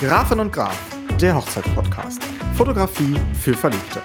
Grafin 0.00 0.40
und 0.40 0.50
Graf, 0.50 0.96
der 1.20 1.36
Hochzeitspodcast. 1.36 2.24
Fotografie 2.54 3.14
für 3.34 3.52
Verliebte. 3.52 4.00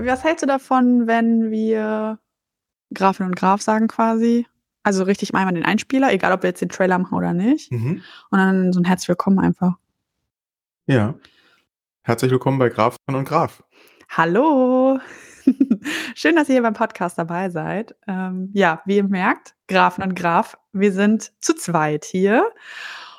Was 0.00 0.24
hältst 0.24 0.42
du 0.42 0.48
davon, 0.48 1.06
wenn 1.06 1.52
wir 1.52 2.18
Grafin 2.92 3.26
und 3.26 3.36
Graf 3.36 3.62
sagen 3.62 3.86
quasi? 3.86 4.48
Also 4.82 5.04
richtig 5.04 5.32
einmal 5.32 5.54
den 5.54 5.64
Einspieler, 5.64 6.12
egal 6.12 6.32
ob 6.32 6.42
wir 6.42 6.50
jetzt 6.50 6.60
den 6.60 6.70
Trailer 6.70 6.98
machen 6.98 7.16
oder 7.16 7.32
nicht. 7.32 7.70
Mhm. 7.70 8.02
Und 8.32 8.38
dann 8.38 8.72
so 8.72 8.80
ein 8.80 8.84
Herzlich 8.84 9.10
willkommen 9.10 9.38
einfach. 9.38 9.76
Ja. 10.86 11.14
Herzlich 12.02 12.32
willkommen 12.32 12.58
bei 12.58 12.68
Grafin 12.68 13.14
und 13.14 13.28
Graf. 13.28 13.62
Hallo! 14.08 14.98
Schön, 16.14 16.36
dass 16.36 16.48
ihr 16.48 16.54
hier 16.54 16.62
beim 16.62 16.74
Podcast 16.74 17.18
dabei 17.18 17.50
seid. 17.50 17.94
Ähm, 18.06 18.50
ja, 18.52 18.82
wie 18.86 18.96
ihr 18.96 19.04
merkt, 19.04 19.54
Grafen 19.66 20.02
und 20.04 20.14
Graf, 20.14 20.56
wir 20.72 20.92
sind 20.92 21.32
zu 21.40 21.54
zweit 21.54 22.04
hier. 22.04 22.50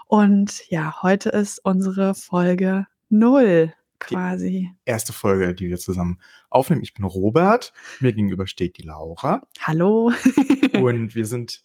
Und 0.08 0.68
ja, 0.70 1.02
heute 1.02 1.30
ist 1.30 1.60
unsere 1.64 2.16
Folge 2.16 2.88
null 3.10 3.74
quasi. 4.00 4.72
Erste 4.86 5.14
Folge, 5.14 5.54
die 5.54 5.70
wir 5.70 5.78
zusammen 5.78 6.20
aufnehmen. 6.50 6.84
Ich 6.84 6.94
bin 6.94 7.06
Robert, 7.06 7.74
mir 8.00 8.14
gegenüber 8.14 8.48
steht 8.48 8.78
die 8.78 8.84
Laura 8.84 9.42
Hallo! 9.62 10.12
und 10.74 11.16
wir 11.16 11.26
sind 11.26 11.64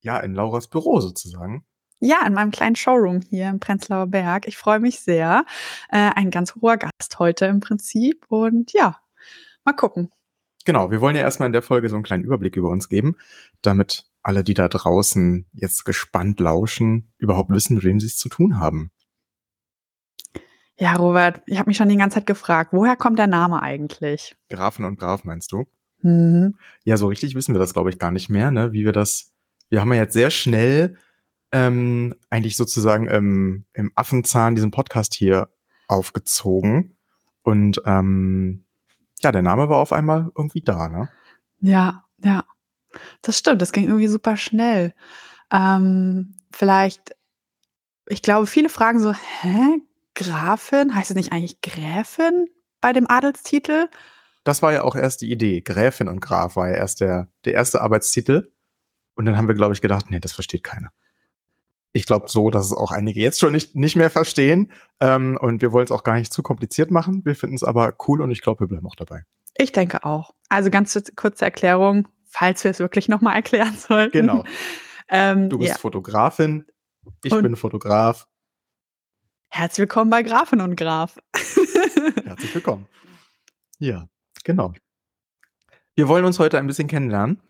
ja 0.00 0.18
in 0.18 0.34
Lauras 0.34 0.68
Büro 0.68 1.00
sozusagen. 1.00 1.64
Ja, 2.00 2.24
in 2.26 2.34
meinem 2.34 2.52
kleinen 2.52 2.76
Showroom 2.76 3.22
hier 3.22 3.48
im 3.48 3.58
Prenzlauer 3.58 4.06
Berg. 4.06 4.46
Ich 4.46 4.56
freue 4.56 4.78
mich 4.78 5.00
sehr. 5.00 5.44
Äh, 5.90 6.10
ein 6.14 6.30
ganz 6.30 6.54
hoher 6.54 6.76
Gast 6.76 7.18
heute 7.18 7.46
im 7.46 7.58
Prinzip. 7.58 8.24
Und 8.28 8.72
ja, 8.72 9.00
mal 9.68 9.76
gucken. 9.76 10.10
Genau, 10.64 10.90
wir 10.90 11.00
wollen 11.00 11.16
ja 11.16 11.22
erstmal 11.22 11.46
in 11.46 11.52
der 11.52 11.62
Folge 11.62 11.88
so 11.88 11.96
einen 11.96 12.04
kleinen 12.04 12.24
Überblick 12.24 12.56
über 12.56 12.68
uns 12.68 12.88
geben, 12.88 13.16
damit 13.62 14.04
alle, 14.22 14.44
die 14.44 14.54
da 14.54 14.68
draußen 14.68 15.46
jetzt 15.52 15.84
gespannt 15.84 16.40
lauschen, 16.40 17.12
überhaupt 17.18 17.50
wissen, 17.50 17.76
mit 17.76 17.84
wem 17.84 18.00
sie 18.00 18.06
es 18.06 18.18
zu 18.18 18.28
tun 18.28 18.58
haben. 18.58 18.90
Ja, 20.76 20.94
Robert, 20.94 21.42
ich 21.46 21.58
habe 21.58 21.70
mich 21.70 21.76
schon 21.76 21.88
die 21.88 21.96
ganze 21.96 22.16
Zeit 22.16 22.26
gefragt, 22.26 22.72
woher 22.72 22.96
kommt 22.96 23.18
der 23.18 23.26
Name 23.26 23.62
eigentlich? 23.62 24.36
Grafen 24.48 24.84
und 24.84 24.98
Graf 24.98 25.24
meinst 25.24 25.52
du? 25.52 25.64
Mhm. 26.02 26.56
Ja, 26.84 26.96
so 26.96 27.08
richtig 27.08 27.34
wissen 27.34 27.54
wir 27.54 27.58
das, 27.58 27.72
glaube 27.72 27.90
ich, 27.90 27.98
gar 27.98 28.12
nicht 28.12 28.28
mehr, 28.28 28.50
ne? 28.50 28.72
Wie 28.72 28.84
wir 28.84 28.92
das. 28.92 29.32
Wir 29.70 29.80
haben 29.80 29.92
ja 29.92 30.00
jetzt 30.00 30.12
sehr 30.12 30.30
schnell 30.30 30.96
ähm, 31.50 32.14
eigentlich 32.30 32.56
sozusagen 32.56 33.08
ähm, 33.08 33.64
im 33.72 33.90
Affenzahn 33.94 34.54
diesen 34.54 34.70
Podcast 34.70 35.14
hier 35.14 35.48
aufgezogen. 35.88 36.96
Und 37.42 37.82
ähm, 37.86 38.64
ja, 39.22 39.32
der 39.32 39.42
Name 39.42 39.68
war 39.68 39.78
auf 39.78 39.92
einmal 39.92 40.30
irgendwie 40.36 40.60
da, 40.60 40.88
ne? 40.88 41.08
Ja, 41.60 42.04
ja. 42.22 42.44
Das 43.22 43.38
stimmt, 43.38 43.62
das 43.62 43.72
ging 43.72 43.84
irgendwie 43.84 44.08
super 44.08 44.36
schnell. 44.36 44.94
Ähm, 45.52 46.34
vielleicht, 46.52 47.14
ich 48.06 48.22
glaube, 48.22 48.46
viele 48.46 48.68
fragen 48.68 49.00
so, 49.00 49.12
hä, 49.12 49.80
Grafin? 50.14 50.94
Heißt 50.94 51.10
es 51.10 51.16
nicht 51.16 51.32
eigentlich 51.32 51.60
Gräfin 51.60 52.46
bei 52.80 52.92
dem 52.92 53.08
Adelstitel? 53.08 53.88
Das 54.44 54.62
war 54.62 54.72
ja 54.72 54.82
auch 54.82 54.96
erst 54.96 55.20
die 55.20 55.30
Idee. 55.30 55.60
Gräfin 55.60 56.08
und 56.08 56.20
Graf 56.20 56.56
war 56.56 56.68
ja 56.68 56.76
erst 56.76 57.00
der, 57.00 57.28
der 57.44 57.54
erste 57.54 57.80
Arbeitstitel. 57.80 58.52
Und 59.14 59.26
dann 59.26 59.36
haben 59.36 59.48
wir, 59.48 59.54
glaube 59.54 59.74
ich, 59.74 59.80
gedacht, 59.80 60.10
nee, 60.10 60.20
das 60.20 60.32
versteht 60.32 60.64
keiner. 60.64 60.90
Ich 61.92 62.06
glaube 62.06 62.28
so, 62.28 62.50
dass 62.50 62.66
es 62.66 62.72
auch 62.72 62.92
einige 62.92 63.20
jetzt 63.20 63.40
schon 63.40 63.52
nicht, 63.52 63.74
nicht 63.74 63.96
mehr 63.96 64.10
verstehen. 64.10 64.70
Ähm, 65.00 65.38
und 65.40 65.62
wir 65.62 65.72
wollen 65.72 65.84
es 65.84 65.90
auch 65.90 66.04
gar 66.04 66.14
nicht 66.16 66.32
zu 66.32 66.42
kompliziert 66.42 66.90
machen. 66.90 67.24
Wir 67.24 67.34
finden 67.34 67.56
es 67.56 67.64
aber 67.64 67.94
cool 68.06 68.20
und 68.20 68.30
ich 68.30 68.42
glaube, 68.42 68.60
wir 68.60 68.66
bleiben 68.68 68.86
auch 68.86 68.96
dabei. 68.96 69.24
Ich 69.56 69.72
denke 69.72 70.04
auch. 70.04 70.34
Also 70.48 70.70
ganz 70.70 70.92
kurz- 70.92 71.12
kurze 71.16 71.44
Erklärung, 71.46 72.06
falls 72.28 72.62
wir 72.64 72.70
es 72.70 72.78
wirklich 72.78 73.08
nochmal 73.08 73.36
erklären 73.36 73.76
sollten. 73.88 74.12
Genau. 74.12 74.44
Ähm, 75.08 75.48
Du 75.48 75.58
bist 75.58 75.70
ja. 75.72 75.78
Fotografin, 75.78 76.66
ich 77.24 77.32
Und- 77.32 77.42
bin 77.42 77.56
Fotograf. 77.56 78.26
Herzlich 79.50 79.78
willkommen 79.80 80.10
bei 80.10 80.22
Grafin 80.22 80.60
und 80.60 80.76
Graf. 80.76 81.18
Herzlich 82.24 82.54
willkommen. 82.54 82.86
Ja, 83.78 84.06
genau. 84.44 84.74
Wir 85.94 86.06
wollen 86.06 86.26
uns 86.26 86.38
heute 86.38 86.58
ein 86.58 86.66
bisschen 86.66 86.86
kennenlernen 86.86 87.40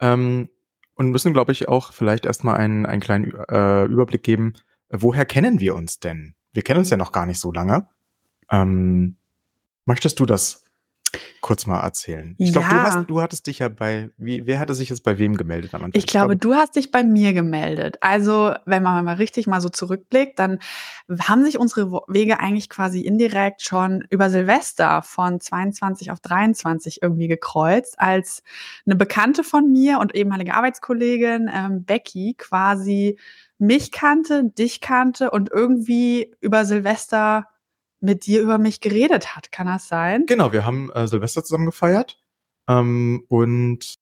ähm, 0.00 0.48
und 0.98 1.10
müssen, 1.10 1.32
glaube 1.32 1.52
ich, 1.52 1.68
auch 1.68 1.92
vielleicht 1.92 2.26
erstmal 2.26 2.56
einen, 2.56 2.84
einen 2.84 3.00
kleinen 3.00 3.32
äh, 3.48 3.84
Überblick 3.84 4.24
geben. 4.24 4.54
Woher 4.90 5.24
kennen 5.24 5.60
wir 5.60 5.76
uns 5.76 6.00
denn? 6.00 6.34
Wir 6.52 6.62
kennen 6.62 6.80
uns 6.80 6.90
ja 6.90 6.96
noch 6.96 7.12
gar 7.12 7.24
nicht 7.24 7.38
so 7.38 7.52
lange. 7.52 7.88
Ähm, 8.50 9.16
möchtest 9.84 10.18
du 10.18 10.26
das 10.26 10.64
kurz 11.40 11.66
mal 11.66 11.80
erzählen? 11.80 12.34
Ich 12.38 12.52
glaube, 12.52 12.68
du, 12.68 12.74
Ja. 12.76 13.04
du 13.04 13.20
hattest 13.22 13.46
dich 13.46 13.60
ja 13.60 13.68
bei, 13.68 14.10
wie, 14.18 14.46
wer 14.46 14.58
hatte 14.58 14.74
sich 14.74 14.88
jetzt 14.90 15.02
bei 15.02 15.18
wem 15.18 15.36
gemeldet 15.36 15.74
am 15.74 15.84
Anfang? 15.84 15.98
Ich 15.98 16.06
glaube, 16.06 16.36
du 16.36 16.54
hast 16.54 16.76
dich 16.76 16.90
bei 16.90 17.02
mir 17.02 17.32
gemeldet. 17.32 17.96
Also, 18.00 18.54
wenn 18.66 18.82
man 18.82 19.04
mal 19.04 19.16
richtig 19.16 19.46
mal 19.46 19.60
so 19.60 19.68
zurückblickt, 19.68 20.38
dann 20.38 20.58
haben 21.20 21.44
sich 21.44 21.58
unsere 21.58 22.02
Wege 22.08 22.40
eigentlich 22.40 22.68
quasi 22.68 23.00
indirekt 23.00 23.62
schon 23.62 24.06
über 24.10 24.30
Silvester 24.30 25.02
von 25.02 25.40
22 25.40 26.10
auf 26.10 26.20
23 26.20 27.02
irgendwie 27.02 27.28
gekreuzt, 27.28 27.98
als 27.98 28.42
eine 28.84 28.96
Bekannte 28.96 29.44
von 29.44 29.70
mir 29.70 30.00
und 30.00 30.14
ehemalige 30.14 30.54
Arbeitskollegin 30.54 31.50
ähm, 31.52 31.84
Becky 31.84 32.34
quasi 32.36 33.18
mich 33.58 33.90
kannte, 33.90 34.44
dich 34.44 34.80
kannte 34.80 35.30
und 35.30 35.50
irgendwie 35.50 36.34
über 36.40 36.64
Silvester 36.64 37.46
mit 38.00 38.26
dir 38.26 38.42
über 38.42 38.58
mich 38.58 38.80
geredet 38.80 39.36
hat. 39.36 39.52
Kann 39.52 39.66
das 39.66 39.88
sein? 39.88 40.26
Genau, 40.26 40.52
wir 40.52 40.64
haben 40.64 40.90
äh, 40.92 41.06
Silvester 41.06 41.44
zusammen 41.44 41.66
gefeiert. 41.66 42.20
Ähm, 42.68 43.24
und 43.28 43.96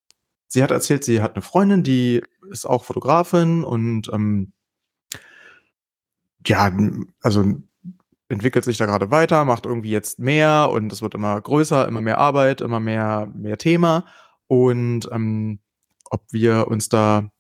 sie 0.49 0.63
hat 0.63 0.71
erzählt, 0.71 1.05
sie 1.05 1.23
hat 1.23 1.35
eine 1.35 1.43
Freundin, 1.43 1.83
die 1.83 2.23
ist 2.51 2.67
auch 2.67 2.85
Fotografin 2.85 3.65
und 3.65 4.11
ähm, 4.13 4.53
ja, 6.47 6.73
also 7.23 7.45
entwickelt 8.29 8.65
sich 8.65 8.77
da 8.77 8.87
gerade 8.87 9.11
weiter, 9.11 9.45
macht 9.45 9.67
irgendwie 9.67 9.91
jetzt 9.91 10.19
mehr 10.19 10.71
und 10.73 10.93
es 10.93 11.03
wird 11.03 11.15
immer 11.15 11.41
größer, 11.41 11.87
immer 11.87 12.01
mehr 12.01 12.19
Arbeit, 12.19 12.61
immer 12.61 12.81
mehr, 12.81 13.31
mehr 13.35 13.59
Thema. 13.59 14.05
Und 14.49 15.09
ähm, 15.13 15.61
ob 16.11 16.23
wir 16.33 16.69
uns 16.69 16.89
da, 16.89 17.31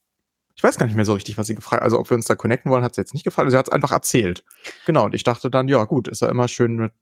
ich 0.57 0.63
weiß 0.63 0.79
gar 0.79 0.87
nicht 0.87 0.97
mehr 0.97 1.05
so 1.05 1.13
richtig, 1.13 1.37
was 1.37 1.47
sie 1.47 1.55
gefragt 1.55 1.83
also 1.83 1.99
ob 1.99 2.11
wir 2.11 2.17
uns 2.17 2.25
da 2.25 2.35
connecten 2.35 2.71
wollen, 2.71 2.83
hat 2.83 2.95
sie 2.95 3.03
jetzt 3.03 3.13
nicht 3.13 3.25
gefragt. 3.25 3.51
Sie 3.51 3.57
hat 3.57 3.69
es 3.69 3.73
einfach 3.73 3.93
erzählt. 3.93 4.43
Genau, 4.87 5.05
und 5.05 5.15
ich 5.15 5.23
dachte 5.23 5.51
dann, 5.51 5.69
ja 5.69 5.85
gut, 5.85 6.09
ist 6.09 6.23
ja 6.23 6.29
immer 6.29 6.49
schön 6.49 6.77
mit 6.77 6.93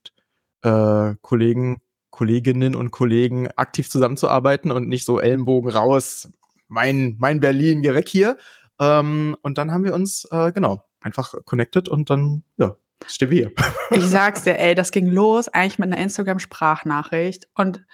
äh, 0.63 1.15
Kollegen, 1.23 1.81
Kolleginnen 2.11 2.75
und 2.75 2.91
Kollegen 2.91 3.49
aktiv 3.57 3.89
zusammenzuarbeiten 3.89 4.73
und 4.73 4.89
nicht 4.89 5.05
so 5.05 5.21
Ellenbogen 5.21 5.71
raus, 5.71 6.29
mein, 6.69 7.17
mein 7.19 7.41
Berlin, 7.41 7.83
geh 7.83 7.95
weg 7.95 8.09
hier. 8.09 8.39
Ähm, 8.81 9.37
und 9.43 9.57
dann 9.57 9.71
haben 9.71 9.85
wir 9.85 9.95
uns, 9.95 10.27
äh, 10.33 10.51
genau, 10.51 10.85
einfach 11.01 11.35
connected 11.45 11.89
und 11.89 12.11
dann, 12.11 12.43
ja, 12.57 12.77
stehen 13.07 13.31
wir 13.31 13.39
hier. 13.39 13.53
Ich 13.91 14.05
sag's 14.09 14.43
dir, 14.43 14.59
ey, 14.59 14.75
das 14.75 14.91
ging 14.91 15.07
los 15.07 15.49
eigentlich 15.49 15.79
mit 15.79 15.93
einer 15.93 16.03
Instagram-Sprachnachricht. 16.03 17.49
Und 17.55 17.85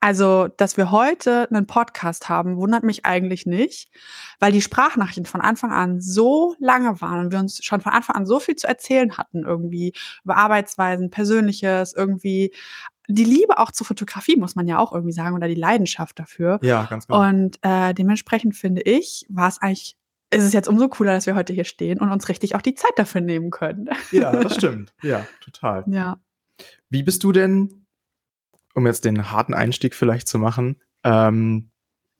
also, 0.00 0.48
dass 0.48 0.78
wir 0.78 0.90
heute 0.90 1.46
einen 1.50 1.66
Podcast 1.66 2.28
haben, 2.30 2.56
wundert 2.56 2.82
mich 2.84 3.04
eigentlich 3.04 3.44
nicht, 3.44 3.90
weil 4.38 4.50
die 4.50 4.62
Sprachnachrichten 4.62 5.26
von 5.26 5.42
Anfang 5.42 5.72
an 5.72 6.00
so 6.00 6.54
lange 6.58 7.00
waren 7.02 7.20
und 7.20 7.32
wir 7.32 7.38
uns 7.38 7.62
schon 7.62 7.82
von 7.82 7.92
Anfang 7.92 8.16
an 8.16 8.26
so 8.26 8.40
viel 8.40 8.56
zu 8.56 8.66
erzählen 8.66 9.18
hatten, 9.18 9.44
irgendwie 9.44 9.92
über 10.24 10.38
Arbeitsweisen, 10.38 11.10
Persönliches, 11.10 11.92
irgendwie 11.94 12.52
die 13.08 13.24
Liebe 13.24 13.58
auch 13.58 13.72
zur 13.72 13.86
Fotografie, 13.86 14.36
muss 14.36 14.54
man 14.54 14.68
ja 14.68 14.78
auch 14.78 14.92
irgendwie 14.92 15.12
sagen, 15.12 15.34
oder 15.34 15.48
die 15.48 15.54
Leidenschaft 15.54 16.18
dafür. 16.18 16.58
Ja, 16.62 16.84
ganz 16.84 17.06
genau. 17.06 17.28
Und 17.28 17.58
äh, 17.62 17.92
dementsprechend 17.92 18.56
finde 18.56 18.82
ich, 18.82 19.26
war 19.28 19.48
es 19.48 19.60
eigentlich, 19.60 19.96
ist 20.30 20.44
es 20.44 20.52
jetzt 20.52 20.68
umso 20.68 20.88
cooler, 20.88 21.12
dass 21.12 21.26
wir 21.26 21.34
heute 21.34 21.52
hier 21.52 21.64
stehen 21.64 21.98
und 21.98 22.10
uns 22.10 22.28
richtig 22.28 22.54
auch 22.54 22.62
die 22.62 22.74
Zeit 22.74 22.92
dafür 22.96 23.20
nehmen 23.20 23.50
können. 23.50 23.90
ja, 24.12 24.32
das 24.32 24.54
stimmt. 24.56 24.94
Ja, 25.02 25.26
total. 25.40 25.84
Ja. 25.88 26.20
Wie 26.88 27.02
bist 27.02 27.22
du 27.24 27.32
denn, 27.32 27.79
um 28.74 28.86
jetzt 28.86 29.04
den 29.04 29.30
harten 29.30 29.54
Einstieg 29.54 29.94
vielleicht 29.94 30.28
zu 30.28 30.38
machen, 30.38 30.80
ähm, 31.04 31.70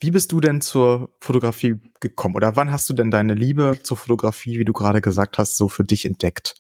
wie 0.01 0.11
bist 0.11 0.33
du 0.33 0.41
denn 0.41 0.63
zur 0.63 1.15
Fotografie 1.21 1.77
gekommen? 2.01 2.35
Oder 2.35 2.57
wann 2.57 2.73
hast 2.73 2.89
du 2.89 2.95
denn 2.95 3.11
deine 3.11 3.35
Liebe 3.35 3.79
zur 3.83 3.99
Fotografie, 3.99 4.59
wie 4.59 4.65
du 4.65 4.73
gerade 4.73 5.03
gesagt 5.03 5.37
hast, 5.37 5.57
so 5.57 5.69
für 5.69 5.85
dich 5.85 6.07
entdeckt? 6.07 6.55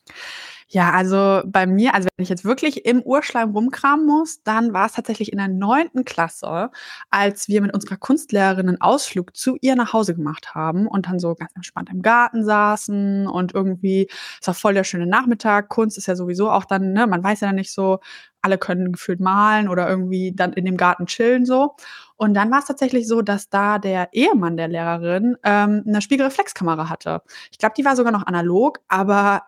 Ja, 0.72 0.93
also 0.93 1.43
bei 1.46 1.67
mir, 1.67 1.94
also 1.94 2.08
wenn 2.17 2.22
ich 2.22 2.28
jetzt 2.28 2.44
wirklich 2.44 2.87
im 2.87 3.02
Urschleim 3.02 3.50
rumkramen 3.50 4.06
muss, 4.06 4.40
dann 4.44 4.72
war 4.72 4.87
es 4.87 4.93
tatsächlich 4.93 5.32
in 5.32 5.38
der 5.38 5.49
neunten 5.49 6.05
Klasse, 6.05 6.70
als 7.11 7.49
wir 7.49 7.61
mit 7.61 7.75
unserer 7.75 7.96
Kunstlehrerin 7.96 8.69
einen 8.69 8.81
Ausflug 8.81 9.37
zu 9.37 9.56
ihr 9.61 9.75
nach 9.75 9.93
Hause 9.93 10.14
gemacht 10.14 10.55
haben 10.55 10.87
und 10.87 11.08
dann 11.08 11.19
so 11.19 11.34
ganz 11.34 11.50
entspannt 11.56 11.90
im 11.90 12.02
Garten 12.02 12.44
saßen 12.44 13.26
und 13.26 13.52
irgendwie, 13.52 14.08
es 14.40 14.46
war 14.46 14.55
voll 14.55 14.75
der 14.75 14.84
schöne 14.84 15.08
Nachmittag. 15.08 15.70
Kunst 15.70 15.99
ist 15.99 16.06
ja 16.06 16.14
sowieso 16.14 16.49
auch 16.52 16.64
dann, 16.64 16.93
ne, 16.93 17.08
man 17.08 17.25
weiß 17.25 17.40
ja 17.40 17.52
nicht 17.52 17.72
so, 17.72 17.99
alle 18.40 18.56
können 18.56 18.93
gefühlt 18.93 19.19
malen 19.19 19.69
oder 19.69 19.88
irgendwie 19.88 20.32
dann 20.37 20.52
in 20.52 20.64
dem 20.67 20.76
Garten 20.76 21.06
chillen 21.06 21.44
so. 21.46 21.75
Und 22.17 22.34
dann 22.34 22.49
war 22.52 22.61
es 22.61 22.67
tatsächlich 22.67 23.08
so, 23.08 23.22
dass 23.22 23.49
da 23.49 23.78
der 23.81 24.11
Ehemann 24.12 24.56
der 24.56 24.69
Lehrerin 24.69 25.37
ähm, 25.43 25.82
eine 25.84 26.00
Spiegelreflexkamera 26.00 26.88
hatte. 26.88 27.22
Ich 27.50 27.58
glaube, 27.58 27.75
die 27.76 27.84
war 27.84 27.96
sogar 27.96 28.12
noch 28.12 28.26
analog, 28.26 28.78
aber 28.88 29.43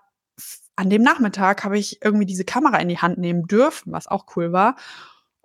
an 0.77 0.91
dem 0.91 1.03
Nachmittag 1.03 1.65
habe 1.65 1.79
ich 1.79 2.03
irgendwie 2.03 2.27
diese 2.27 2.45
Kamera 2.45 2.79
in 2.79 2.89
die 2.89 2.99
Hand 2.99 3.19
nehmen 3.19 3.47
dürfen, 3.47 3.93
was 3.93 4.07
auch 4.07 4.37
cool 4.37 4.53
war. 4.53 4.77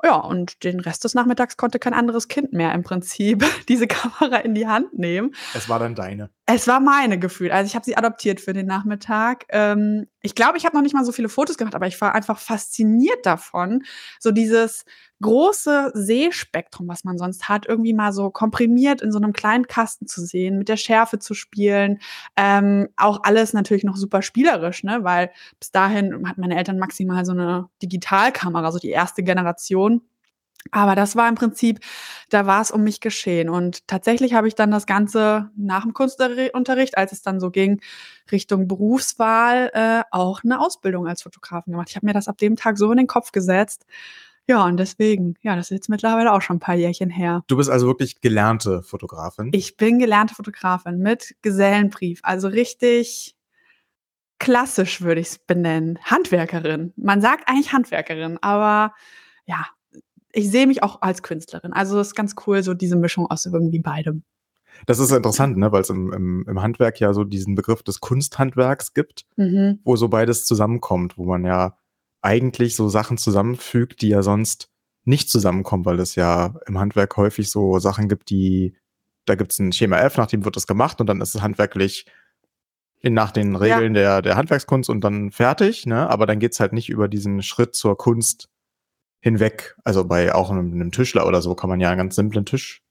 Ja, 0.04 0.18
und 0.18 0.64
den 0.64 0.80
Rest 0.80 1.04
des 1.04 1.16
Nachmittags 1.16 1.58
konnte 1.58 1.80
kein 1.80 1.94
anderes 1.94 2.28
Kind 2.28 2.54
mehr 2.54 2.74
im 2.74 2.84
Prinzip 2.84 3.44
diese 3.68 3.88
Kamera 3.88 4.38
in 4.38 4.54
die 4.54 4.68
Hand 4.68 4.98
nehmen. 4.98 5.34
Es 5.54 5.70
war 5.70 5.80
dann 5.80 5.96
deine. 5.96 6.30
Es 6.50 6.66
war 6.66 6.80
meine 6.80 7.20
Gefühl. 7.20 7.52
Also 7.52 7.68
ich 7.68 7.76
habe 7.76 7.84
sie 7.84 7.98
adoptiert 7.98 8.40
für 8.40 8.54
den 8.54 8.68
Nachmittag. 8.68 9.46
Ähm, 9.50 10.08
ich 10.22 10.34
glaube, 10.34 10.58
ich 10.58 10.66
habe 10.66 10.78
noch 10.78 10.82
nicht 10.82 10.94
mal 10.94 11.04
so 11.04 11.12
viele 11.12 11.28
Fotos 11.28 11.58
gemacht, 11.58 11.76
aber 11.76 11.88
ich 11.88 12.00
war 12.00 12.16
einfach 12.16 12.40
fasziniert 12.40 13.26
davon, 13.26 13.84
so 14.18 14.32
dieses 14.32 14.86
große 15.22 15.92
Sehspektrum, 15.94 16.88
was 16.88 17.04
man 17.04 17.18
sonst 17.18 17.50
hat, 17.50 17.66
irgendwie 17.68 17.94
mal 17.94 18.14
so 18.14 18.30
komprimiert 18.30 19.02
in 19.02 19.12
so 19.12 19.18
einem 19.18 19.34
kleinen 19.34 19.68
Kasten 19.68 20.08
zu 20.08 20.22
sehen, 20.22 20.58
mit 20.58 20.70
der 20.70 20.78
Schärfe 20.78 21.20
zu 21.20 21.34
spielen. 21.34 22.00
Ähm, 22.38 22.88
auch 22.96 23.20
alles 23.24 23.52
natürlich 23.52 23.84
noch 23.84 23.98
super 23.98 24.22
spielerisch, 24.22 24.84
ne? 24.86 25.00
Weil 25.04 25.32
bis 25.60 25.72
dahin 25.72 26.26
hatten 26.30 26.40
meine 26.40 26.58
Eltern 26.58 26.80
maximal 26.80 27.26
so 27.26 27.34
eine 27.34 27.68
Digitalkamera, 27.82 28.72
so 28.72 28.80
die 28.80 28.92
erste 28.92 29.22
Generation. 29.22 30.02
Aber 30.72 30.96
das 30.96 31.16
war 31.16 31.30
im 31.30 31.36
Prinzip, 31.36 31.80
da 32.30 32.46
war 32.46 32.62
es 32.62 32.72
um 32.72 32.84
mich 32.84 33.00
geschehen. 33.00 33.50
Und 33.50 33.88
tatsächlich 33.88 34.34
habe 34.34 34.48
ich 34.48 34.56
dann 34.56 34.72
das 34.72 34.86
Ganze 34.86 35.50
nach 35.56 35.84
dem 35.84 35.94
Kunstunterricht, 35.94 36.98
als 36.98 37.12
es 37.12 37.22
dann 37.22 37.40
so 37.40 37.52
ging, 37.52 37.82
Richtung 38.32 38.68
Berufswahl, 38.68 39.72
äh, 39.74 40.04
auch 40.12 40.44
eine 40.44 40.60
Ausbildung 40.60 41.08
als 41.08 41.22
Fotografen 41.22 41.72
gemacht. 41.72 41.90
Ich 41.90 41.96
habe 41.96 42.06
mir 42.06 42.14
das 42.14 42.28
ab 42.28 42.38
dem 42.38 42.56
Tag 42.56 42.78
so 42.78 42.92
in 42.92 42.98
den 42.98 43.08
Kopf 43.08 43.32
gesetzt. 43.32 43.86
Ja, 44.50 44.64
und 44.64 44.78
deswegen, 44.78 45.36
ja, 45.42 45.56
das 45.58 45.66
ist 45.66 45.76
jetzt 45.76 45.90
mittlerweile 45.90 46.32
auch 46.32 46.42
schon 46.42 46.58
ein 46.58 46.62
paar 46.62 46.76
Jährchen 46.76 47.10
her. 47.10 47.44
Du 47.48 47.58
bist 47.58 47.70
also 47.70 47.86
wirklich 47.86 48.22
gelernte 48.22 48.82
Fotografin? 48.82 49.50
Ich 49.52 49.76
bin 49.76 50.00
gelernte 50.00 50.36
Fotografin 50.36 51.00
mit 51.00 51.36
Gesellenbrief. 51.42 52.22
Also 52.24 52.48
richtig 52.48 53.36
klassisch 54.40 55.02
würde 55.02 55.20
ich 55.20 55.28
es 55.28 55.40
benennen. 55.40 56.00
Handwerkerin. 56.04 56.94
Man 56.96 57.22
sagt 57.22 57.50
eigentlich 57.50 57.74
Handwerkerin, 57.74 58.38
aber 58.42 58.94
ja, 59.46 59.66
ich 60.38 60.52
sehe 60.52 60.68
mich 60.68 60.84
auch 60.84 61.02
als 61.02 61.24
Künstlerin. 61.24 61.74
Also 61.74 62.00
es 62.00 62.10
ist 62.10 62.16
ganz 62.16 62.36
cool, 62.46 62.62
so 62.62 62.76
diese 62.76 62.96
Mischung 62.96 63.26
aus 63.26 63.48
irgendwie 63.48 63.80
beidem. 63.80 64.24
Das 64.86 65.00
ist 65.00 65.12
interessant, 65.12 65.58
ne? 65.58 65.72
weil 65.72 65.82
es 65.82 65.90
im, 65.90 66.14
im, 66.14 66.46
im, 66.48 66.62
Handwerk 66.62 67.00
ja 67.00 67.12
so 67.12 67.24
diesen 67.24 67.56
Begriff 67.56 67.82
des 67.82 68.00
Kunsthandwerks 68.00 68.94
gibt, 68.94 69.26
mhm. 69.36 69.80
wo 69.84 69.96
so 69.96 70.10
beides 70.10 70.46
zusammenkommt, 70.46 71.18
wo 71.18 71.26
man 71.26 71.44
ja 71.44 71.76
eigentlich 72.22 72.76
so 72.76 72.88
Sachen 72.88 73.18
zusammenfügt, 73.18 74.04
die 74.04 74.10
ja 74.10 74.22
sonst 74.22 74.70
nicht 75.06 75.32
zusammenkommen, 75.32 75.86
weil 75.86 76.00
es 76.00 76.14
ja 76.14 76.54
im 76.68 76.78
Handwerk 76.78 77.18
häufig 77.18 77.50
so 77.50 77.80
Sachen 77.80 78.08
gibt, 78.08 78.30
die, 78.30 78.76
da 79.26 79.34
gibt 79.34 79.54
es 79.54 79.60
ein 79.60 79.72
Schema 79.72 79.98
F, 79.98 80.18
nach 80.18 80.28
dem 80.28 80.46
wird 80.46 80.56
das 80.56 80.68
gemacht 80.68 81.02
und 81.02 81.08
dann 81.08 81.20
ist 81.20 81.34
es 81.34 81.42
handwerklich 81.42 82.06
in, 83.00 83.16
nach 83.16 83.32
den 83.32 83.56
Regeln 83.56 83.96
ja. 83.96 84.02
der, 84.02 84.22
der 84.22 84.36
Handwerkskunst 84.36 84.92
und 84.92 85.02
dann 85.02 85.32
fertig, 85.32 85.88
ne? 85.88 86.08
Aber 86.08 86.28
dann 86.28 86.38
geht's 86.38 86.60
halt 86.60 86.74
nicht 86.74 86.90
über 86.90 87.08
diesen 87.08 87.42
Schritt 87.42 87.76
zur 87.76 87.98
Kunst 87.98 88.50
hinweg. 89.20 89.76
Also 89.84 90.06
bei 90.06 90.34
auch 90.34 90.52
einem, 90.52 90.74
einem 90.74 90.92
Tischler 90.92 91.28
oder 91.28 91.42
so 91.42 91.56
kann 91.56 91.70
man 91.70 91.80
ja 91.80 91.90
einen 91.90 91.98
ganz 91.98 92.16
simplen 92.16 92.46
Tisch 92.46 92.82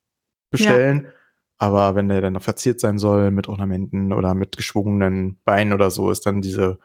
bestellen. 0.51 1.05
Ja. 1.05 1.11
Aber 1.59 1.95
wenn 1.95 2.09
der 2.09 2.21
dann 2.21 2.35
noch 2.35 2.43
verziert 2.43 2.81
sein 2.81 2.99
soll 2.99 3.31
mit 3.31 3.49
Ornamenten 3.49 4.13
oder 4.13 4.35
mit 4.35 4.57
geschwungenen 4.57 5.39
Beinen 5.45 5.73
oder 5.73 5.91
so, 5.91 6.11
ist 6.11 6.27
dann 6.27 6.43
diese 6.43 6.79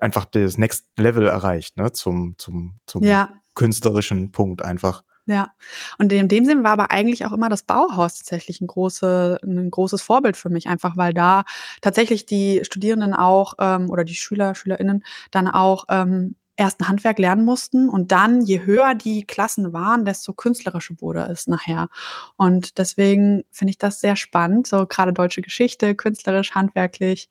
einfach 0.00 0.24
das 0.24 0.58
Next 0.58 0.86
Level 0.96 1.26
erreicht, 1.28 1.76
ne, 1.76 1.92
zum, 1.92 2.34
zum, 2.38 2.80
zum 2.86 3.04
ja. 3.04 3.32
künstlerischen 3.54 4.32
Punkt 4.32 4.62
einfach. 4.62 5.04
Ja, 5.28 5.50
und 5.98 6.12
in 6.12 6.28
dem 6.28 6.44
Sinn 6.44 6.62
war 6.62 6.72
aber 6.72 6.92
eigentlich 6.92 7.26
auch 7.26 7.32
immer 7.32 7.48
das 7.48 7.64
Bauhaus 7.64 8.18
tatsächlich 8.18 8.60
ein, 8.60 8.68
große, 8.68 9.40
ein 9.42 9.70
großes 9.72 10.00
Vorbild 10.00 10.36
für 10.36 10.50
mich, 10.50 10.68
einfach 10.68 10.96
weil 10.96 11.12
da 11.14 11.44
tatsächlich 11.80 12.26
die 12.26 12.60
Studierenden 12.64 13.12
auch 13.12 13.54
ähm, 13.58 13.90
oder 13.90 14.04
die 14.04 14.14
Schüler, 14.14 14.54
SchülerInnen 14.54 15.04
dann 15.32 15.48
auch 15.48 15.86
ähm, 15.88 16.36
erst 16.56 16.80
ein 16.80 16.88
Handwerk 16.88 17.18
lernen 17.18 17.44
mussten 17.44 17.88
und 17.88 18.12
dann, 18.12 18.40
je 18.40 18.64
höher 18.64 18.94
die 18.94 19.24
Klassen 19.24 19.72
waren, 19.72 20.04
desto 20.04 20.32
künstlerischer 20.32 20.94
wurde 21.00 21.20
es 21.30 21.46
nachher. 21.46 21.88
Und 22.36 22.78
deswegen 22.78 23.44
finde 23.50 23.70
ich 23.70 23.78
das 23.78 24.00
sehr 24.00 24.16
spannend, 24.16 24.66
so 24.66 24.86
gerade 24.86 25.12
deutsche 25.12 25.42
Geschichte, 25.42 25.94
künstlerisch, 25.94 26.52
handwerklich, 26.52 27.28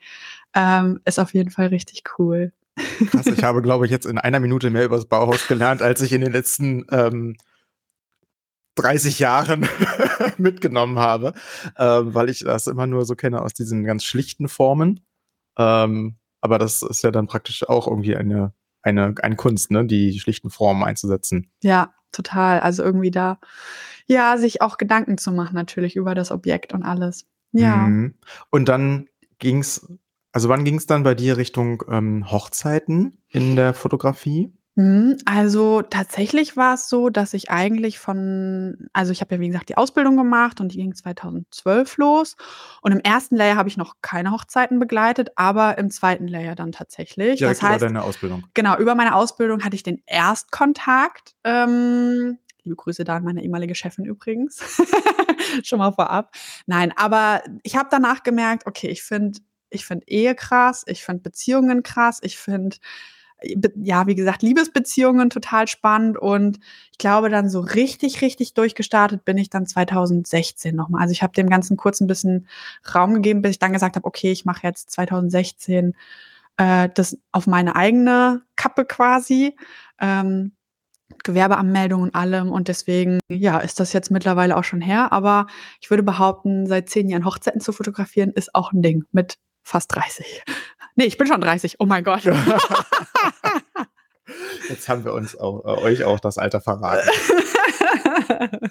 ähm, 0.53 1.01
ist 1.05 1.19
auf 1.19 1.33
jeden 1.33 1.49
Fall 1.49 1.67
richtig 1.67 2.03
cool. 2.17 2.53
Krass, 3.09 3.25
ich 3.25 3.43
habe, 3.43 3.61
glaube 3.61 3.85
ich, 3.85 3.91
jetzt 3.91 4.05
in 4.05 4.17
einer 4.17 4.39
Minute 4.39 4.69
mehr 4.69 4.85
über 4.85 4.97
das 4.97 5.05
Bauhaus 5.05 5.47
gelernt, 5.47 5.81
als 5.81 6.01
ich 6.01 6.13
in 6.13 6.21
den 6.21 6.31
letzten 6.31 6.85
ähm, 6.91 7.35
30 8.75 9.19
Jahren 9.19 9.67
mitgenommen 10.37 10.99
habe, 10.99 11.33
ähm, 11.77 12.13
weil 12.13 12.29
ich 12.29 12.39
das 12.39 12.67
immer 12.67 12.87
nur 12.87 13.05
so 13.05 13.15
kenne 13.15 13.41
aus 13.41 13.53
diesen 13.53 13.85
ganz 13.85 14.03
schlichten 14.03 14.47
Formen. 14.49 15.05
Ähm, 15.57 16.17
aber 16.41 16.59
das 16.59 16.83
ist 16.83 17.03
ja 17.03 17.11
dann 17.11 17.27
praktisch 17.27 17.67
auch 17.67 17.87
irgendwie 17.87 18.15
eine 18.15 18.53
eine, 18.85 19.15
eine 19.21 19.35
Kunst, 19.35 19.71
ne, 19.71 19.85
die 19.85 20.19
schlichten 20.19 20.49
Formen 20.49 20.83
einzusetzen. 20.83 21.51
Ja, 21.61 21.93
total. 22.11 22.59
Also 22.59 22.83
irgendwie 22.83 23.11
da, 23.11 23.39
ja, 24.07 24.37
sich 24.37 24.61
auch 24.61 24.77
Gedanken 24.77 25.17
zu 25.17 25.31
machen, 25.31 25.55
natürlich 25.55 25.95
über 25.95 26.15
das 26.15 26.31
Objekt 26.31 26.73
und 26.73 26.83
alles. 26.83 27.25
Ja. 27.51 27.75
Mhm. 27.75 28.15
Und 28.49 28.69
dann 28.69 29.07
ging 29.39 29.59
es, 29.59 29.87
also 30.31 30.49
wann 30.49 30.63
ging 30.63 30.77
es 30.77 30.85
dann 30.85 31.03
bei 31.03 31.15
dir 31.15 31.37
Richtung 31.37 31.83
ähm, 31.89 32.29
Hochzeiten 32.31 33.23
in 33.29 33.55
der 33.55 33.73
Fotografie? 33.73 34.53
Mhm, 34.77 35.17
also 35.23 35.81
tatsächlich 35.81 36.57
war 36.57 36.73
es 36.73 36.89
so, 36.89 37.09
dass 37.09 37.33
ich 37.33 37.49
eigentlich 37.49 37.97
von 37.97 38.89
also 38.91 39.13
ich 39.13 39.21
habe 39.21 39.35
ja 39.35 39.41
wie 39.41 39.47
gesagt 39.47 39.69
die 39.69 39.77
Ausbildung 39.77 40.17
gemacht 40.17 40.59
und 40.59 40.73
die 40.73 40.77
ging 40.77 40.93
2012 40.93 41.95
los 41.97 42.35
und 42.81 42.91
im 42.91 42.99
ersten 42.99 43.37
Layer 43.37 43.55
habe 43.55 43.69
ich 43.69 43.77
noch 43.77 43.95
keine 44.01 44.31
Hochzeiten 44.31 44.77
begleitet, 44.77 45.29
aber 45.37 45.77
im 45.77 45.89
zweiten 45.91 46.27
Layer 46.27 46.55
dann 46.55 46.73
tatsächlich. 46.73 47.37
Direkt 47.37 47.61
das 47.61 47.69
heißt, 47.69 47.81
über 47.81 47.87
deine 47.87 48.03
Ausbildung? 48.03 48.47
Genau, 48.53 48.77
über 48.77 48.95
meine 48.95 49.15
Ausbildung 49.15 49.63
hatte 49.63 49.77
ich 49.77 49.83
den 49.83 50.03
Erstkontakt. 50.07 51.35
Ähm, 51.45 52.37
liebe 52.63 52.75
Grüße 52.75 53.05
da 53.05 53.15
an 53.15 53.23
meine 53.23 53.43
ehemalige 53.43 53.75
Chefin 53.75 54.03
übrigens. 54.03 54.61
Schon 55.63 55.79
mal 55.79 55.93
vorab. 55.93 56.35
Nein, 56.65 56.91
aber 56.97 57.43
ich 57.63 57.77
habe 57.77 57.87
danach 57.89 58.23
gemerkt, 58.23 58.67
okay, 58.67 58.89
ich 58.89 59.03
finde 59.03 59.39
ich 59.69 59.85
finde 59.85 60.05
Ehe 60.07 60.35
krass, 60.35 60.83
ich 60.85 61.03
finde 61.03 61.21
Beziehungen 61.21 61.81
krass, 61.81 62.19
ich 62.21 62.37
finde 62.37 62.77
ja, 63.75 64.07
wie 64.07 64.15
gesagt, 64.15 64.41
Liebesbeziehungen 64.41 65.29
total 65.29 65.67
spannend 65.67 66.17
und 66.17 66.59
ich 66.91 66.97
glaube, 66.97 67.29
dann 67.29 67.49
so 67.49 67.59
richtig, 67.59 68.21
richtig 68.21 68.53
durchgestartet 68.53 69.25
bin 69.25 69.37
ich 69.37 69.49
dann 69.49 69.65
2016 69.67 70.75
nochmal. 70.75 71.01
Also 71.01 71.11
ich 71.11 71.21
habe 71.21 71.33
dem 71.33 71.49
Ganzen 71.49 71.77
kurz 71.77 71.99
ein 71.99 72.07
bisschen 72.07 72.47
Raum 72.93 73.13
gegeben, 73.13 73.41
bis 73.41 73.51
ich 73.51 73.59
dann 73.59 73.73
gesagt 73.73 73.95
habe, 73.97 74.05
okay, 74.05 74.31
ich 74.31 74.45
mache 74.45 74.65
jetzt 74.65 74.91
2016 74.91 75.93
äh, 76.57 76.89
das 76.93 77.17
auf 77.31 77.47
meine 77.47 77.75
eigene 77.75 78.43
Kappe 78.55 78.85
quasi. 78.85 79.55
Ähm, 79.99 80.53
Gewerbeanmeldung 81.23 82.01
und 82.01 82.15
allem. 82.15 82.51
Und 82.51 82.67
deswegen, 82.67 83.19
ja, 83.29 83.59
ist 83.59 83.79
das 83.79 83.93
jetzt 83.93 84.11
mittlerweile 84.11 84.57
auch 84.57 84.63
schon 84.63 84.81
her. 84.81 85.11
Aber 85.11 85.47
ich 85.81 85.89
würde 85.89 86.03
behaupten, 86.03 86.67
seit 86.67 86.89
zehn 86.89 87.09
Jahren 87.09 87.25
Hochzeiten 87.25 87.61
zu 87.61 87.71
fotografieren, 87.73 88.31
ist 88.31 88.55
auch 88.55 88.71
ein 88.71 88.81
Ding 88.81 89.05
mit 89.11 89.37
fast 89.65 89.93
30. 89.93 90.43
Nee, 90.95 91.05
ich 91.05 91.17
bin 91.17 91.27
schon 91.27 91.41
30. 91.41 91.75
Oh 91.79 91.85
mein 91.85 92.03
Gott. 92.03 92.23
Jetzt 94.69 94.87
haben 94.87 95.03
wir 95.03 95.13
uns 95.13 95.35
auch, 95.35 95.65
äh, 95.65 95.81
euch 95.83 96.03
auch 96.03 96.19
das 96.19 96.37
Alter 96.37 96.61
verraten. 96.61 97.09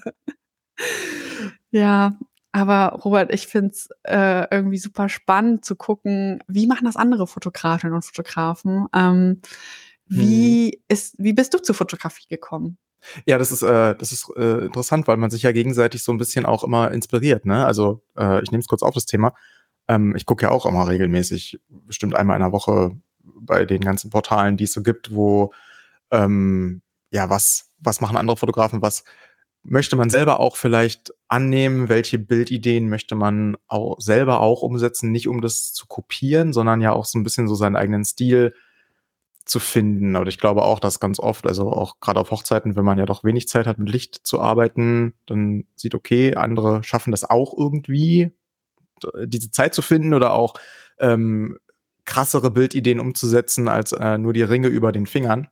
ja, 1.71 2.19
aber 2.53 3.01
Robert, 3.05 3.33
ich 3.33 3.47
finde 3.47 3.73
es 3.73 3.89
äh, 4.05 4.47
irgendwie 4.51 4.79
super 4.79 5.09
spannend 5.09 5.65
zu 5.65 5.77
gucken, 5.77 6.43
wie 6.47 6.67
machen 6.67 6.87
das 6.87 6.97
andere 6.97 7.27
Fotografinnen 7.27 7.95
und 7.95 8.05
Fotografen. 8.05 8.87
Ähm, 8.95 9.41
wie, 10.07 10.71
hm. 10.71 10.81
ist, 10.89 11.15
wie 11.19 11.33
bist 11.33 11.55
du 11.55 11.59
zur 11.59 11.75
Fotografie 11.75 12.27
gekommen? 12.29 12.79
Ja, 13.27 13.39
das 13.39 13.53
ist, 13.53 13.63
äh, 13.63 13.95
das 13.97 14.13
ist 14.13 14.31
äh, 14.37 14.65
interessant, 14.65 15.07
weil 15.07 15.17
man 15.17 15.31
sich 15.31 15.43
ja 15.43 15.53
gegenseitig 15.53 16.03
so 16.03 16.13
ein 16.13 16.19
bisschen 16.19 16.47
auch 16.47 16.65
immer 16.65 16.91
inspiriert. 16.91 17.45
Ne? 17.45 17.65
Also 17.65 18.03
äh, 18.17 18.43
ich 18.43 18.51
nehme 18.51 18.61
es 18.61 18.69
kurz 18.69 18.83
auf 18.83 18.95
das 18.95 19.07
Thema. 19.07 19.35
Ähm, 19.89 20.15
ich 20.17 20.27
gucke 20.27 20.45
ja 20.47 20.51
auch 20.51 20.67
immer 20.67 20.89
regelmäßig, 20.89 21.61
bestimmt 21.69 22.15
einmal 22.15 22.37
in 22.37 22.43
der 22.43 22.53
Woche 22.53 22.97
bei 23.23 23.65
den 23.65 23.81
ganzen 23.81 24.11
Portalen, 24.11 24.57
die 24.57 24.65
es 24.65 24.73
so 24.73 24.83
gibt, 24.83 25.15
wo 25.15 25.53
ähm, 26.11 26.83
ja, 27.11 27.31
was, 27.31 27.71
was 27.79 28.01
machen 28.01 28.17
andere 28.17 28.37
Fotografen, 28.37 28.83
was 28.83 29.05
möchte 29.63 29.97
man 29.97 30.11
selber 30.11 30.41
auch 30.41 30.57
vielleicht 30.57 31.13
annehmen, 31.29 31.89
welche 31.89 32.19
Bildideen 32.19 32.89
möchte 32.89 33.15
man 33.15 33.57
auch 33.67 33.99
selber 34.01 34.41
auch 34.41 34.63
umsetzen, 34.63 35.11
nicht 35.11 35.27
um 35.27 35.41
das 35.41 35.73
zu 35.73 35.87
kopieren, 35.87 36.53
sondern 36.53 36.81
ja 36.81 36.93
auch 36.93 37.07
so 37.07 37.19
ein 37.19 37.25
bisschen 37.25 37.49
so 37.49 37.55
seinen 37.55 37.77
eigenen 37.77 38.05
Stil 38.05 38.55
zu 39.47 39.61
finden. 39.61 40.17
Und 40.17 40.27
ich 40.29 40.39
glaube 40.39 40.63
auch, 40.63 40.81
dass 40.81 41.01
ganz 41.01 41.19
oft, 41.19 41.47
also 41.47 41.73
auch 41.73 42.01
gerade 42.01 42.21
auf 42.21 42.31
Hochzeiten, 42.31 42.77
wenn 42.77 42.85
man 42.85 42.99
ja 42.99 43.07
doch 43.07 43.25
wenig 43.25 43.49
Zeit 43.49 43.67
hat, 43.67 43.79
mit 43.79 43.89
Licht 43.89 44.21
zu 44.27 44.41
arbeiten, 44.41 45.15
dann 45.27 45.65
sieht, 45.77 45.95
okay, 45.95 46.35
andere 46.35 46.83
schaffen 46.83 47.11
das 47.11 47.29
auch 47.29 47.57
irgendwie, 47.57 48.33
diese 49.25 49.51
Zeit 49.51 49.75
zu 49.75 49.83
finden 49.83 50.15
oder 50.15 50.33
auch 50.33 50.55
ähm, 50.99 51.59
krassere 52.05 52.51
Bildideen 52.51 53.01
umzusetzen 53.01 53.69
als 53.69 53.93
äh, 53.93 54.19
nur 54.19 54.33
die 54.33 54.43
Ringe 54.43 54.69
über 54.69 54.93
den 54.93 55.07
Fingern. 55.07 55.49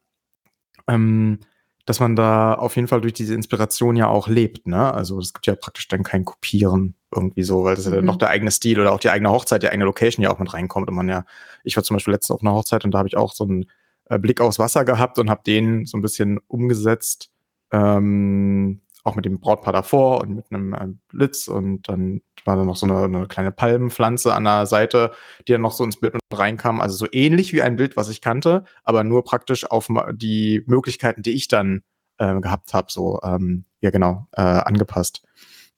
Ähm, 0.88 1.40
dass 1.84 1.98
man 1.98 2.14
da 2.14 2.54
auf 2.54 2.76
jeden 2.76 2.86
Fall 2.86 3.00
durch 3.00 3.12
diese 3.12 3.34
Inspiration 3.34 3.96
ja 3.96 4.06
auch 4.06 4.28
lebt, 4.28 4.68
ne? 4.68 4.94
Also 4.94 5.18
es 5.18 5.32
gibt 5.32 5.46
ja 5.46 5.56
praktisch 5.56 5.88
dann 5.88 6.04
kein 6.04 6.24
Kopieren 6.24 6.94
irgendwie 7.12 7.42
so, 7.42 7.64
weil 7.64 7.74
das 7.74 7.86
mhm. 7.86 7.94
ja 7.94 8.02
noch 8.02 8.16
der 8.16 8.28
eigene 8.28 8.52
Stil 8.52 8.80
oder 8.80 8.92
auch 8.92 9.00
die 9.00 9.10
eigene 9.10 9.30
Hochzeit, 9.30 9.62
die 9.62 9.68
eigene 9.68 9.84
Location 9.86 10.22
ja 10.22 10.30
auch 10.30 10.38
mit 10.38 10.54
reinkommt. 10.54 10.88
Und 10.88 10.94
man 10.94 11.08
ja, 11.08 11.24
ich 11.64 11.76
war 11.76 11.82
zum 11.82 11.96
Beispiel 11.96 12.12
letztens 12.14 12.36
auf 12.36 12.42
einer 12.42 12.52
Hochzeit 12.54 12.84
und 12.84 12.92
da 12.92 12.98
habe 12.98 13.08
ich 13.08 13.16
auch 13.16 13.32
so 13.32 13.44
einen 13.44 13.66
äh, 14.06 14.18
Blick 14.18 14.40
aufs 14.40 14.60
Wasser 14.60 14.84
gehabt 14.84 15.18
und 15.18 15.28
habe 15.28 15.42
den 15.44 15.84
so 15.86 15.98
ein 15.98 16.02
bisschen 16.02 16.38
umgesetzt 16.46 17.30
Ähm, 17.72 18.82
auch 19.04 19.16
mit 19.16 19.24
dem 19.24 19.40
Brautpaar 19.40 19.72
davor 19.72 20.20
und 20.20 20.34
mit 20.34 20.46
einem, 20.50 20.74
einem 20.74 21.00
Blitz 21.08 21.48
und 21.48 21.88
dann 21.88 22.22
war 22.44 22.56
da 22.56 22.64
noch 22.64 22.76
so 22.76 22.86
eine, 22.86 23.04
eine, 23.04 23.26
kleine 23.26 23.52
Palmenpflanze 23.52 24.34
an 24.34 24.44
der 24.44 24.66
Seite, 24.66 25.12
die 25.46 25.52
dann 25.52 25.60
noch 25.60 25.72
so 25.72 25.84
ins 25.84 25.98
Bild 25.98 26.14
mit 26.14 26.22
reinkam. 26.32 26.80
Also 26.80 26.96
so 26.96 27.06
ähnlich 27.10 27.52
wie 27.52 27.62
ein 27.62 27.76
Bild, 27.76 27.96
was 27.96 28.08
ich 28.08 28.20
kannte, 28.20 28.64
aber 28.84 29.04
nur 29.04 29.24
praktisch 29.24 29.68
auf 29.70 29.88
die 30.12 30.62
Möglichkeiten, 30.66 31.22
die 31.22 31.32
ich 31.32 31.48
dann 31.48 31.82
äh, 32.18 32.40
gehabt 32.40 32.74
habe, 32.74 32.90
so 32.90 33.20
ähm, 33.22 33.64
ja 33.80 33.90
genau 33.90 34.28
äh, 34.32 34.42
angepasst. 34.42 35.22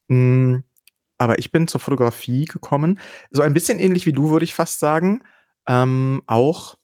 Mm, 0.07 0.57
aber 1.17 1.39
ich 1.39 1.51
bin 1.51 1.67
zur 1.67 1.81
Fotografie 1.81 2.45
gekommen, 2.45 2.99
so 3.31 3.41
ein 3.41 3.53
bisschen 3.53 3.79
ähnlich 3.79 4.05
wie 4.05 4.13
du, 4.13 4.29
würde 4.29 4.43
ich 4.43 4.53
fast 4.53 4.79
sagen. 4.79 5.23
Ähm, 5.67 6.21
auch 6.27 6.75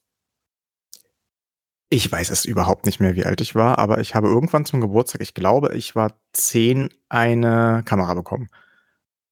ich 1.94 2.10
weiß 2.10 2.30
es 2.30 2.46
überhaupt 2.46 2.86
nicht 2.86 3.02
mehr, 3.02 3.16
wie 3.16 3.26
alt 3.26 3.42
ich 3.42 3.54
war, 3.54 3.78
aber 3.78 4.00
ich 4.00 4.16
habe 4.16 4.30
irgendwann 4.30 4.64
zum 4.64 4.80
Geburtstag, 4.80 5.22
ich 5.22 5.34
glaube, 5.34 5.76
ich 5.76 5.94
war 5.94 6.14
zehn, 6.32 6.90
eine 7.10 7.84
Kamera 7.84 8.14
bekommen. 8.14 8.50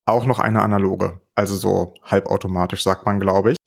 Auch 0.06 0.26
noch 0.26 0.40
eine 0.40 0.62
analoge, 0.62 1.22
also 1.36 1.56
so 1.56 1.94
halbautomatisch, 2.04 2.84
sagt 2.84 3.06
man, 3.06 3.22
glaube 3.22 3.54
ich. 3.54 3.58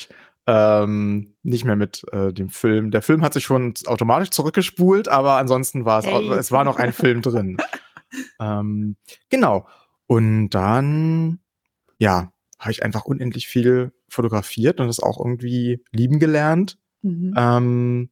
Ähm, 0.47 1.35
nicht 1.43 1.65
mehr 1.65 1.77
mit 1.77 2.05
äh, 2.13 2.35
dem 2.35 2.51
Film. 2.51 2.91
Der 2.91 3.01
Film 3.01 3.23
hat 3.23 3.33
sich 3.33 3.45
schon 3.45 3.73
automatisch 3.87 4.29
zurückgespult, 4.29 5.09
aber 5.09 5.37
ansonsten 5.39 5.87
war 5.87 6.01
es, 6.01 6.07
hey. 6.07 6.29
es 6.33 6.53
war 6.53 6.65
noch 6.65 6.77
ein 6.77 6.93
Film 6.93 7.23
drin. 7.23 7.57
ähm, 8.41 8.97
genau. 9.31 9.67
Und 10.07 10.51
dann, 10.51 11.39
ja, 11.97 12.31
habe 12.59 12.73
ich 12.73 12.83
einfach 12.83 13.07
unendlich 13.07 13.49
viel 13.49 13.93
fotografiert 14.11 14.81
und 14.81 14.89
das 14.89 15.01
auch 15.01 15.19
irgendwie 15.19 15.83
lieben 15.93 16.19
gelernt. 16.19 16.77
Mhm. 17.01 17.35
Ähm, 17.39 18.11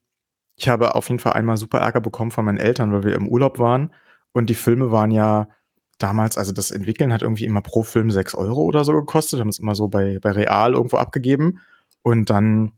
ich 0.60 0.68
habe 0.68 0.94
auf 0.94 1.08
jeden 1.08 1.20
Fall 1.20 1.32
einmal 1.32 1.56
super 1.56 1.78
Ärger 1.78 2.02
bekommen 2.02 2.30
von 2.30 2.44
meinen 2.44 2.58
Eltern, 2.58 2.92
weil 2.92 3.02
wir 3.02 3.14
im 3.14 3.28
Urlaub 3.28 3.58
waren. 3.58 3.94
Und 4.32 4.50
die 4.50 4.54
Filme 4.54 4.92
waren 4.92 5.10
ja 5.10 5.48
damals, 5.96 6.36
also 6.36 6.52
das 6.52 6.70
Entwickeln 6.70 7.14
hat 7.14 7.22
irgendwie 7.22 7.46
immer 7.46 7.62
pro 7.62 7.82
Film 7.82 8.10
sechs 8.10 8.34
Euro 8.34 8.62
oder 8.64 8.84
so 8.84 8.92
gekostet, 8.92 9.40
haben 9.40 9.48
es 9.48 9.58
immer 9.58 9.74
so 9.74 9.88
bei, 9.88 10.18
bei 10.20 10.32
Real 10.32 10.74
irgendwo 10.74 10.98
abgegeben. 10.98 11.60
Und 12.02 12.28
dann 12.28 12.72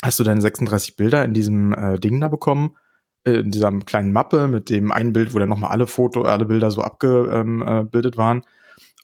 hast 0.00 0.20
du 0.20 0.24
deine 0.24 0.40
36 0.40 0.94
Bilder 0.94 1.24
in 1.24 1.34
diesem 1.34 1.72
äh, 1.72 1.98
Ding 1.98 2.20
da 2.20 2.28
bekommen, 2.28 2.76
äh, 3.24 3.32
in 3.32 3.50
dieser 3.50 3.72
kleinen 3.80 4.12
Mappe 4.12 4.46
mit 4.46 4.70
dem 4.70 4.92
einen 4.92 5.12
Bild, 5.12 5.34
wo 5.34 5.40
dann 5.40 5.48
nochmal 5.48 5.72
alle 5.72 5.88
Foto, 5.88 6.22
alle 6.22 6.44
Bilder 6.44 6.70
so 6.70 6.82
abgebildet 6.82 7.34
ähm, 7.34 7.62
äh, 7.62 8.16
waren. 8.16 8.42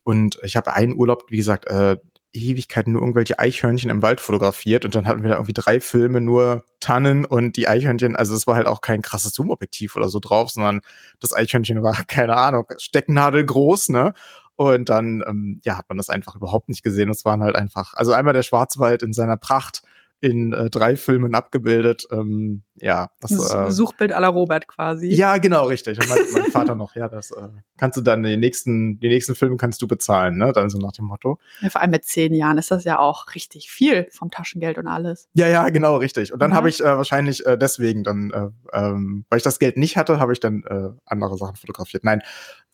Und 0.04 0.38
ich 0.44 0.56
habe 0.56 0.72
einen 0.72 0.94
Urlaub, 0.96 1.24
wie 1.30 1.36
gesagt, 1.36 1.66
äh, 1.66 1.96
Ewigkeiten 2.32 2.92
nur 2.92 3.02
irgendwelche 3.02 3.38
Eichhörnchen 3.38 3.90
im 3.90 4.02
Wald 4.02 4.20
fotografiert 4.20 4.84
und 4.84 4.94
dann 4.94 5.06
hatten 5.06 5.22
wir 5.22 5.30
da 5.30 5.36
irgendwie 5.36 5.52
drei 5.52 5.80
Filme 5.80 6.20
nur 6.20 6.64
Tannen 6.78 7.24
und 7.24 7.56
die 7.56 7.68
Eichhörnchen, 7.68 8.16
also 8.16 8.34
es 8.34 8.46
war 8.46 8.56
halt 8.56 8.66
auch 8.66 8.80
kein 8.80 9.02
krasses 9.02 9.32
Zoom-Objektiv 9.32 9.96
oder 9.96 10.08
so 10.08 10.20
drauf, 10.20 10.50
sondern 10.50 10.80
das 11.20 11.32
Eichhörnchen 11.32 11.82
war, 11.82 11.94
keine 12.06 12.36
Ahnung, 12.36 12.66
Stecknadel 12.78 13.44
groß, 13.44 13.90
ne? 13.90 14.14
Und 14.56 14.90
dann, 14.90 15.24
ähm, 15.26 15.60
ja, 15.64 15.78
hat 15.78 15.88
man 15.88 15.96
das 15.96 16.10
einfach 16.10 16.36
überhaupt 16.36 16.68
nicht 16.68 16.82
gesehen. 16.82 17.08
Es 17.08 17.24
waren 17.24 17.42
halt 17.42 17.56
einfach, 17.56 17.94
also 17.94 18.12
einmal 18.12 18.34
der 18.34 18.42
Schwarzwald 18.42 19.02
in 19.02 19.14
seiner 19.14 19.38
Pracht, 19.38 19.82
in 20.20 20.52
äh, 20.52 20.68
drei 20.68 20.96
Filmen 20.96 21.34
abgebildet. 21.34 22.06
Ähm, 22.10 22.62
ja, 22.76 23.10
das, 23.20 23.32
äh, 23.32 23.70
Suchbild 23.70 24.12
aller 24.12 24.28
Robert 24.28 24.68
quasi. 24.68 25.08
Ja, 25.08 25.38
genau, 25.38 25.66
richtig. 25.66 25.98
Und 25.98 26.08
mein, 26.08 26.18
mein 26.32 26.50
Vater 26.50 26.74
noch, 26.74 26.94
ja, 26.94 27.08
das 27.08 27.30
äh, 27.30 27.48
kannst 27.78 27.96
du 27.96 28.02
dann 28.02 28.22
die 28.22 28.36
nächsten, 28.36 29.00
die 29.00 29.08
nächsten 29.08 29.34
Filme 29.34 29.56
kannst 29.56 29.80
du 29.80 29.88
bezahlen, 29.88 30.36
ne? 30.36 30.52
Dann 30.52 30.68
so 30.68 30.78
nach 30.78 30.92
dem 30.92 31.06
Motto. 31.06 31.38
Ja, 31.62 31.70
vor 31.70 31.80
allem 31.80 31.90
mit 31.90 32.04
zehn 32.04 32.34
Jahren 32.34 32.58
ist 32.58 32.70
das 32.70 32.84
ja 32.84 32.98
auch 32.98 33.34
richtig 33.34 33.70
viel 33.70 34.08
vom 34.10 34.30
Taschengeld 34.30 34.76
und 34.76 34.86
alles. 34.86 35.28
Ja, 35.34 35.48
ja, 35.48 35.68
genau, 35.70 35.96
richtig. 35.96 36.32
Und 36.32 36.40
dann 36.40 36.50
ja. 36.50 36.56
habe 36.56 36.68
ich 36.68 36.80
äh, 36.80 36.84
wahrscheinlich 36.84 37.46
äh, 37.46 37.56
deswegen 37.56 38.04
dann, 38.04 38.30
äh, 38.30 38.48
ähm, 38.76 39.24
weil 39.30 39.38
ich 39.38 39.44
das 39.44 39.58
Geld 39.58 39.78
nicht 39.78 39.96
hatte, 39.96 40.20
habe 40.20 40.32
ich 40.32 40.40
dann 40.40 40.62
äh, 40.64 40.90
andere 41.06 41.36
Sachen 41.38 41.56
fotografiert. 41.56 42.04
Nein. 42.04 42.22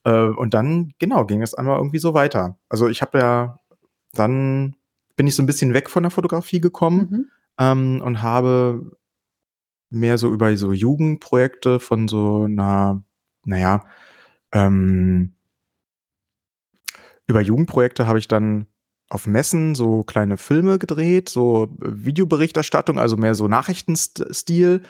Äh, 0.04 0.12
und 0.12 0.52
dann, 0.54 0.94
genau, 0.98 1.24
ging 1.24 1.42
es 1.42 1.54
einmal 1.54 1.78
irgendwie 1.78 1.98
so 1.98 2.12
weiter. 2.12 2.58
Also 2.68 2.88
ich 2.88 3.02
habe 3.02 3.18
ja 3.18 3.60
dann 4.14 4.74
bin 5.14 5.26
ich 5.26 5.34
so 5.34 5.42
ein 5.42 5.46
bisschen 5.46 5.74
weg 5.74 5.88
von 5.88 6.02
der 6.02 6.10
Fotografie 6.10 6.60
gekommen. 6.60 7.08
Mhm 7.10 7.30
ähm, 7.58 8.00
und 8.02 8.22
habe 8.22 8.96
mehr 9.90 10.18
so 10.18 10.32
über 10.32 10.56
so 10.56 10.72
Jugendprojekte 10.72 11.80
von 11.80 12.08
so 12.08 12.44
einer, 12.44 13.02
naja, 13.44 13.84
ähm, 14.52 15.34
über 17.26 17.40
Jugendprojekte 17.40 18.06
habe 18.06 18.18
ich 18.18 18.28
dann 18.28 18.66
auf 19.08 19.26
Messen 19.26 19.74
so 19.74 20.02
kleine 20.04 20.36
Filme 20.36 20.78
gedreht, 20.78 21.28
so 21.28 21.68
Videoberichterstattung, 21.78 22.98
also 22.98 23.16
mehr 23.16 23.34
so 23.34 23.48
Nachrichtenstil 23.48 24.82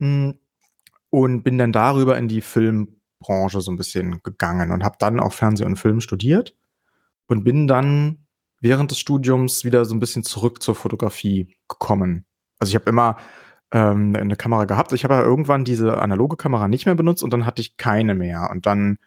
hm, 0.00 0.38
und 1.10 1.42
bin 1.42 1.58
dann 1.58 1.72
darüber 1.72 2.18
in 2.18 2.28
die 2.28 2.40
Filmbranche 2.40 3.60
so 3.60 3.70
ein 3.70 3.76
bisschen 3.76 4.22
gegangen 4.22 4.72
und 4.72 4.84
habe 4.84 4.96
dann 4.98 5.20
auch 5.20 5.32
Fernseh 5.32 5.64
und 5.64 5.76
Film 5.76 6.00
studiert 6.00 6.56
und 7.26 7.44
bin 7.44 7.66
dann 7.68 8.26
während 8.60 8.90
des 8.90 8.98
Studiums 8.98 9.64
wieder 9.64 9.84
so 9.84 9.94
ein 9.94 10.00
bisschen 10.00 10.22
zurück 10.22 10.62
zur 10.62 10.74
Fotografie 10.74 11.56
gekommen. 11.68 12.24
Also 12.58 12.70
ich 12.70 12.74
habe 12.74 12.90
immer 12.90 13.16
ähm, 13.72 14.14
eine 14.16 14.36
Kamera 14.36 14.64
gehabt. 14.64 14.92
Ich 14.92 15.04
habe 15.04 15.14
ja 15.14 15.22
irgendwann 15.22 15.64
diese 15.64 15.98
analoge 15.98 16.36
Kamera 16.36 16.68
nicht 16.68 16.86
mehr 16.86 16.94
benutzt 16.94 17.22
und 17.22 17.32
dann 17.32 17.46
hatte 17.46 17.62
ich 17.62 17.76
keine 17.76 18.14
mehr. 18.14 18.48
Und 18.50 18.66
dann 18.66 18.98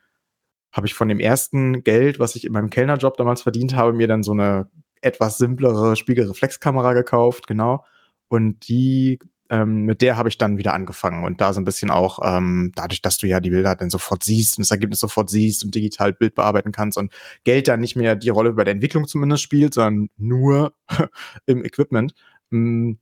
habe 0.71 0.87
ich 0.87 0.95
von 0.95 1.07
dem 1.07 1.19
ersten 1.19 1.83
Geld, 1.83 2.19
was 2.19 2.35
ich 2.35 2.45
in 2.45 2.53
meinem 2.53 2.69
Kellnerjob 2.69 3.15
damals 3.17 3.43
verdient 3.43 3.75
habe, 3.75 3.93
mir 3.93 4.07
dann 4.07 4.23
so 4.23 4.31
eine 4.31 4.69
etwas 5.01 5.37
simplere 5.37 5.95
Spiegelreflexkamera 5.95 6.93
gekauft, 6.93 7.45
genau. 7.47 7.85
Und 8.27 8.67
die 8.67 9.19
ähm, 9.49 9.85
mit 9.85 10.01
der 10.01 10.17
habe 10.17 10.29
ich 10.29 10.37
dann 10.37 10.57
wieder 10.57 10.73
angefangen 10.73 11.23
und 11.23 11.41
da 11.41 11.53
so 11.53 11.61
ein 11.61 11.65
bisschen 11.65 11.91
auch, 11.91 12.19
ähm, 12.23 12.71
dadurch, 12.75 13.01
dass 13.01 13.17
du 13.17 13.27
ja 13.27 13.39
die 13.39 13.49
Bilder 13.49 13.75
dann 13.75 13.89
sofort 13.89 14.23
siehst 14.23 14.57
und 14.57 14.63
das 14.63 14.71
Ergebnis 14.71 14.99
sofort 14.99 15.29
siehst 15.29 15.63
und 15.63 15.75
digital 15.75 16.13
Bild 16.13 16.35
bearbeiten 16.35 16.71
kannst 16.71 16.97
und 16.97 17.11
Geld 17.43 17.67
dann 17.67 17.79
nicht 17.79 17.95
mehr 17.95 18.15
die 18.15 18.29
Rolle 18.29 18.53
bei 18.53 18.63
der 18.63 18.73
Entwicklung 18.73 19.07
zumindest 19.07 19.43
spielt, 19.43 19.73
sondern 19.73 20.09
nur 20.17 20.73
im 21.45 21.63
Equipment, 21.65 22.13
ähm, 22.51 22.99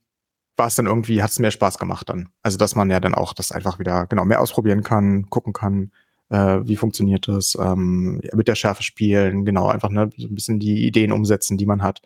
war 0.57 0.67
es 0.67 0.75
dann 0.75 0.85
irgendwie, 0.85 1.23
hat 1.23 1.31
es 1.31 1.39
mehr 1.39 1.51
Spaß 1.51 1.77
gemacht 1.77 2.09
dann. 2.09 2.29
Also, 2.43 2.57
dass 2.57 2.75
man 2.75 2.89
ja 2.89 2.99
dann 2.99 3.15
auch 3.15 3.33
das 3.33 3.51
einfach 3.51 3.79
wieder, 3.79 4.05
genau, 4.07 4.25
mehr 4.25 4.41
ausprobieren 4.41 4.83
kann, 4.83 5.29
gucken 5.29 5.53
kann, 5.53 5.91
äh, 6.29 6.59
wie 6.63 6.75
funktioniert 6.75 7.27
das, 7.27 7.57
ähm, 7.59 8.21
mit 8.33 8.47
der 8.47 8.55
Schärfe 8.55 8.83
spielen, 8.83 9.45
genau, 9.45 9.67
einfach 9.67 9.89
ne, 9.89 10.09
so 10.17 10.27
ein 10.27 10.35
bisschen 10.35 10.59
die 10.59 10.85
Ideen 10.85 11.11
umsetzen, 11.11 11.57
die 11.57 11.65
man 11.65 11.81
hat. 11.81 12.01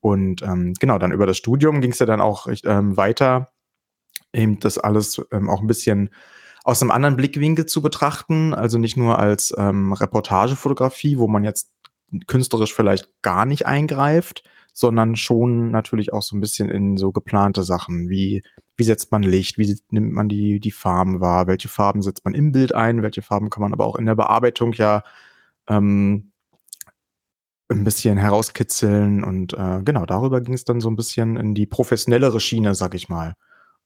Und 0.00 0.42
ähm, 0.42 0.74
genau, 0.78 0.98
dann 0.98 1.12
über 1.12 1.26
das 1.26 1.36
Studium 1.36 1.80
ging 1.80 1.92
es 1.92 1.98
ja 1.98 2.06
dann 2.06 2.20
auch 2.20 2.46
ähm, 2.64 2.96
weiter 2.96 3.48
eben 4.36 4.60
das 4.60 4.78
alles 4.78 5.20
ähm, 5.32 5.48
auch 5.50 5.60
ein 5.60 5.66
bisschen 5.66 6.10
aus 6.64 6.82
einem 6.82 6.90
anderen 6.90 7.16
Blickwinkel 7.16 7.66
zu 7.66 7.80
betrachten, 7.80 8.52
also 8.52 8.78
nicht 8.78 8.96
nur 8.96 9.18
als 9.18 9.54
ähm, 9.56 9.92
Reportagefotografie, 9.92 11.18
wo 11.18 11.28
man 11.28 11.44
jetzt 11.44 11.70
künstlerisch 12.26 12.74
vielleicht 12.74 13.08
gar 13.22 13.46
nicht 13.46 13.66
eingreift, 13.66 14.42
sondern 14.72 15.16
schon 15.16 15.70
natürlich 15.70 16.12
auch 16.12 16.22
so 16.22 16.36
ein 16.36 16.40
bisschen 16.40 16.68
in 16.68 16.96
so 16.96 17.12
geplante 17.12 17.62
Sachen, 17.62 18.08
wie 18.08 18.42
wie 18.76 18.84
setzt 18.84 19.10
man 19.10 19.22
Licht, 19.22 19.58
wie 19.58 19.78
nimmt 19.90 20.12
man 20.12 20.28
die 20.28 20.60
die 20.60 20.72
Farben 20.72 21.20
wahr, 21.20 21.46
welche 21.46 21.68
Farben 21.68 22.02
setzt 22.02 22.24
man 22.24 22.34
im 22.34 22.52
Bild 22.52 22.74
ein, 22.74 23.02
welche 23.02 23.22
Farben 23.22 23.48
kann 23.48 23.62
man 23.62 23.72
aber 23.72 23.86
auch 23.86 23.96
in 23.96 24.06
der 24.06 24.16
Bearbeitung 24.16 24.72
ja 24.74 25.02
ähm, 25.68 26.32
ein 27.68 27.84
bisschen 27.84 28.16
herauskitzeln 28.18 29.24
und 29.24 29.54
äh, 29.54 29.82
genau 29.84 30.06
darüber 30.06 30.40
ging 30.40 30.54
es 30.54 30.64
dann 30.64 30.80
so 30.80 30.88
ein 30.90 30.96
bisschen 30.96 31.36
in 31.36 31.54
die 31.54 31.66
professionellere 31.66 32.40
Schiene, 32.40 32.74
sag 32.74 32.94
ich 32.94 33.08
mal. 33.08 33.34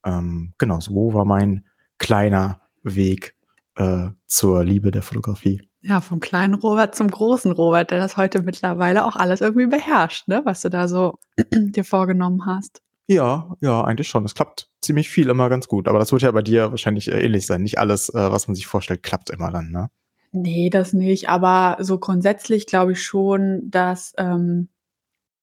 Ähm, 0.04 0.54
genau, 0.58 0.80
so 0.80 1.12
war 1.14 1.24
mein 1.24 1.66
kleiner 1.98 2.60
Weg 2.82 3.34
äh, 3.76 4.08
zur 4.26 4.64
Liebe 4.64 4.90
der 4.90 5.02
Fotografie. 5.02 5.62
Ja, 5.82 6.00
vom 6.00 6.20
kleinen 6.20 6.54
Robert 6.54 6.94
zum 6.94 7.10
großen 7.10 7.52
Robert, 7.52 7.90
der 7.90 7.98
das 7.98 8.16
heute 8.16 8.42
mittlerweile 8.42 9.04
auch 9.04 9.16
alles 9.16 9.40
irgendwie 9.40 9.66
beherrscht, 9.66 10.28
ne? 10.28 10.42
was 10.44 10.60
du 10.60 10.68
da 10.68 10.88
so 10.88 11.18
dir 11.52 11.84
vorgenommen 11.84 12.44
hast. 12.44 12.82
Ja, 13.06 13.56
ja, 13.60 13.82
eigentlich 13.82 14.08
schon. 14.08 14.24
Es 14.24 14.34
klappt 14.34 14.68
ziemlich 14.82 15.10
viel 15.10 15.28
immer 15.30 15.48
ganz 15.48 15.66
gut. 15.66 15.88
Aber 15.88 15.98
das 15.98 16.12
wird 16.12 16.22
ja 16.22 16.30
bei 16.30 16.42
dir 16.42 16.70
wahrscheinlich 16.70 17.10
äh, 17.10 17.20
ähnlich 17.24 17.44
sein. 17.44 17.62
Nicht 17.62 17.78
alles, 17.78 18.08
äh, 18.10 18.30
was 18.30 18.46
man 18.46 18.54
sich 18.54 18.68
vorstellt, 18.68 19.02
klappt 19.02 19.30
immer 19.30 19.50
dann, 19.50 19.70
ne? 19.72 19.90
Nee, 20.30 20.70
das 20.70 20.92
nicht. 20.92 21.28
Aber 21.28 21.76
so 21.80 21.98
grundsätzlich 21.98 22.66
glaube 22.66 22.92
ich 22.92 23.02
schon, 23.02 23.68
dass, 23.68 24.14
ähm, 24.16 24.68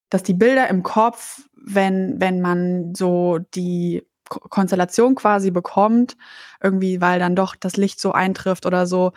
dass 0.09 0.23
die 0.23 0.33
Bilder 0.33 0.69
im 0.69 0.81
Kopf, 0.81 1.49
wenn, 1.53 2.21
wenn 2.21 2.39
man 2.39 2.95
so 2.95 3.39
die 3.53 4.06
Konstellation 4.29 5.15
quasi 5.15 5.51
bekommt, 5.51 6.17
irgendwie, 6.61 7.01
weil 7.01 7.19
dann 7.19 7.35
doch 7.35 7.55
das 7.55 7.77
Licht 7.77 7.99
so 7.99 8.11
eintrifft 8.11 8.65
oder 8.65 8.87
so. 8.87 9.13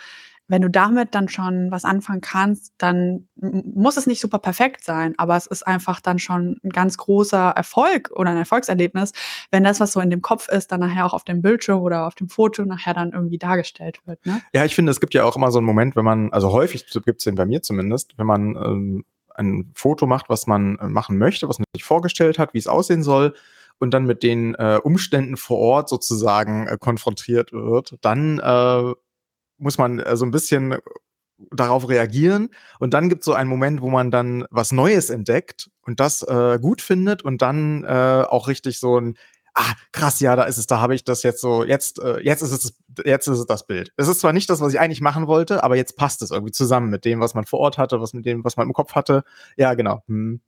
Wenn 0.48 0.62
du 0.62 0.68
damit 0.68 1.14
dann 1.14 1.28
schon 1.28 1.70
was 1.70 1.84
anfangen 1.84 2.20
kannst, 2.20 2.74
dann 2.76 3.28
muss 3.36 3.96
es 3.96 4.08
nicht 4.08 4.20
super 4.20 4.40
perfekt 4.40 4.82
sein, 4.82 5.14
aber 5.16 5.36
es 5.36 5.46
ist 5.46 5.64
einfach 5.64 6.00
dann 6.00 6.18
schon 6.18 6.58
ein 6.64 6.70
ganz 6.70 6.96
großer 6.96 7.50
Erfolg 7.50 8.10
oder 8.16 8.30
ein 8.30 8.36
Erfolgserlebnis, 8.36 9.12
wenn 9.52 9.62
das, 9.62 9.78
was 9.78 9.92
so 9.92 10.00
in 10.00 10.10
dem 10.10 10.22
Kopf 10.22 10.48
ist, 10.48 10.72
dann 10.72 10.80
nachher 10.80 11.06
auch 11.06 11.14
auf 11.14 11.22
dem 11.22 11.40
Bildschirm 11.40 11.80
oder 11.80 12.08
auf 12.08 12.16
dem 12.16 12.28
Foto 12.28 12.64
nachher 12.64 12.94
dann 12.94 13.12
irgendwie 13.12 13.38
dargestellt 13.38 14.00
wird. 14.06 14.26
Ne? 14.26 14.42
Ja, 14.52 14.64
ich 14.64 14.74
finde, 14.74 14.90
es 14.90 14.98
gibt 14.98 15.14
ja 15.14 15.22
auch 15.22 15.36
immer 15.36 15.52
so 15.52 15.58
einen 15.58 15.66
Moment, 15.66 15.94
wenn 15.94 16.04
man, 16.04 16.32
also 16.32 16.50
häufig 16.50 16.84
gibt 17.04 17.20
es 17.20 17.24
den 17.24 17.36
bei 17.36 17.46
mir 17.46 17.62
zumindest, 17.62 18.18
wenn 18.18 18.26
man 18.26 18.56
ähm, 18.56 19.04
ein 19.36 19.70
Foto 19.74 20.06
macht, 20.06 20.28
was 20.28 20.46
man 20.46 20.78
äh, 20.78 20.88
machen 20.88 21.18
möchte, 21.18 21.48
was 21.48 21.58
man 21.58 21.66
sich 21.74 21.84
vorgestellt 21.84 22.38
hat, 22.38 22.54
wie 22.54 22.58
es 22.58 22.66
aussehen 22.66 23.02
soll, 23.02 23.34
und 23.80 23.92
dann 23.92 24.04
mit 24.04 24.22
den 24.22 24.54
äh, 24.54 24.78
Umständen 24.82 25.36
vor 25.36 25.58
Ort 25.58 25.88
sozusagen 25.88 26.68
äh, 26.68 26.76
konfrontiert 26.78 27.52
wird, 27.52 27.96
dann 28.02 28.38
äh, 28.38 28.92
muss 29.58 29.78
man 29.78 29.98
äh, 29.98 30.16
so 30.16 30.24
ein 30.24 30.30
bisschen 30.30 30.76
darauf 31.50 31.88
reagieren. 31.88 32.50
Und 32.78 32.92
dann 32.94 33.08
gibt 33.08 33.22
es 33.22 33.24
so 33.24 33.32
einen 33.32 33.48
Moment, 33.48 33.80
wo 33.80 33.88
man 33.88 34.10
dann 34.10 34.44
was 34.50 34.72
Neues 34.72 35.08
entdeckt 35.08 35.70
und 35.82 35.98
das 35.98 36.22
äh, 36.22 36.58
gut 36.60 36.82
findet 36.82 37.22
und 37.22 37.40
dann 37.42 37.84
äh, 37.84 38.24
auch 38.28 38.48
richtig 38.48 38.78
so 38.78 39.00
ein, 39.00 39.16
ah, 39.54 39.72
krass, 39.92 40.20
ja, 40.20 40.36
da 40.36 40.44
ist 40.44 40.58
es, 40.58 40.66
da 40.66 40.80
habe 40.80 40.94
ich 40.94 41.04
das 41.04 41.22
jetzt 41.22 41.40
so, 41.40 41.64
jetzt, 41.64 41.98
äh, 42.00 42.20
jetzt 42.20 42.42
ist 42.42 42.52
es, 42.52 42.74
jetzt 43.04 43.26
ist 43.26 43.38
es 43.38 43.46
das 43.46 43.66
Bild. 43.66 43.92
Es 43.96 44.08
ist 44.08 44.20
zwar 44.20 44.34
nicht 44.34 44.50
das, 44.50 44.60
was 44.60 44.74
ich 44.74 44.80
eigentlich 44.80 45.00
machen 45.00 45.26
wollte, 45.26 45.64
aber 45.64 45.76
jetzt 45.76 45.96
passt 45.96 46.20
es 46.20 46.30
irgendwie 46.30 46.52
zusammen 46.52 46.90
mit 46.90 47.06
dem, 47.06 47.20
was 47.20 47.34
man 47.34 47.46
vor 47.46 47.60
Ort 47.60 47.78
hatte, 47.78 48.00
was 48.00 48.12
mit 48.12 48.26
dem, 48.26 48.44
was 48.44 48.58
man 48.58 48.66
im 48.66 48.74
Kopf 48.74 48.94
hatte. 48.94 49.24
Ja, 49.56 49.72
genau. 49.72 50.02
Hm. 50.06 50.42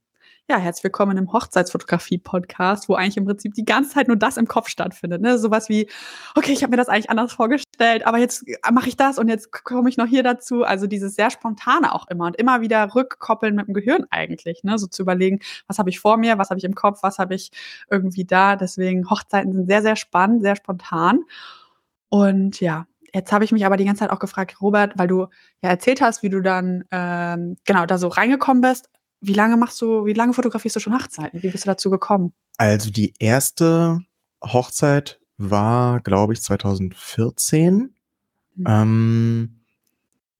Ja, 0.49 0.57
herzlich 0.57 0.83
willkommen 0.83 1.15
im 1.17 1.31
Hochzeitsfotografie-Podcast, 1.31 2.89
wo 2.89 2.95
eigentlich 2.95 3.15
im 3.15 3.23
Prinzip 3.23 3.53
die 3.53 3.63
ganze 3.63 3.91
Zeit 3.91 4.09
nur 4.09 4.17
das 4.17 4.35
im 4.35 4.45
Kopf 4.45 4.67
stattfindet. 4.67 5.21
Ne? 5.21 5.39
Sowas 5.39 5.69
wie, 5.69 5.89
okay, 6.35 6.51
ich 6.51 6.63
habe 6.63 6.71
mir 6.71 6.77
das 6.77 6.89
eigentlich 6.89 7.09
anders 7.09 7.31
vorgestellt, 7.31 8.05
aber 8.05 8.17
jetzt 8.17 8.43
mache 8.69 8.89
ich 8.89 8.97
das 8.97 9.17
und 9.17 9.29
jetzt 9.29 9.53
komme 9.63 9.87
ich 9.87 9.95
noch 9.95 10.05
hier 10.05 10.21
dazu. 10.21 10.63
Also 10.65 10.85
dieses 10.85 11.15
sehr 11.15 11.29
spontane 11.29 11.95
auch 11.95 12.09
immer 12.09 12.25
und 12.25 12.35
immer 12.35 12.59
wieder 12.59 12.93
rückkoppeln 12.93 13.55
mit 13.55 13.67
dem 13.67 13.73
Gehirn 13.73 14.05
eigentlich. 14.09 14.65
Ne? 14.65 14.77
So 14.77 14.87
zu 14.87 15.01
überlegen, 15.03 15.39
was 15.67 15.79
habe 15.79 15.89
ich 15.89 16.01
vor 16.01 16.17
mir, 16.17 16.37
was 16.37 16.49
habe 16.49 16.57
ich 16.57 16.65
im 16.65 16.75
Kopf, 16.75 17.03
was 17.03 17.19
habe 17.19 17.35
ich 17.35 17.51
irgendwie 17.89 18.25
da. 18.25 18.57
Deswegen 18.57 19.09
Hochzeiten 19.09 19.53
sind 19.53 19.67
sehr, 19.67 19.81
sehr 19.81 19.95
spannend, 19.95 20.43
sehr 20.43 20.57
spontan. 20.57 21.21
Und 22.09 22.59
ja, 22.59 22.85
Jetzt 23.15 23.31
habe 23.31 23.45
ich 23.45 23.51
mich 23.51 23.63
aber 23.63 23.77
die 23.77 23.85
ganze 23.85 23.99
Zeit 23.99 24.09
auch 24.09 24.17
gefragt, 24.17 24.59
Robert, 24.59 24.93
weil 24.97 25.07
du 25.07 25.27
ja 25.61 25.69
erzählt 25.69 26.01
hast, 26.01 26.23
wie 26.23 26.29
du 26.29 26.41
dann 26.41 26.83
ähm, 26.89 27.57
genau 27.63 27.85
da 27.85 27.99
so 27.99 28.07
reingekommen 28.07 28.61
bist. 28.61 28.89
Wie 29.25 29.33
lange 29.33 29.55
machst 29.55 29.81
du, 29.81 30.05
wie 30.05 30.13
lange 30.13 30.33
fotografierst 30.33 30.75
du 30.75 30.79
schon 30.81 30.93
Hochzeiten? 30.93 31.41
Wie 31.41 31.49
bist 31.49 31.65
du 31.65 31.69
dazu 31.69 31.89
gekommen? 31.89 32.33
Also 32.57 32.91
die 32.91 33.13
erste 33.19 34.01
Hochzeit 34.43 35.19
war, 35.37 36.01
glaube 36.01 36.33
ich, 36.33 36.41
2014. 36.41 37.95
Mhm. 38.55 38.65
Ähm, 38.67 39.59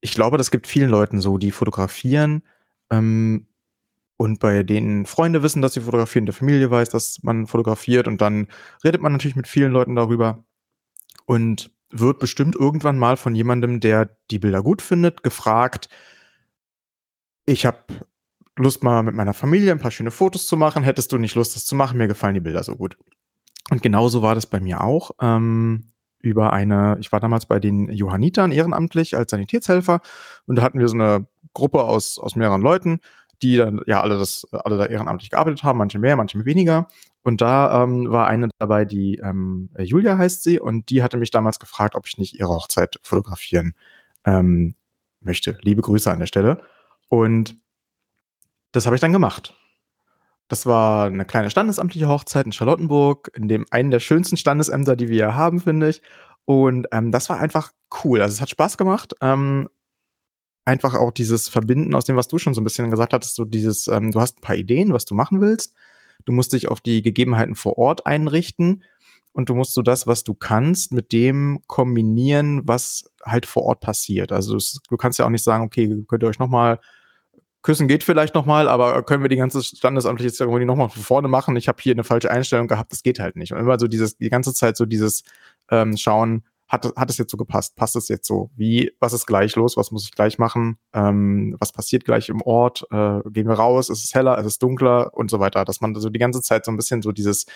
ich 0.00 0.12
glaube, 0.12 0.36
das 0.36 0.50
gibt 0.50 0.66
vielen 0.66 0.90
Leuten 0.90 1.22
so, 1.22 1.38
die 1.38 1.50
fotografieren 1.50 2.42
ähm, 2.90 3.46
und 4.18 4.38
bei 4.38 4.62
denen 4.62 5.06
Freunde 5.06 5.42
wissen, 5.42 5.62
dass 5.62 5.72
sie 5.72 5.80
fotografieren, 5.80 6.26
der 6.26 6.34
Familie 6.34 6.70
weiß, 6.70 6.90
dass 6.90 7.22
man 7.22 7.46
fotografiert 7.46 8.06
und 8.06 8.20
dann 8.20 8.48
redet 8.84 9.00
man 9.00 9.12
natürlich 9.12 9.36
mit 9.36 9.48
vielen 9.48 9.72
Leuten 9.72 9.96
darüber 9.96 10.44
und 11.24 11.70
wird 11.90 12.18
bestimmt 12.18 12.54
irgendwann 12.54 12.98
mal 12.98 13.16
von 13.16 13.34
jemandem, 13.34 13.80
der 13.80 14.16
die 14.30 14.38
Bilder 14.38 14.62
gut 14.62 14.82
findet, 14.82 15.22
gefragt, 15.22 15.88
ich 17.46 17.64
habe 17.66 17.78
Lust 18.56 18.82
mal 18.84 19.02
mit 19.02 19.14
meiner 19.14 19.34
Familie 19.34 19.72
ein 19.72 19.80
paar 19.80 19.90
schöne 19.90 20.10
Fotos 20.10 20.46
zu 20.46 20.56
machen. 20.56 20.84
Hättest 20.84 21.12
du 21.12 21.18
nicht 21.18 21.34
Lust, 21.34 21.56
das 21.56 21.66
zu 21.66 21.74
machen? 21.74 21.98
Mir 21.98 22.08
gefallen 22.08 22.34
die 22.34 22.40
Bilder 22.40 22.62
so 22.62 22.76
gut. 22.76 22.96
Und 23.70 23.82
genauso 23.82 24.22
war 24.22 24.34
das 24.34 24.46
bei 24.46 24.60
mir 24.60 24.82
auch. 24.82 25.12
Ähm, 25.20 25.92
über 26.24 26.52
eine, 26.52 26.96
ich 27.00 27.12
war 27.12 27.20
damals 27.20 27.46
bei 27.46 27.60
den 27.60 27.90
Johannitern 27.90 28.50
ehrenamtlich 28.50 29.16
als 29.16 29.30
Sanitätshelfer 29.30 30.00
und 30.46 30.56
da 30.56 30.62
hatten 30.62 30.78
wir 30.78 30.88
so 30.88 30.94
eine 30.94 31.26
Gruppe 31.52 31.84
aus, 31.84 32.18
aus 32.18 32.34
mehreren 32.34 32.62
Leuten, 32.62 33.00
die 33.42 33.56
dann 33.58 33.82
ja 33.86 34.00
alle 34.00 34.18
das, 34.18 34.46
alle 34.50 34.78
da 34.78 34.86
ehrenamtlich 34.86 35.30
gearbeitet 35.30 35.64
haben, 35.64 35.78
manche 35.78 35.98
mehr, 35.98 36.16
manche 36.16 36.42
weniger. 36.46 36.88
Und 37.22 37.42
da 37.42 37.82
ähm, 37.82 38.10
war 38.10 38.26
eine 38.26 38.48
dabei, 38.58 38.86
die 38.86 39.16
ähm, 39.16 39.68
Julia 39.78 40.16
heißt 40.16 40.42
sie, 40.42 40.58
und 40.60 40.88
die 40.88 41.02
hatte 41.02 41.18
mich 41.18 41.30
damals 41.30 41.58
gefragt, 41.58 41.94
ob 41.94 42.06
ich 42.06 42.16
nicht 42.16 42.38
ihre 42.38 42.50
Hochzeit 42.50 42.98
fotografieren 43.02 43.74
ähm, 44.24 44.76
möchte. 45.20 45.58
Liebe 45.60 45.82
Grüße 45.82 46.10
an 46.10 46.20
der 46.20 46.26
Stelle. 46.26 46.62
Und 47.08 47.56
das 48.74 48.86
habe 48.86 48.96
ich 48.96 49.00
dann 49.00 49.12
gemacht. 49.12 49.54
Das 50.48 50.66
war 50.66 51.06
eine 51.06 51.24
kleine 51.24 51.48
standesamtliche 51.48 52.08
Hochzeit 52.08 52.44
in 52.44 52.52
Charlottenburg, 52.52 53.30
in 53.34 53.48
dem 53.48 53.64
einen 53.70 53.90
der 53.90 54.00
schönsten 54.00 54.36
Standesämter, 54.36 54.96
die 54.96 55.08
wir 55.08 55.34
haben, 55.34 55.60
finde 55.60 55.88
ich. 55.88 56.02
Und 56.44 56.88
ähm, 56.92 57.12
das 57.12 57.30
war 57.30 57.38
einfach 57.38 57.72
cool. 58.04 58.20
Also 58.20 58.34
es 58.34 58.40
hat 58.40 58.50
Spaß 58.50 58.76
gemacht. 58.76 59.14
Ähm, 59.20 59.68
einfach 60.64 60.94
auch 60.94 61.12
dieses 61.12 61.48
Verbinden 61.48 61.94
aus 61.94 62.04
dem, 62.04 62.16
was 62.16 62.28
du 62.28 62.38
schon 62.38 62.52
so 62.52 62.60
ein 62.60 62.64
bisschen 62.64 62.90
gesagt 62.90 63.12
hattest, 63.12 63.36
so 63.36 63.44
dieses, 63.44 63.86
ähm, 63.86 64.10
du 64.10 64.20
hast 64.20 64.38
ein 64.38 64.42
paar 64.42 64.56
Ideen, 64.56 64.92
was 64.92 65.04
du 65.04 65.14
machen 65.14 65.40
willst. 65.40 65.74
Du 66.24 66.32
musst 66.32 66.52
dich 66.52 66.68
auf 66.68 66.80
die 66.80 67.02
Gegebenheiten 67.02 67.54
vor 67.54 67.78
Ort 67.78 68.06
einrichten 68.06 68.82
und 69.32 69.48
du 69.48 69.54
musst 69.54 69.72
so 69.72 69.82
das, 69.82 70.06
was 70.06 70.24
du 70.24 70.34
kannst, 70.34 70.92
mit 70.92 71.12
dem 71.12 71.60
kombinieren, 71.68 72.66
was 72.66 73.04
halt 73.24 73.46
vor 73.46 73.62
Ort 73.62 73.80
passiert. 73.80 74.32
Also 74.32 74.56
es, 74.56 74.80
du 74.88 74.96
kannst 74.96 75.18
ja 75.18 75.26
auch 75.26 75.30
nicht 75.30 75.44
sagen, 75.44 75.64
okay, 75.64 76.04
könnt 76.08 76.22
ihr 76.22 76.28
euch 76.28 76.38
nochmal 76.38 76.80
Küssen 77.64 77.88
geht 77.88 78.04
vielleicht 78.04 78.34
nochmal, 78.34 78.68
aber 78.68 79.02
können 79.04 79.24
wir 79.24 79.30
die 79.30 79.36
ganze 79.36 79.62
standesamtliche 79.62 80.34
Zeremonie 80.34 80.66
nochmal 80.66 80.90
von 80.90 81.02
vorne 81.02 81.28
machen? 81.28 81.56
Ich 81.56 81.66
habe 81.66 81.80
hier 81.80 81.94
eine 81.94 82.04
falsche 82.04 82.30
Einstellung 82.30 82.68
gehabt, 82.68 82.92
das 82.92 83.02
geht 83.02 83.18
halt 83.18 83.36
nicht. 83.36 83.52
Und 83.52 83.58
immer 83.58 83.78
so 83.78 83.88
dieses, 83.88 84.18
die 84.18 84.28
ganze 84.28 84.52
Zeit 84.52 84.76
so 84.76 84.84
dieses 84.84 85.24
ähm, 85.70 85.96
Schauen, 85.96 86.44
hat, 86.68 86.92
hat 86.94 87.08
es 87.08 87.16
jetzt 87.16 87.30
so 87.30 87.38
gepasst? 87.38 87.74
Passt 87.74 87.96
es 87.96 88.08
jetzt 88.08 88.26
so? 88.26 88.50
Wie, 88.54 88.92
was 89.00 89.14
ist 89.14 89.24
gleich 89.24 89.56
los? 89.56 89.78
Was 89.78 89.90
muss 89.90 90.04
ich 90.04 90.12
gleich 90.12 90.38
machen? 90.38 90.76
Ähm, 90.92 91.56
was 91.58 91.72
passiert 91.72 92.04
gleich 92.04 92.28
im 92.28 92.42
Ort? 92.42 92.86
Äh, 92.90 93.20
gehen 93.30 93.48
wir 93.48 93.54
raus? 93.54 93.88
Ist 93.88 94.04
es 94.04 94.14
heller? 94.14 94.36
Ist 94.38 94.46
es 94.46 94.58
dunkler? 94.58 95.14
Und 95.14 95.30
so 95.30 95.40
weiter. 95.40 95.64
Dass 95.64 95.80
man 95.80 95.94
so 95.94 96.10
die 96.10 96.18
ganze 96.18 96.42
Zeit 96.42 96.66
so 96.66 96.70
ein 96.70 96.76
bisschen 96.76 97.00
so 97.00 97.12
dieses, 97.12 97.46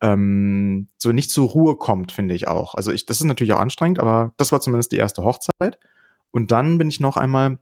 ähm, 0.00 0.88
so 0.98 1.12
nicht 1.12 1.30
zur 1.30 1.48
Ruhe 1.48 1.76
kommt, 1.76 2.10
finde 2.10 2.34
ich 2.34 2.48
auch. 2.48 2.74
Also 2.74 2.90
ich, 2.90 3.06
das 3.06 3.18
ist 3.18 3.24
natürlich 3.24 3.52
auch 3.52 3.60
anstrengend, 3.60 4.00
aber 4.00 4.32
das 4.36 4.50
war 4.50 4.60
zumindest 4.60 4.90
die 4.90 4.98
erste 4.98 5.22
Hochzeit. 5.22 5.78
Und 6.32 6.50
dann 6.50 6.78
bin 6.78 6.88
ich 6.88 6.98
noch 6.98 7.16
einmal 7.16 7.58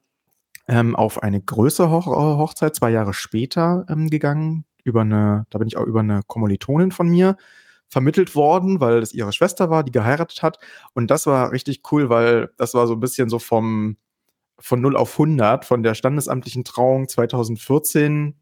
ähm, 0.68 0.96
auf 0.96 1.22
eine 1.22 1.40
größere 1.40 1.90
Hoch 1.90 2.06
äh, 2.06 2.38
Hochzeit 2.38 2.74
zwei 2.74 2.90
Jahre 2.90 3.14
später 3.14 3.84
ähm, 3.88 4.08
gegangen. 4.08 4.64
Über 4.84 5.02
eine, 5.02 5.46
da 5.50 5.58
bin 5.58 5.68
ich 5.68 5.76
auch 5.76 5.84
über 5.84 6.00
eine 6.00 6.22
Kommilitonin 6.26 6.92
von 6.92 7.08
mir 7.08 7.36
vermittelt 7.88 8.34
worden, 8.34 8.80
weil 8.80 8.98
es 8.98 9.12
ihre 9.12 9.32
Schwester 9.32 9.70
war, 9.70 9.84
die 9.84 9.92
geheiratet 9.92 10.42
hat. 10.42 10.58
Und 10.94 11.10
das 11.10 11.26
war 11.26 11.52
richtig 11.52 11.82
cool, 11.92 12.08
weil 12.08 12.50
das 12.56 12.74
war 12.74 12.86
so 12.86 12.94
ein 12.94 13.00
bisschen 13.00 13.28
so 13.28 13.38
vom 13.38 13.96
von 14.58 14.80
0 14.80 14.96
auf 14.96 15.12
100 15.14 15.64
von 15.64 15.82
der 15.82 15.94
standesamtlichen 15.94 16.64
Trauung 16.64 17.08
2014, 17.08 18.40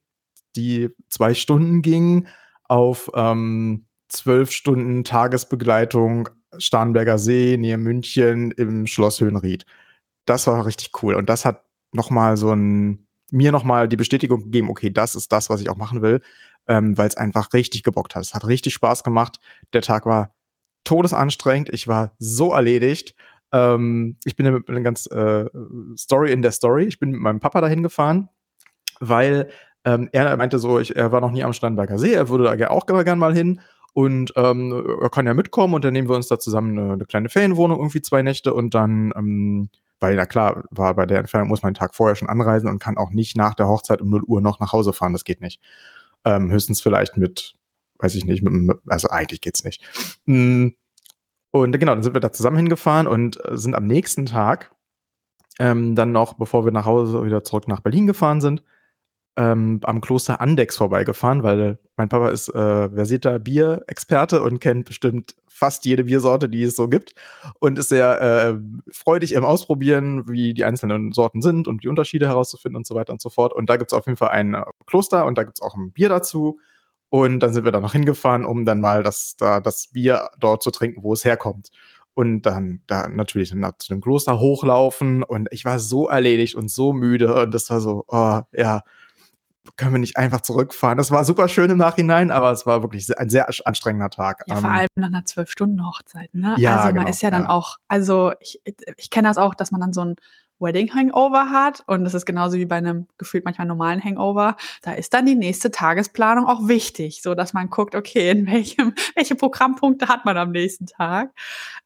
die 0.57 0.91
zwei 1.09 1.35
Stunden 1.35 1.83
ging, 1.83 2.29
auf 2.65 3.11
ähm, 3.15 3.87
zwölf 4.09 4.51
Stunden 4.53 5.05
Tagesbegleitung 5.05 6.29
Starnberger 6.59 7.19
See, 7.19 7.57
nähe 7.59 7.79
München 7.79 8.51
im 8.53 8.87
Schloss 8.87 9.21
Höhenried. 9.21 9.65
Das 10.27 10.47
war 10.47 10.67
richtig 10.67 10.91
cool. 11.03 11.15
Und 11.15 11.29
das 11.31 11.45
hat 11.45 11.65
nochmal 11.93 12.37
so 12.37 12.53
ein, 12.53 13.07
mir 13.31 13.53
nochmal 13.53 13.89
die 13.89 13.97
Bestätigung 13.97 14.45
gegeben, 14.45 14.71
okay, 14.71 14.91
das 14.91 15.15
ist 15.15 15.33
das, 15.33 15.51
was 15.51 15.61
ich 15.61 15.71
auch 15.71 15.77
machen 15.77 16.03
will, 16.03 16.21
ähm, 16.67 16.97
weil 16.99 17.09
es 17.09 17.17
einfach 17.17 17.53
richtig 17.53 17.83
gebockt 17.83 18.15
hat. 18.15 18.23
Es 18.23 18.35
hat 18.35 18.47
richtig 18.47 18.75
Spaß 18.75 19.05
gemacht. 19.05 19.41
Der 19.73 19.83
Tag 19.83 20.07
war 20.07 20.35
todesanstrengend. 20.85 21.69
Ich 21.71 21.89
war 21.89 22.13
so 22.19 22.53
erledigt. 22.53 23.15
Ähm, 23.53 24.17
ich 24.25 24.37
bin 24.37 24.53
mit 24.53 24.69
einer 24.69 24.81
ganz 24.81 25.07
äh, 25.07 25.47
Story 25.97 26.33
in 26.33 26.43
der 26.43 26.53
Story. 26.53 26.85
Ich 26.85 26.99
bin 26.99 27.11
mit 27.11 27.21
meinem 27.21 27.41
Papa 27.41 27.61
dahin 27.61 27.83
gefahren, 27.83 28.29
weil 29.01 29.51
ähm, 29.85 30.09
er 30.13 30.37
meinte 30.37 30.59
so, 30.59 30.79
ich, 30.79 30.95
er 30.95 31.13
war 31.13 31.21
noch 31.21 31.31
nie 31.31 31.43
am 31.43 31.53
Starnberger 31.53 31.99
See, 31.99 32.13
er 32.13 32.29
würde 32.29 32.57
da 32.57 32.69
auch 32.69 32.87
gerne 32.87 33.17
mal 33.17 33.35
hin 33.35 33.61
und 33.93 34.33
ähm, 34.37 34.99
er 35.01 35.11
kann 35.11 35.27
ja 35.27 35.35
mitkommen 35.35 35.75
und 35.75 35.85
dann 35.85 35.93
nehmen 35.93 36.09
wir 36.09 36.17
uns 36.17 36.29
da 36.29 36.39
zusammen 36.39 36.79
eine, 36.79 36.93
eine 36.93 37.07
kleine 37.07 37.29
Ferienwohnung, 37.29 37.79
irgendwie 37.79 38.03
zwei 38.03 38.23
Nächte 38.23 38.55
und 38.55 38.75
dann 38.75 39.13
ähm, 39.17 39.71
weil, 40.01 40.17
na 40.17 40.27
klar, 40.27 40.65
war 40.71 40.95
bei 40.95 41.07
der 41.07 41.19
Entfernung 41.19 41.49
muss 41.49 41.63
man 41.63 41.69
einen 41.69 41.75
Tag 41.75 41.95
vorher 41.95 42.17
schon 42.17 42.29
anreisen 42.29 42.69
und 42.69 42.79
kann 42.79 42.97
auch 42.97 43.11
nicht 43.11 43.37
nach 43.37 43.55
der 43.55 43.69
Hochzeit 43.69 44.01
um 44.01 44.11
0 44.11 44.23
Uhr 44.25 44.41
noch 44.41 44.59
nach 44.59 44.73
Hause 44.73 44.93
fahren. 44.93 45.13
Das 45.13 45.25
geht 45.25 45.41
nicht. 45.41 45.61
Ähm, 46.25 46.51
höchstens 46.51 46.81
vielleicht 46.81 47.17
mit, 47.17 47.55
weiß 47.99 48.15
ich 48.15 48.25
nicht, 48.25 48.43
mit, 48.43 48.79
also 48.87 49.09
eigentlich 49.11 49.41
geht's 49.41 49.65
nicht. 49.65 49.83
Mm, 50.25 50.69
und 51.53 51.79
genau, 51.79 51.95
dann 51.95 52.03
sind 52.03 52.15
wir 52.15 52.21
da 52.21 52.33
zusammen 52.33 52.57
hingefahren 52.57 53.07
und 53.07 53.45
äh, 53.45 53.57
sind 53.57 53.75
am 53.75 53.87
nächsten 53.87 54.27
Tag 54.27 54.71
ähm, 55.59 55.95
dann 55.95 56.13
noch, 56.13 56.35
bevor 56.35 56.65
wir 56.65 56.73
nach 56.73 56.87
Hause 56.87 57.25
wieder 57.25 57.45
zurück 57.45 57.69
nach 57.69 57.81
Berlin 57.81 58.07
gefahren 58.07 58.41
sind, 58.41 58.63
ähm, 59.37 59.81
am 59.85 60.01
Kloster 60.01 60.41
Andex 60.41 60.77
vorbeigefahren, 60.77 61.43
weil 61.43 61.79
mein 61.97 62.09
Papa 62.09 62.31
ist 62.31 62.49
äh, 62.49 62.89
versierter 62.91 63.39
Bierexperte 63.39 64.43
und 64.43 64.61
kennt 64.61 64.87
bestimmt 64.87 65.35
fast 65.49 65.85
jede 65.85 66.05
Biersorte, 66.05 66.49
die 66.49 66.63
es 66.63 66.75
so 66.75 66.89
gibt 66.89 67.15
und 67.59 67.79
ist 67.79 67.91
sehr 67.91 68.21
äh, 68.21 68.55
freudig 68.93 69.33
im 69.33 69.45
Ausprobieren, 69.45 70.29
wie 70.29 70.55
die 70.55 70.65
einzelnen 70.65 71.13
Sorten 71.13 71.43
sind 71.43 71.69
und 71.69 71.85
die 71.85 71.89
Unterschiede 71.89 72.27
herauszufinden 72.27 72.79
und 72.79 72.87
so 72.87 72.95
weiter 72.95 73.13
und 73.13 73.21
so 73.21 73.29
fort. 73.29 73.53
Und 73.53 73.69
da 73.69 73.77
gibt 73.77 73.93
es 73.93 73.99
auf 73.99 74.07
jeden 74.07 74.17
Fall 74.17 74.31
ein 74.31 74.55
äh, 74.55 74.63
Kloster 74.87 75.27
und 75.27 75.37
da 75.37 75.45
gibt 75.45 75.59
es 75.59 75.63
auch 75.63 75.77
ein 75.77 75.93
Bier 75.93 76.09
dazu. 76.09 76.59
Und 77.11 77.41
dann 77.41 77.53
sind 77.53 77.65
wir 77.65 77.73
da 77.73 77.81
noch 77.81 77.93
hingefahren, 77.93 78.45
um 78.45 78.65
dann 78.65 78.81
mal 78.81 79.03
das, 79.03 79.37
da, 79.37 79.61
das 79.61 79.89
Bier 79.89 80.31
dort 80.39 80.63
zu 80.63 80.71
trinken, 80.71 81.03
wo 81.03 81.13
es 81.13 81.25
herkommt. 81.25 81.71
Und 82.15 82.43
dann 82.43 82.83
da 82.87 83.09
natürlich 83.09 83.51
dann 83.51 83.73
zu 83.79 83.89
dem 83.89 84.01
Kloster 84.01 84.39
hochlaufen 84.41 85.23
und 85.23 85.49
ich 85.53 85.65
war 85.65 85.79
so 85.79 86.09
erledigt 86.09 86.55
und 86.55 86.71
so 86.71 86.93
müde 86.93 87.43
und 87.43 87.53
das 87.53 87.71
war 87.71 87.81
so, 87.81 88.05
oh, 88.09 88.41
ja, 88.53 88.83
können 89.77 89.93
wir 89.93 89.99
nicht 89.99 90.17
einfach 90.17 90.41
zurückfahren? 90.41 90.99
Das 90.99 91.11
war 91.11 91.25
super 91.25 91.49
schön 91.49 91.71
im 91.71 91.79
Nachhinein, 91.79 92.31
aber 92.31 92.51
es 92.51 92.67
war 92.67 92.83
wirklich 92.83 93.17
ein 93.19 93.31
sehr 93.31 93.49
anstrengender 93.65 94.11
Tag. 94.11 94.43
Ja, 94.47 94.57
vor 94.57 94.71
ähm, 94.71 94.77
allem 94.77 94.89
nach 94.97 95.09
einer 95.09 95.25
Zwölf-Stunden-Hochzeit, 95.25 96.35
ne? 96.35 96.55
Ja, 96.59 96.77
also 96.77 96.87
man 96.87 96.95
genau, 96.95 97.09
ist 97.09 97.23
ja 97.23 97.31
dann 97.31 97.45
ja. 97.45 97.51
auch, 97.51 97.77
also 97.89 98.33
ich, 98.41 98.61
ich 98.97 99.11
kenne 99.11 99.29
das 99.29 99.39
auch, 99.39 99.55
dass 99.55 99.71
man 99.71 99.81
dann 99.81 99.93
so 99.93 100.03
ein 100.03 100.17
Wedding-Hangover 100.61 101.51
hat 101.51 101.83
und 101.87 102.05
das 102.05 102.15
ist 102.15 102.27
genauso 102.27 102.59
wie 102.59 102.67
bei 102.67 102.77
einem 102.77 103.09
gefühlt 103.19 103.45
manchmal 103.45 103.67
normalen 103.67 104.03
Hangover. 104.03 104.57
Da 104.83 104.93
ist 104.93 105.15
dann 105.15 105.27
die 105.27 105.35
nächste 105.35 105.71
Tagesplanung 105.71 106.47
auch 106.47 106.69
wichtig, 106.69 107.23
so 107.23 107.35
dass 107.35 107.53
man 107.53 107.71
guckt, 107.71 107.95
okay, 107.95 108.31
in 108.31 108.47
welchem, 108.47 108.95
welche 109.15 109.35
Programmpunkte 109.35 110.09
hat 110.09 110.25
man 110.25 110.37
am 110.37 110.51
nächsten 110.51 110.87
Tag. 110.87 111.31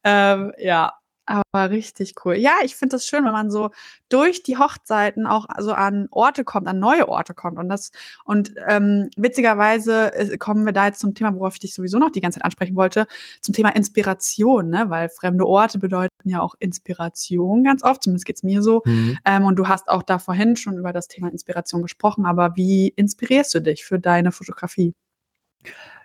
Ähm, 0.03 0.51
ja, 0.57 0.93
Aber 1.27 1.71
richtig 1.71 2.13
cool. 2.23 2.35
Ja, 2.35 2.53
ich 2.63 2.75
finde 2.75 2.95
das 2.95 3.07
schön, 3.07 3.25
wenn 3.25 3.31
man 3.31 3.49
so 3.49 3.71
durch 4.09 4.43
die 4.43 4.57
Hochzeiten 4.57 5.25
auch 5.25 5.47
so 5.57 5.73
an 5.73 6.07
Orte 6.11 6.43
kommt, 6.43 6.67
an 6.67 6.77
neue 6.77 7.09
Orte 7.09 7.33
kommt. 7.33 7.57
Und 7.57 7.67
das, 7.67 7.91
und 8.25 8.53
ähm, 8.67 9.09
witzigerweise 9.17 10.13
äh, 10.13 10.37
kommen 10.37 10.65
wir 10.65 10.73
da 10.73 10.85
jetzt 10.85 10.99
zum 10.99 11.15
Thema, 11.15 11.33
worauf 11.33 11.55
ich 11.55 11.61
dich 11.61 11.73
sowieso 11.73 11.97
noch 11.97 12.11
die 12.11 12.21
ganze 12.21 12.37
Zeit 12.37 12.45
ansprechen 12.45 12.75
wollte, 12.75 13.07
zum 13.41 13.55
Thema 13.55 13.69
Inspiration, 13.75 14.69
ne? 14.69 14.85
Weil 14.89 15.09
fremde 15.09 15.47
Orte 15.47 15.79
bedeuten 15.79 16.11
ja 16.25 16.41
auch 16.41 16.53
Inspiration 16.59 17.63
ganz 17.63 17.83
oft, 17.83 18.03
zumindest 18.03 18.25
geht's 18.25 18.43
mir 18.43 18.61
so. 18.61 18.83
Mhm. 18.85 19.17
Ähm, 19.25 19.45
und 19.45 19.55
du 19.55 19.67
hast 19.67 19.87
auch 19.87 20.03
da 20.03 20.19
vorhin 20.19 20.55
schon 20.55 20.77
über 20.77 20.93
das 20.93 21.07
Thema 21.07 21.29
Inspiration 21.29 21.81
gesprochen, 21.81 22.25
aber 22.25 22.55
wie 22.55 22.89
inspirierst 22.89 23.53
du 23.55 23.61
dich 23.61 23.83
für 23.83 23.99
deine 23.99 24.31
Fotografie? 24.31 24.93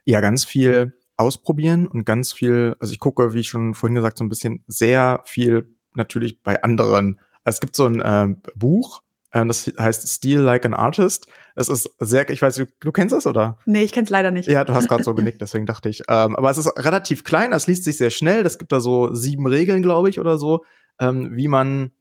Ja, 0.06 0.20
ganz 0.22 0.44
viel 0.44 0.94
ausprobieren 1.20 1.86
und 1.86 2.04
ganz 2.04 2.32
viel, 2.32 2.74
also 2.80 2.92
ich 2.92 2.98
gucke, 2.98 3.34
wie 3.34 3.40
ich 3.40 3.48
schon 3.48 3.74
vorhin 3.74 3.94
gesagt, 3.94 4.18
so 4.18 4.24
ein 4.24 4.28
bisschen 4.28 4.64
sehr 4.66 5.20
viel 5.24 5.74
natürlich 5.94 6.42
bei 6.42 6.62
anderen. 6.62 7.20
Es 7.44 7.60
gibt 7.60 7.76
so 7.76 7.86
ein 7.86 8.00
äh, 8.00 8.34
Buch, 8.56 9.02
äh, 9.32 9.44
das 9.46 9.70
heißt 9.78 10.08
Steal 10.08 10.40
Like 10.40 10.64
an 10.64 10.74
Artist. 10.74 11.26
Es 11.54 11.68
ist 11.68 11.90
sehr, 11.98 12.28
ich 12.30 12.40
weiß, 12.40 12.56
du, 12.56 12.66
du 12.80 12.92
kennst 12.92 13.14
das 13.14 13.26
oder? 13.26 13.58
Nee, 13.66 13.82
ich 13.82 13.92
kenn's 13.92 14.10
leider 14.10 14.30
nicht. 14.30 14.48
Ja, 14.48 14.64
du 14.64 14.72
hast 14.72 14.88
gerade 14.88 15.04
so 15.04 15.14
genickt, 15.16 15.40
deswegen 15.40 15.66
dachte 15.66 15.88
ich. 15.88 16.02
Ähm, 16.08 16.36
aber 16.36 16.50
es 16.50 16.58
ist 16.58 16.72
relativ 16.78 17.24
klein, 17.24 17.52
es 17.52 17.66
liest 17.66 17.84
sich 17.84 17.98
sehr 17.98 18.10
schnell. 18.10 18.44
Es 18.46 18.58
gibt 18.58 18.72
da 18.72 18.80
so 18.80 19.14
sieben 19.14 19.46
Regeln, 19.46 19.82
glaube 19.82 20.08
ich, 20.08 20.18
oder 20.18 20.38
so, 20.38 20.64
ähm, 20.98 21.36
wie 21.36 21.48
man 21.48 21.92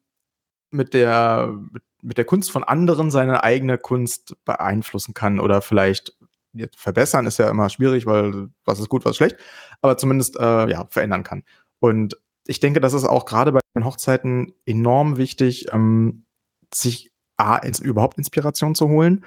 mit 0.72 0.94
der, 0.94 1.54
mit 2.02 2.18
der 2.18 2.26
Kunst 2.26 2.52
von 2.52 2.64
anderen 2.64 3.12
seine 3.12 3.44
eigene 3.44 3.78
Kunst 3.78 4.38
beeinflussen 4.46 5.14
kann 5.14 5.40
oder 5.40 5.62
vielleicht 5.62 6.14
jetzt 6.54 6.80
verbessern 6.80 7.26
ist 7.26 7.40
ja 7.40 7.50
immer 7.50 7.70
schwierig, 7.70 8.06
weil 8.06 8.50
was 8.66 8.80
ist 8.80 8.90
gut, 8.90 9.06
was 9.06 9.12
ist 9.12 9.18
schlecht, 9.18 9.38
aber 9.82 9.98
zumindest 9.98 10.38
äh, 10.38 10.70
ja, 10.70 10.88
verändern 10.90 11.24
kann. 11.24 11.44
Und 11.80 12.18
ich 12.46 12.60
denke, 12.60 12.80
das 12.80 12.94
ist 12.94 13.06
auch 13.06 13.26
gerade 13.26 13.52
bei 13.52 13.60
den 13.76 13.86
Hochzeiten 13.86 14.54
enorm 14.66 15.18
wichtig, 15.18 15.72
ähm, 15.72 16.26
sich 16.74 17.12
A, 17.38 17.58
ins, 17.58 17.80
überhaupt 17.80 18.18
Inspiration 18.18 18.76
zu 18.76 18.90
holen 18.90 19.26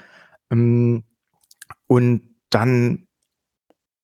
ähm, 0.51 1.05
und 1.87 2.37
dann 2.51 3.07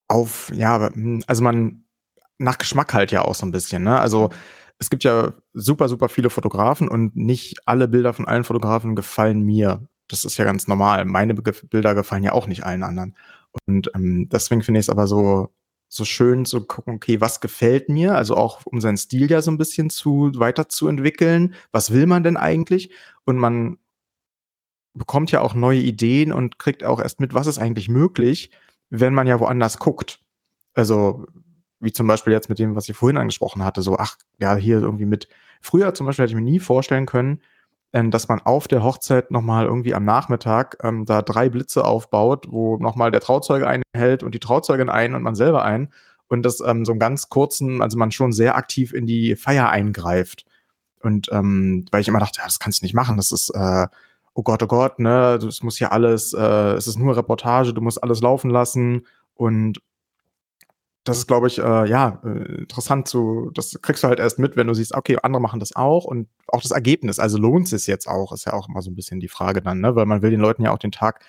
auf, 0.07 0.51
ja, 0.53 0.89
also 1.27 1.43
man 1.43 1.85
nach 2.39 2.57
Geschmack 2.57 2.93
halt 2.93 3.11
ja 3.11 3.23
auch 3.23 3.35
so 3.35 3.45
ein 3.45 3.51
bisschen, 3.51 3.83
ne? 3.83 3.99
Also 3.99 4.29
es 4.79 4.89
gibt 4.89 5.03
ja 5.03 5.33
super, 5.53 5.89
super 5.89 6.09
viele 6.09 6.29
Fotografen 6.29 6.87
und 6.87 7.15
nicht 7.15 7.67
alle 7.67 7.87
Bilder 7.87 8.13
von 8.13 8.27
allen 8.27 8.45
Fotografen 8.45 8.95
gefallen 8.95 9.41
mir 9.43 9.87
das 10.09 10.25
ist 10.25 10.37
ja 10.37 10.45
ganz 10.45 10.67
normal. 10.67 11.05
Meine 11.05 11.33
Bilder 11.33 11.95
gefallen 11.95 12.23
ja 12.23 12.33
auch 12.33 12.47
nicht 12.47 12.65
allen 12.65 12.83
anderen. 12.83 13.15
Und 13.65 13.89
ähm, 13.95 14.27
deswegen 14.29 14.61
finde 14.61 14.79
ich 14.79 14.85
es 14.85 14.89
aber 14.89 15.07
so, 15.07 15.49
so 15.87 16.05
schön 16.05 16.45
zu 16.45 16.65
gucken, 16.65 16.95
okay, 16.95 17.21
was 17.21 17.39
gefällt 17.41 17.89
mir? 17.89 18.15
Also 18.15 18.35
auch 18.35 18.65
um 18.65 18.81
seinen 18.81 18.97
Stil 18.97 19.29
ja 19.31 19.41
so 19.41 19.51
ein 19.51 19.57
bisschen 19.57 19.89
zu 19.89 20.31
weiterzuentwickeln. 20.35 21.55
Was 21.71 21.91
will 21.91 22.05
man 22.05 22.23
denn 22.23 22.37
eigentlich? 22.37 22.91
Und 23.25 23.37
man 23.37 23.77
bekommt 24.93 25.31
ja 25.31 25.41
auch 25.41 25.53
neue 25.53 25.79
Ideen 25.79 26.33
und 26.33 26.59
kriegt 26.59 26.83
auch 26.83 26.99
erst 26.99 27.19
mit, 27.19 27.33
was 27.33 27.47
ist 27.47 27.59
eigentlich 27.59 27.89
möglich, 27.89 28.51
wenn 28.89 29.13
man 29.13 29.27
ja 29.27 29.39
woanders 29.39 29.79
guckt. 29.79 30.19
Also 30.73 31.25
wie 31.79 31.93
zum 31.93 32.07
Beispiel 32.07 32.33
jetzt 32.33 32.49
mit 32.49 32.59
dem, 32.59 32.75
was 32.75 32.89
ich 32.89 32.97
vorhin 32.97 33.17
angesprochen 33.17 33.63
hatte, 33.63 33.81
so, 33.81 33.97
ach, 33.97 34.17
ja, 34.39 34.55
hier 34.55 34.79
irgendwie 34.79 35.05
mit, 35.05 35.29
früher 35.61 35.93
zum 35.93 36.05
Beispiel 36.05 36.23
hätte 36.23 36.31
ich 36.31 36.35
mir 36.35 36.41
nie 36.41 36.59
vorstellen 36.59 37.05
können, 37.05 37.41
dass 37.91 38.27
man 38.27 38.39
auf 38.41 38.67
der 38.67 38.83
Hochzeit 38.83 39.31
nochmal 39.31 39.65
irgendwie 39.65 39.95
am 39.95 40.05
Nachmittag 40.05 40.77
ähm, 40.83 41.05
da 41.05 41.21
drei 41.21 41.49
Blitze 41.49 41.85
aufbaut, 41.85 42.45
wo 42.49 42.77
nochmal 42.77 43.11
der 43.11 43.21
Trauzeuge 43.21 43.67
einen 43.67 43.83
hält 43.95 44.21
und 44.21 44.35
die 44.35 44.39
Trauzeugin 44.39 44.89
ein 44.89 45.15
und 45.15 45.23
man 45.23 45.35
selber 45.35 45.63
ein. 45.63 45.91
Und 46.27 46.43
das 46.43 46.61
ähm, 46.61 46.85
so 46.85 46.91
einen 46.91 46.99
ganz 46.99 47.29
kurzen, 47.29 47.81
also 47.81 47.97
man 47.97 48.11
schon 48.11 48.31
sehr 48.31 48.55
aktiv 48.55 48.93
in 48.93 49.07
die 49.07 49.35
Feier 49.35 49.69
eingreift. 49.69 50.45
Und 51.01 51.29
ähm, 51.31 51.85
weil 51.91 52.01
ich 52.01 52.07
immer 52.07 52.19
dachte, 52.19 52.39
ja, 52.39 52.45
das 52.45 52.59
kannst 52.59 52.81
du 52.81 52.85
nicht 52.85 52.93
machen, 52.93 53.17
das 53.17 53.31
ist, 53.31 53.49
äh, 53.55 53.87
oh 54.33 54.43
Gott, 54.43 54.61
oh 54.61 54.67
Gott, 54.67 54.99
ne, 54.99 55.39
das 55.41 55.63
muss 55.63 55.79
ja 55.79 55.89
alles, 55.89 56.33
äh, 56.33 56.73
es 56.73 56.87
ist 56.87 56.99
nur 56.99 57.17
Reportage, 57.17 57.73
du 57.73 57.81
musst 57.81 58.03
alles 58.03 58.21
laufen 58.21 58.51
lassen. 58.51 59.07
Und 59.33 59.81
das 61.03 61.19
ist, 61.19 61.27
glaube 61.27 61.47
ich, 61.47 61.57
äh, 61.59 61.89
ja, 61.89 62.21
äh, 62.23 62.59
interessant 62.59 63.07
zu, 63.07 63.51
das 63.53 63.79
kriegst 63.81 64.03
du 64.03 64.07
halt 64.07 64.19
erst 64.19 64.39
mit, 64.39 64.55
wenn 64.55 64.67
du 64.67 64.73
siehst, 64.73 64.93
okay, 64.93 65.17
andere 65.23 65.41
machen 65.41 65.59
das 65.59 65.75
auch 65.75 66.05
und 66.05 66.27
auch 66.47 66.61
das 66.61 66.71
Ergebnis, 66.71 67.19
also 67.19 67.37
lohnt 67.37 67.71
es 67.71 67.87
jetzt 67.87 68.07
auch, 68.07 68.31
ist 68.33 68.45
ja 68.45 68.53
auch 68.53 68.69
immer 68.69 68.81
so 68.81 68.91
ein 68.91 68.95
bisschen 68.95 69.19
die 69.19 69.27
Frage 69.27 69.61
dann, 69.61 69.79
ne? 69.81 69.95
Weil 69.95 70.05
man 70.05 70.21
will 70.21 70.31
den 70.31 70.39
Leuten 70.41 70.63
ja 70.63 70.71
auch 70.71 70.77
den 70.77 70.91
Tag 70.91 71.23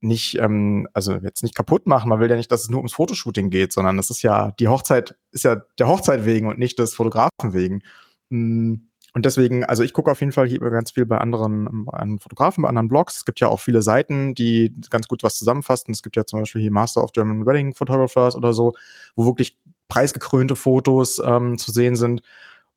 nicht, 0.00 0.38
ähm, 0.38 0.88
also 0.94 1.14
jetzt 1.14 1.42
nicht 1.42 1.54
kaputt 1.54 1.86
machen, 1.86 2.08
man 2.08 2.20
will 2.20 2.30
ja 2.30 2.36
nicht, 2.36 2.52
dass 2.52 2.62
es 2.62 2.70
nur 2.70 2.80
ums 2.80 2.92
Fotoshooting 2.94 3.50
geht, 3.50 3.72
sondern 3.72 3.98
es 3.98 4.10
ist 4.10 4.22
ja, 4.22 4.52
die 4.58 4.68
Hochzeit 4.68 5.16
ist 5.30 5.44
ja 5.44 5.56
der 5.78 5.88
Hochzeit 5.88 6.24
wegen 6.26 6.48
und 6.48 6.58
nicht 6.58 6.78
des 6.78 6.94
Fotografen 6.94 7.52
wegen. 7.52 7.82
Mhm. 8.30 8.88
Und 9.14 9.26
deswegen, 9.26 9.64
also 9.64 9.82
ich 9.82 9.92
gucke 9.92 10.10
auf 10.10 10.20
jeden 10.20 10.32
Fall 10.32 10.48
hier 10.48 10.58
ganz 10.58 10.92
viel 10.92 11.04
bei 11.04 11.18
anderen, 11.18 11.68
anderen 11.88 12.18
Fotografen, 12.18 12.62
bei 12.62 12.68
anderen 12.68 12.88
Blogs. 12.88 13.16
Es 13.16 13.24
gibt 13.24 13.40
ja 13.40 13.48
auch 13.48 13.60
viele 13.60 13.82
Seiten, 13.82 14.34
die 14.34 14.74
ganz 14.88 15.06
gut 15.06 15.22
was 15.22 15.36
zusammenfassen. 15.36 15.92
Es 15.92 16.02
gibt 16.02 16.16
ja 16.16 16.24
zum 16.24 16.40
Beispiel 16.40 16.62
hier 16.62 16.70
Master 16.70 17.04
of 17.04 17.12
German 17.12 17.44
Wedding 17.44 17.74
Photographers 17.74 18.34
oder 18.36 18.54
so, 18.54 18.72
wo 19.14 19.26
wirklich 19.26 19.58
preisgekrönte 19.88 20.56
Fotos 20.56 21.20
ähm, 21.22 21.58
zu 21.58 21.72
sehen 21.72 21.96
sind. 21.96 22.22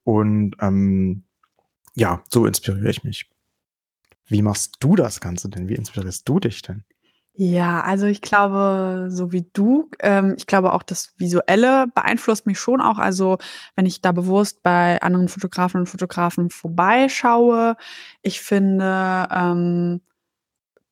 Und 0.04 0.56
ähm, 0.60 1.24
ja, 1.96 2.22
so 2.30 2.46
inspiriere 2.46 2.90
ich 2.90 3.04
mich. 3.06 3.30
Wie 4.28 4.42
machst 4.42 4.78
du 4.80 4.96
das 4.96 5.22
Ganze 5.22 5.50
denn? 5.50 5.70
Wie 5.70 5.76
inspirierst 5.76 6.28
du 6.28 6.40
dich 6.40 6.62
denn? 6.62 6.84
Ja, 7.38 7.82
also 7.82 8.06
ich 8.06 8.22
glaube, 8.22 9.08
so 9.10 9.34
wie 9.34 9.46
du, 9.52 9.90
ähm, 10.00 10.36
ich 10.38 10.48
glaube 10.48 10.72
auch 10.72 10.84
das 10.84 11.14
Visuelle 11.18 11.88
beeinflusst 11.94 12.46
mich 12.46 12.58
schon 12.58 12.80
auch. 12.80 12.98
Also 12.98 13.40
wenn 13.76 13.86
ich 13.86 14.02
da 14.02 14.14
bewusst 14.14 14.64
bei 14.64 15.02
anderen 15.02 15.28
Fotografen 15.28 15.82
und 15.82 15.88
Fotografen 15.88 16.50
vorbeischaue, 16.50 17.76
ich 18.22 18.40
finde 18.40 19.28
ähm, 19.32 20.02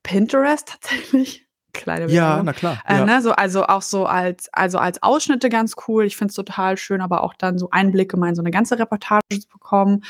Pinterest 0.03 0.67
tatsächlich 0.82 1.47
kleine 1.71 2.12
Ja, 2.12 2.43
na 2.43 2.51
klar. 2.51 2.77
Äh, 2.86 2.97
ja. 2.97 3.06
ne, 3.06 3.21
so, 3.21 3.32
also 3.32 3.65
auch 3.65 3.82
so 3.82 4.06
als, 4.06 4.49
also 4.53 4.79
als 4.79 5.01
Ausschnitte 5.01 5.47
ganz 5.47 5.75
cool. 5.88 6.06
Ich 6.06 6.17
finde 6.17 6.32
es 6.32 6.36
total 6.36 6.75
schön, 6.75 6.99
aber 6.99 7.23
auch 7.23 7.34
dann 7.36 7.58
so 7.58 7.69
Einblicke 7.71 8.17
mal 8.17 8.29
in 8.29 8.36
so 8.36 8.41
eine 8.41 8.51
ganze 8.51 8.77
Reportage 8.77 9.39
zu 9.39 9.47
bekommen. 9.47 10.03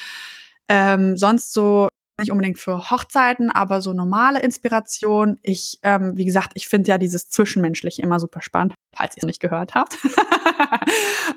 Ähm, 0.67 1.15
sonst 1.15 1.53
so 1.53 1.89
nicht 2.19 2.31
unbedingt 2.31 2.59
für 2.59 2.91
Hochzeiten, 2.91 3.49
aber 3.49 3.81
so 3.81 3.93
normale 3.93 4.41
Inspiration. 4.41 5.39
Ich, 5.41 5.79
ähm, 5.83 6.15
wie 6.15 6.25
gesagt, 6.25 6.51
ich 6.55 6.67
finde 6.67 6.89
ja 6.89 6.97
dieses 6.97 7.29
Zwischenmenschliche 7.29 8.01
immer 8.01 8.19
super 8.19 8.41
spannend, 8.41 8.75
falls 8.95 9.15
ihr 9.17 9.23
es 9.23 9.27
nicht 9.27 9.39
gehört 9.39 9.73
habt. 9.73 9.97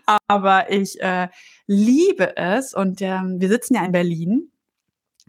aber 0.26 0.70
ich 0.70 1.00
äh, 1.00 1.28
liebe 1.66 2.36
es 2.36 2.74
und 2.74 3.00
ähm, 3.00 3.36
wir 3.40 3.48
sitzen 3.48 3.74
ja 3.74 3.84
in 3.84 3.92
Berlin 3.92 4.50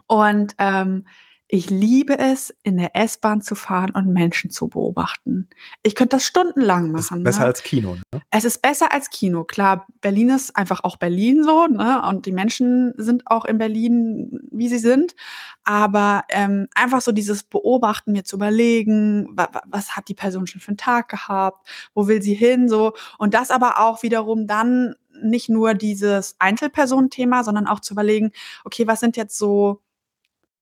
und 0.07 0.53
ähm, 0.57 1.05
ich 1.49 1.69
liebe 1.69 2.19
es, 2.19 2.53
in 2.63 2.75
der 2.75 2.95
S-Bahn 2.95 3.41
zu 3.41 3.55
fahren 3.55 3.91
und 3.91 4.12
Menschen 4.12 4.49
zu 4.49 4.67
beobachten. 4.67 5.49
Ich 5.81 5.95
könnte 5.95 6.17
das 6.17 6.25
stundenlang 6.25 6.91
machen. 6.91 7.19
Ist 7.19 7.23
besser 7.23 7.39
ne? 7.39 7.45
als 7.45 7.63
Kino. 7.63 7.95
Ne? 7.95 8.21
Es 8.31 8.43
ist 8.43 8.62
besser 8.62 8.91
als 8.91 9.10
Kino. 9.10 9.45
Klar, 9.45 9.88
Berlin 10.01 10.29
ist 10.29 10.57
einfach 10.57 10.83
auch 10.83 10.97
Berlin 10.97 11.43
so, 11.43 11.67
ne? 11.67 12.03
Und 12.05 12.25
die 12.25 12.33
Menschen 12.33 12.93
sind 12.97 13.23
auch 13.27 13.45
in 13.45 13.57
Berlin, 13.57 14.41
wie 14.51 14.67
sie 14.67 14.77
sind. 14.77 15.15
Aber 15.63 16.25
ähm, 16.29 16.67
einfach 16.75 16.99
so 16.99 17.13
dieses 17.13 17.43
Beobachten, 17.43 18.12
mir 18.12 18.25
zu 18.25 18.36
überlegen, 18.36 19.29
wa 19.31 19.47
was 19.67 19.95
hat 19.95 20.10
die 20.10 20.15
Person 20.15 20.47
schon 20.47 20.60
für 20.60 20.69
einen 20.69 20.77
Tag 20.77 21.07
gehabt, 21.07 21.65
wo 21.93 22.07
will 22.07 22.21
sie 22.21 22.33
hin, 22.33 22.67
so. 22.67 22.93
Und 23.17 23.33
das 23.33 23.51
aber 23.51 23.79
auch 23.79 24.03
wiederum 24.03 24.47
dann 24.47 24.95
nicht 25.21 25.49
nur 25.49 25.73
dieses 25.73 26.36
Einzelpersonenthema, 26.39 27.43
sondern 27.43 27.67
auch 27.67 27.79
zu 27.79 27.93
überlegen, 27.93 28.31
okay, 28.65 28.86
was 28.86 28.99
sind 28.99 29.17
jetzt 29.17 29.38
so 29.38 29.81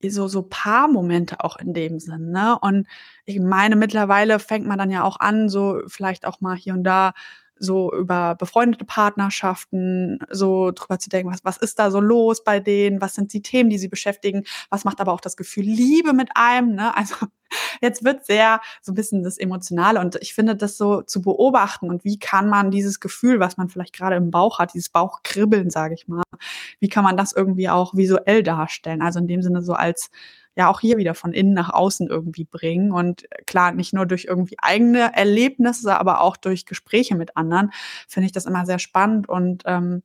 so 0.08 0.28
so 0.28 0.44
Paarmomente 0.44 1.44
auch 1.44 1.58
in 1.58 1.74
dem 1.74 2.00
Sinn, 2.00 2.32
ne? 2.32 2.58
Und 2.60 2.88
ich 3.26 3.40
meine, 3.40 3.76
mittlerweile 3.76 4.40
fängt 4.40 4.68
man 4.68 4.78
dann 4.78 4.92
ja 4.92 5.04
auch 5.04 5.20
an, 5.20 5.50
so 5.50 5.82
vielleicht 5.88 6.26
auch 6.26 6.42
mal 6.42 6.56
hier 6.56 6.74
und 6.74 6.84
da 6.84 7.14
so 7.58 7.94
über 7.94 8.36
befreundete 8.36 8.86
Partnerschaften 8.86 10.20
so 10.30 10.72
drüber 10.72 11.00
zu 11.00 11.10
denken, 11.10 11.32
was, 11.32 11.44
was 11.44 11.58
ist 11.58 11.80
da 11.80 11.92
so 11.92 12.00
los 12.00 12.44
bei 12.44 12.60
denen, 12.60 13.02
was 13.02 13.14
sind 13.14 13.34
die 13.34 13.42
Themen, 13.42 13.70
die 13.70 13.78
sie 13.78 13.88
beschäftigen, 13.88 14.44
was 14.70 14.84
macht 14.84 15.00
aber 15.02 15.14
auch 15.14 15.22
das 15.22 15.38
Gefühl 15.38 15.64
Liebe 15.64 16.14
mit 16.14 16.30
einem, 16.36 16.76
ne? 16.76 16.96
Also 16.96 17.16
jetzt 17.82 18.04
wird 18.04 18.26
sehr 18.26 18.62
so 18.82 18.92
ein 18.92 18.96
bisschen 18.96 19.24
das 19.24 19.38
Emotionale 19.38 20.00
und 20.00 20.16
ich 20.22 20.34
finde 20.34 20.56
das 20.56 20.78
so 20.78 21.02
zu 21.02 21.22
beobachten 21.22 21.90
und 21.90 22.04
wie 22.04 22.20
kann 22.20 22.50
man 22.50 22.72
dieses 22.72 23.00
Gefühl, 23.00 23.40
was 23.40 23.58
man 23.58 23.70
vielleicht 23.70 23.94
gerade 23.94 24.16
im 24.16 24.32
Bauch 24.32 24.60
hat, 24.60 24.74
dieses 24.74 24.90
Bauchkribbeln, 24.90 25.70
sage 25.70 25.94
ich 25.94 26.08
mal, 26.08 26.24
wie 26.80 26.90
kann 26.90 27.04
man 27.04 27.18
das 27.18 27.34
irgendwie 27.34 27.70
auch 27.70 27.94
visuell 27.96 28.44
darstellen? 28.44 29.02
Also 29.02 29.20
in 29.20 29.28
dem 29.28 29.42
Sinne 29.42 29.62
so 29.62 29.74
als 29.74 30.10
ja 30.56 30.70
auch 30.70 30.80
hier 30.80 30.98
wieder 30.98 31.14
von 31.14 31.34
innen 31.34 31.54
nach 31.54 31.70
außen 31.70 32.08
irgendwie 32.08 32.46
bringen. 32.46 32.92
Und 32.92 33.26
klar, 33.46 33.72
nicht 33.74 33.94
nur 33.94 34.06
durch 34.06 34.26
irgendwie 34.26 34.56
eigene 34.60 35.14
Erlebnisse, 35.16 36.00
aber 36.00 36.22
auch 36.22 36.38
durch 36.38 36.66
Gespräche 36.66 37.16
mit 37.16 37.36
anderen, 37.38 37.72
finde 38.08 38.28
ich 38.28 38.32
das 38.32 38.46
immer 38.46 38.66
sehr 38.66 38.80
spannend 38.80 39.28
und 39.30 39.64
ähm, 39.66 40.04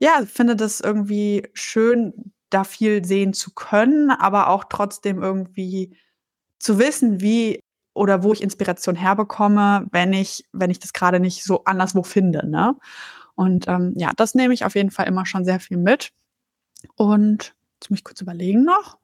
ja, 0.00 0.22
finde 0.26 0.56
das 0.56 0.80
irgendwie 0.80 1.48
schön, 1.54 2.32
da 2.50 2.64
viel 2.64 3.04
sehen 3.04 3.34
zu 3.34 3.52
können, 3.52 4.10
aber 4.10 4.48
auch 4.48 4.64
trotzdem 4.68 5.22
irgendwie 5.22 5.96
zu 6.58 6.78
wissen, 6.78 7.20
wie 7.20 7.60
oder 7.94 8.22
wo 8.22 8.32
ich 8.32 8.42
Inspiration 8.42 8.94
herbekomme, 8.94 9.86
wenn 9.90 10.12
ich, 10.12 10.44
wenn 10.52 10.70
ich 10.70 10.78
das 10.78 10.92
gerade 10.92 11.20
nicht 11.20 11.44
so 11.44 11.64
anderswo 11.64 12.02
finde. 12.02 12.48
Ne? 12.48 12.76
Und 13.34 13.66
ähm, 13.68 13.92
ja, 13.96 14.12
das 14.16 14.34
nehme 14.34 14.54
ich 14.54 14.64
auf 14.64 14.76
jeden 14.76 14.90
Fall 14.90 15.06
immer 15.08 15.26
schon 15.26 15.44
sehr 15.44 15.60
viel 15.60 15.76
mit. 15.76 16.12
Und 16.94 17.54
jetzt 17.74 17.90
muss 17.90 17.98
ich 17.98 18.04
kurz 18.04 18.20
überlegen 18.20 18.64
noch. 18.64 18.98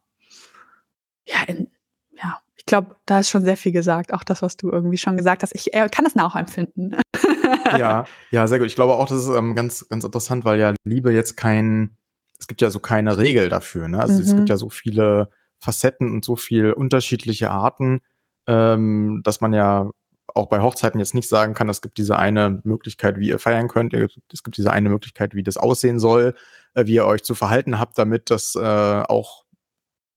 Ja, 1.26 1.42
in, 1.46 1.70
ja, 2.12 2.40
ich 2.56 2.66
glaube, 2.66 2.96
da 3.06 3.20
ist 3.20 3.30
schon 3.30 3.44
sehr 3.44 3.56
viel 3.56 3.72
gesagt, 3.72 4.12
auch 4.12 4.24
das, 4.24 4.42
was 4.42 4.56
du 4.56 4.70
irgendwie 4.70 4.98
schon 4.98 5.16
gesagt 5.16 5.42
hast. 5.42 5.54
Ich 5.54 5.74
äh, 5.74 5.88
kann 5.88 6.04
das 6.04 6.14
nachempfinden. 6.14 6.96
ja, 7.78 8.04
ja, 8.30 8.46
sehr 8.46 8.58
gut. 8.58 8.68
Ich 8.68 8.74
glaube 8.74 8.94
auch, 8.94 9.08
das 9.08 9.24
ist 9.24 9.28
ähm, 9.28 9.54
ganz, 9.54 9.88
ganz 9.88 10.04
interessant, 10.04 10.44
weil 10.44 10.58
ja 10.58 10.74
Liebe 10.84 11.12
jetzt 11.12 11.36
kein, 11.36 11.96
es 12.38 12.46
gibt 12.46 12.60
ja 12.60 12.70
so 12.70 12.80
keine 12.80 13.18
Regel 13.18 13.48
dafür. 13.48 13.88
Ne? 13.88 14.00
Also 14.00 14.14
mhm. 14.14 14.20
es 14.20 14.28
gibt 14.28 14.40
mhm. 14.40 14.46
ja 14.46 14.56
so 14.56 14.68
viele 14.68 15.30
Facetten 15.60 16.12
und 16.12 16.24
so 16.24 16.36
viel 16.36 16.72
unterschiedliche 16.72 17.50
Arten, 17.50 18.00
ähm, 18.46 19.22
dass 19.24 19.40
man 19.40 19.52
ja 19.52 19.90
auch 20.34 20.48
bei 20.48 20.60
Hochzeiten 20.60 20.98
jetzt 20.98 21.14
nicht 21.14 21.28
sagen 21.28 21.54
kann, 21.54 21.68
es 21.68 21.80
gibt 21.80 21.98
diese 21.98 22.18
eine 22.18 22.60
Möglichkeit, 22.64 23.18
wie 23.18 23.28
ihr 23.28 23.38
feiern 23.38 23.68
könnt, 23.68 23.94
es 23.94 24.42
gibt 24.42 24.56
diese 24.56 24.72
eine 24.72 24.88
Möglichkeit, 24.88 25.34
wie 25.34 25.42
das 25.42 25.56
aussehen 25.56 25.98
soll, 25.98 26.34
äh, 26.74 26.86
wie 26.86 26.94
ihr 26.94 27.06
euch 27.06 27.22
zu 27.22 27.34
verhalten 27.34 27.78
habt, 27.78 27.98
damit 27.98 28.30
das 28.30 28.54
äh, 28.56 28.60
auch 28.60 29.44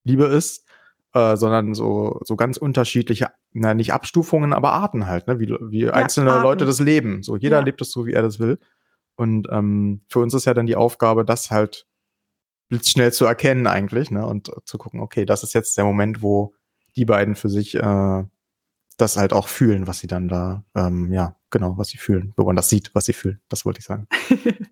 Liebe 0.04 0.26
ist. 0.26 0.67
Äh, 1.14 1.38
sondern 1.38 1.74
so, 1.74 2.20
so 2.26 2.36
ganz 2.36 2.58
unterschiedliche, 2.58 3.30
na, 3.54 3.74
nicht 3.74 3.94
Abstufungen, 3.94 4.52
aber 4.54 4.74
Arten 4.74 5.08
halt, 5.08 5.28
ne? 5.28 5.40
wie, 5.40 5.48
wie 5.62 5.86
ja, 5.86 5.94
einzelne 5.94 6.34
Arten. 6.34 6.44
Leute 6.44 6.66
das 6.66 6.80
leben. 6.80 7.24
So, 7.24 7.38
jeder 7.38 7.60
ja. 7.60 7.64
lebt 7.64 7.82
es 7.82 7.92
so, 7.92 8.06
wie 8.06 8.12
er 8.12 8.22
das 8.22 8.40
will. 8.40 8.60
Und 9.16 9.48
ähm, 9.50 10.02
für 10.10 10.20
uns 10.20 10.34
ist 10.34 10.46
ja 10.46 10.54
dann 10.54 10.68
die 10.68 10.76
Aufgabe, 10.76 11.26
das 11.26 11.50
halt 11.50 11.88
blitzschnell 12.70 13.14
zu 13.14 13.26
erkennen 13.26 13.68
eigentlich, 13.68 14.12
ne? 14.12 14.26
Und 14.26 14.52
zu 14.66 14.78
gucken, 14.78 15.00
okay, 15.00 15.26
das 15.26 15.44
ist 15.44 15.54
jetzt 15.54 15.78
der 15.78 15.86
Moment, 15.86 16.22
wo 16.22 16.54
die 16.96 17.06
beiden 17.06 17.36
für 17.36 17.50
sich 17.50 17.76
äh, 17.76 18.24
das 18.98 19.18
halt 19.18 19.32
auch 19.32 19.48
fühlen, 19.48 19.88
was 19.88 20.00
sie 20.00 20.08
dann 20.08 20.28
da, 20.28 20.64
ähm, 20.76 21.14
ja, 21.14 21.36
genau, 21.52 21.78
was 21.78 21.90
sie 21.90 21.98
fühlen, 21.98 22.34
wo 22.36 22.44
man 22.46 22.56
das 22.56 22.70
sieht, 22.70 22.94
was 22.94 23.06
sie 23.06 23.14
fühlen. 23.14 23.40
Das 23.48 23.66
wollte 23.66 23.80
ich 23.80 23.86
sagen. 23.86 24.08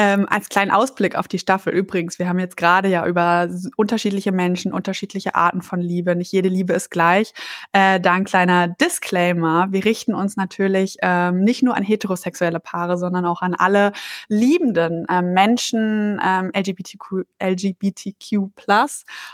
ähm, 0.00 0.26
als 0.30 0.48
kleinen 0.48 0.70
Ausblick 0.70 1.14
auf 1.14 1.28
die 1.28 1.38
Staffel 1.38 1.74
übrigens, 1.74 2.18
wir 2.18 2.26
haben 2.26 2.38
jetzt 2.38 2.56
gerade 2.56 2.88
ja 2.88 3.06
über 3.06 3.50
unterschiedliche 3.76 4.32
Menschen, 4.32 4.72
unterschiedliche 4.72 5.34
Arten 5.34 5.60
von 5.60 5.78
Liebe, 5.78 6.16
nicht 6.16 6.32
jede 6.32 6.48
Liebe 6.48 6.72
ist 6.72 6.90
gleich. 6.90 7.34
Äh, 7.72 8.00
da 8.00 8.14
ein 8.14 8.24
kleiner 8.24 8.66
Disclaimer. 8.66 9.68
Wir 9.72 9.84
richten 9.84 10.14
uns 10.14 10.38
natürlich 10.38 10.96
ähm, 11.02 11.44
nicht 11.44 11.62
nur 11.62 11.76
an 11.76 11.82
heterosexuelle 11.82 12.60
Paare, 12.60 12.96
sondern 12.96 13.26
auch 13.26 13.42
an 13.42 13.52
alle 13.54 13.92
liebenden 14.28 15.04
äh, 15.06 15.20
Menschen, 15.20 16.18
ähm, 16.24 16.50
LGBTQ, 16.56 17.26
LGBTQ+. 17.38 18.48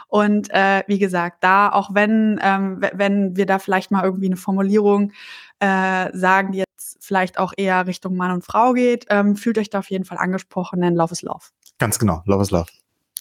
Und 0.08 0.50
äh, 0.50 0.82
wie 0.88 0.98
gesagt, 0.98 1.44
da, 1.44 1.68
auch 1.68 1.94
wenn, 1.94 2.40
ähm, 2.42 2.80
wenn 2.92 3.36
wir 3.36 3.46
da 3.46 3.60
vielleicht 3.60 3.92
mal 3.92 4.02
irgendwie 4.02 4.26
eine 4.26 4.36
Formulierung 4.36 5.12
äh, 5.60 6.10
sagen, 6.12 6.50
die 6.50 6.65
vielleicht 7.00 7.38
auch 7.38 7.52
eher 7.56 7.86
Richtung 7.86 8.16
Mann 8.16 8.32
und 8.32 8.44
Frau 8.44 8.72
geht, 8.72 9.06
ähm, 9.10 9.36
fühlt 9.36 9.58
euch 9.58 9.70
da 9.70 9.80
auf 9.80 9.90
jeden 9.90 10.04
Fall 10.04 10.18
angesprochen, 10.18 10.80
denn 10.80 10.94
Love 10.94 11.12
is 11.12 11.22
Love. 11.22 11.46
Ganz 11.78 11.98
genau, 11.98 12.22
Love 12.26 12.42
is 12.42 12.50
Love. 12.50 12.70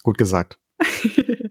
Gut 0.03 0.17
gesagt. 0.17 0.59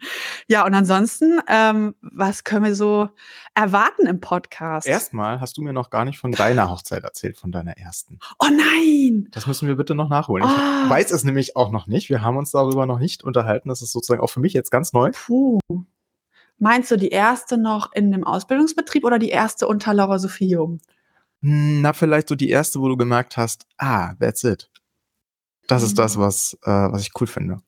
ja, 0.49 0.67
und 0.67 0.75
ansonsten, 0.75 1.41
ähm, 1.49 1.95
was 2.03 2.45
können 2.45 2.65
wir 2.65 2.75
so 2.75 3.09
erwarten 3.55 4.07
im 4.07 4.21
Podcast? 4.21 4.87
Erstmal 4.87 5.41
hast 5.41 5.57
du 5.57 5.63
mir 5.63 5.73
noch 5.73 5.91
gar 5.91 6.05
nicht 6.05 6.19
von 6.19 6.33
deiner 6.33 6.71
Hochzeit 6.71 7.05
erzählt, 7.05 7.39
von 7.39 7.51
deiner 7.51 7.77
ersten. 7.79 8.19
Oh 8.39 8.49
nein! 8.51 9.29
Das 9.31 9.47
müssen 9.47 9.67
wir 9.67 9.77
bitte 9.77 9.95
noch 9.95 10.09
nachholen. 10.09 10.45
Oh. 10.45 10.49
Ich 10.49 10.59
ah. 10.59 10.91
weiß 10.91 11.11
es 11.11 11.25
nämlich 11.25 11.57
auch 11.57 11.71
noch 11.71 11.87
nicht. 11.87 12.11
Wir 12.11 12.23
haben 12.23 12.37
uns 12.37 12.51
darüber 12.51 12.87
noch 12.87 12.99
nicht 12.99 13.25
unterhalten. 13.25 13.69
Das 13.69 13.83
ist 13.83 13.93
sozusagen 13.93 14.23
auch 14.23 14.31
für 14.31 14.41
mich 14.41 14.53
jetzt 14.53 14.71
ganz 14.71 14.93
neu. 14.93 15.11
Puh. 15.13 15.59
Meinst 16.59 16.91
du 16.91 16.97
die 16.97 17.09
erste 17.09 17.59
noch 17.59 17.93
in 17.93 18.13
dem 18.13 18.25
Ausbildungsbetrieb 18.25 19.05
oder 19.05 19.19
die 19.19 19.31
erste 19.31 19.67
unter 19.67 19.93
Laura 19.93 20.19
Sophie 20.19 20.49
Jung? 20.49 20.81
Hm, 21.45 21.83
na, 21.83 21.93
vielleicht 21.93 22.29
so 22.29 22.35
die 22.35 22.49
erste, 22.49 22.81
wo 22.81 22.89
du 22.89 22.97
gemerkt 22.97 23.37
hast, 23.37 23.67
ah, 23.77 24.15
that's 24.15 24.45
it. 24.45 24.71
Das 25.69 25.83
mhm. 25.83 25.89
ist 25.89 25.99
das, 25.99 26.17
mhm. 26.17 26.21
was, 26.23 26.59
äh, 26.63 26.71
was 26.71 27.03
ich 27.03 27.11
cool 27.21 27.27
finde. 27.27 27.59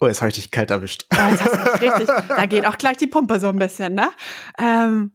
Oh, 0.00 0.08
jetzt 0.08 0.20
habe 0.20 0.30
ich 0.30 0.34
dich 0.34 0.50
kalt 0.50 0.72
erwischt. 0.72 1.06
Oh, 1.14 1.16
richtig, 1.80 2.08
da 2.28 2.46
geht 2.46 2.66
auch 2.66 2.76
gleich 2.78 2.96
die 2.96 3.06
Pumpe 3.06 3.38
so 3.38 3.48
ein 3.48 3.58
bisschen, 3.58 3.94
ne? 3.94 4.10
Ähm, 4.58 5.12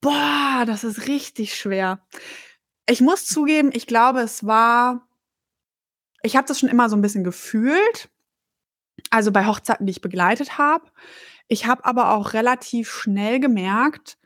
boah, 0.00 0.64
das 0.66 0.84
ist 0.84 1.06
richtig 1.06 1.54
schwer. 1.54 2.00
Ich 2.88 3.02
muss 3.02 3.26
zugeben, 3.26 3.70
ich 3.72 3.86
glaube, 3.86 4.20
es 4.20 4.46
war, 4.46 5.06
ich 6.22 6.34
habe 6.34 6.48
das 6.48 6.58
schon 6.58 6.70
immer 6.70 6.88
so 6.88 6.96
ein 6.96 7.02
bisschen 7.02 7.24
gefühlt. 7.24 8.08
Also 9.10 9.32
bei 9.32 9.46
Hochzeiten, 9.46 9.86
die 9.86 9.90
ich 9.90 10.00
begleitet 10.00 10.56
habe. 10.56 10.86
Ich 11.46 11.66
habe 11.66 11.84
aber 11.84 12.14
auch 12.14 12.32
relativ 12.32 12.90
schnell 12.90 13.38
gemerkt, 13.38 14.16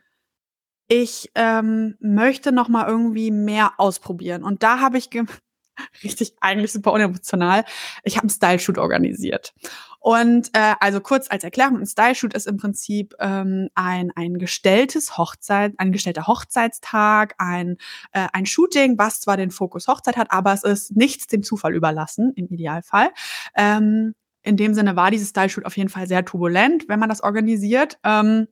ich 0.89 1.31
ähm, 1.35 1.95
möchte 1.99 2.51
noch 2.51 2.67
mal 2.67 2.87
irgendwie 2.87 3.31
mehr 3.31 3.73
ausprobieren. 3.77 4.43
Und 4.43 4.63
da 4.63 4.79
habe 4.81 4.97
ich 4.97 5.09
richtig 6.03 6.33
eigentlich 6.41 6.73
super 6.73 6.91
unemotional. 6.91 7.63
Ich 8.03 8.17
habe 8.17 8.23
einen 8.23 8.31
Style-Shoot 8.31 8.77
organisiert. 8.79 9.53
Und 9.99 10.49
äh, 10.53 10.73
also 10.79 10.99
kurz 10.99 11.29
als 11.29 11.43
Erklärung, 11.43 11.77
ein 11.77 11.85
Style-Shoot 11.85 12.33
ist 12.33 12.47
im 12.47 12.57
Prinzip 12.57 13.13
ähm, 13.19 13.69
ein, 13.75 14.11
ein 14.15 14.39
gestelltes 14.39 15.17
Hochzeit, 15.17 15.73
ein 15.77 15.91
gestellter 15.91 16.25
Hochzeitstag, 16.25 17.35
ein, 17.37 17.77
äh, 18.13 18.27
ein 18.33 18.47
Shooting, 18.47 18.97
was 18.97 19.21
zwar 19.21 19.37
den 19.37 19.51
Fokus 19.51 19.87
Hochzeit 19.87 20.17
hat, 20.17 20.31
aber 20.31 20.53
es 20.53 20.63
ist 20.63 20.95
nichts 20.95 21.27
dem 21.27 21.43
Zufall 21.43 21.75
überlassen, 21.75 22.33
im 22.35 22.47
Idealfall. 22.47 23.11
Ähm, 23.55 24.15
in 24.41 24.57
dem 24.57 24.73
Sinne 24.73 24.95
war 24.95 25.11
dieses 25.11 25.29
Style-Shoot 25.29 25.65
auf 25.65 25.77
jeden 25.77 25.89
Fall 25.89 26.07
sehr 26.07 26.25
turbulent, 26.25 26.87
wenn 26.87 26.99
man 26.99 27.09
das 27.09 27.21
organisiert. 27.21 27.99
Ähm, 28.03 28.47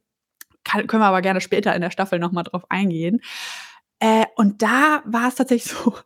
kann, 0.67 0.85
können 0.87 1.01
wir 1.01 1.07
aber 1.07 1.21
gerne 1.21 1.41
später 1.41 1.73
in 1.73 1.81
der 1.81 1.91
Staffel 1.91 2.19
nochmal 2.19 2.43
drauf 2.43 2.63
eingehen. 2.69 3.21
Äh, 3.99 4.25
und 4.35 4.61
da 4.61 5.01
war 5.05 5.29
es 5.29 5.35
tatsächlich 5.35 5.73
so, 5.83 5.97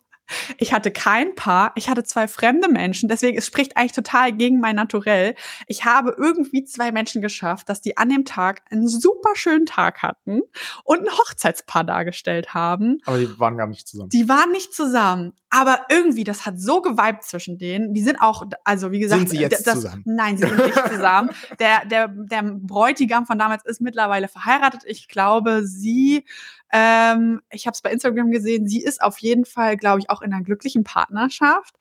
ich 0.58 0.74
hatte 0.74 0.92
kein 0.92 1.36
Paar, 1.36 1.74
ich 1.76 1.90
hatte 1.90 2.04
zwei 2.04 2.28
fremde 2.28 2.70
Menschen, 2.70 3.10
deswegen 3.10 3.38
es 3.38 3.46
spricht 3.46 3.76
eigentlich 3.76 3.92
total 3.92 4.32
gegen 4.32 4.60
mein 4.60 4.76
Naturell. 4.76 5.36
Ich 5.68 5.84
habe 5.84 6.16
irgendwie 6.18 6.64
zwei 6.64 6.92
Menschen 6.92 7.22
geschafft, 7.22 7.68
dass 7.68 7.82
die 7.82 7.98
an 7.98 8.10
dem 8.10 8.24
Tag 8.24 8.62
einen 8.70 8.88
super 8.88 9.36
schönen 9.36 9.66
Tag 9.66 10.02
hatten 10.02 10.42
und 10.84 11.00
ein 11.02 11.12
Hochzeitspaar 11.12 11.84
dargestellt 11.84 12.54
haben. 12.54 13.00
Aber 13.06 13.18
die 13.18 13.40
waren 13.40 13.58
gar 13.58 13.68
nicht 13.68 13.88
zusammen. 13.88 14.10
Die 14.10 14.30
waren 14.30 14.52
nicht 14.52 14.74
zusammen, 14.74 15.34
aber 15.52 15.86
irgendwie 15.90 16.24
das 16.24 16.46
hat 16.46 16.60
so 16.60 16.82
geweibt 16.82 17.24
zwischen 17.24 17.58
denen. 17.58 17.94
Die 17.94 18.02
sind 18.02 18.20
auch 18.22 18.44
also 18.64 18.92
wie 18.92 19.00
gesagt, 19.00 19.20
sind 19.20 19.30
sie 19.30 19.40
jetzt 19.40 19.68
das, 19.68 19.76
zusammen? 19.76 20.04
Nein, 20.06 20.38
sie 20.38 20.48
sind 20.48 20.58
nicht 20.58 20.88
zusammen. 20.90 21.30
Der 21.60 21.86
der 21.86 22.08
der 22.08 22.42
Bräutigam 22.44 23.26
von 23.26 23.38
damals 23.38 23.66
ist 23.66 23.82
mittlerweile 23.82 24.30
verheiratet. 24.30 24.84
Ich 24.86 25.08
glaube, 25.08 25.66
sie 25.66 26.26
ähm, 26.72 27.42
ich 27.52 27.68
habe 27.68 27.76
es 27.76 27.82
bei 27.82 27.92
Instagram 27.92 28.32
gesehen. 28.32 28.68
Sie 28.68 28.82
ist 28.82 29.02
auf 29.02 29.20
jeden 29.20 29.46
Fall, 29.46 29.76
glaube 29.76 30.00
ich, 30.00 30.10
auch 30.10 30.22
in 30.22 30.34
einer 30.34 30.44
glücklichen 30.44 30.86
Partnerschaft. 30.86 31.76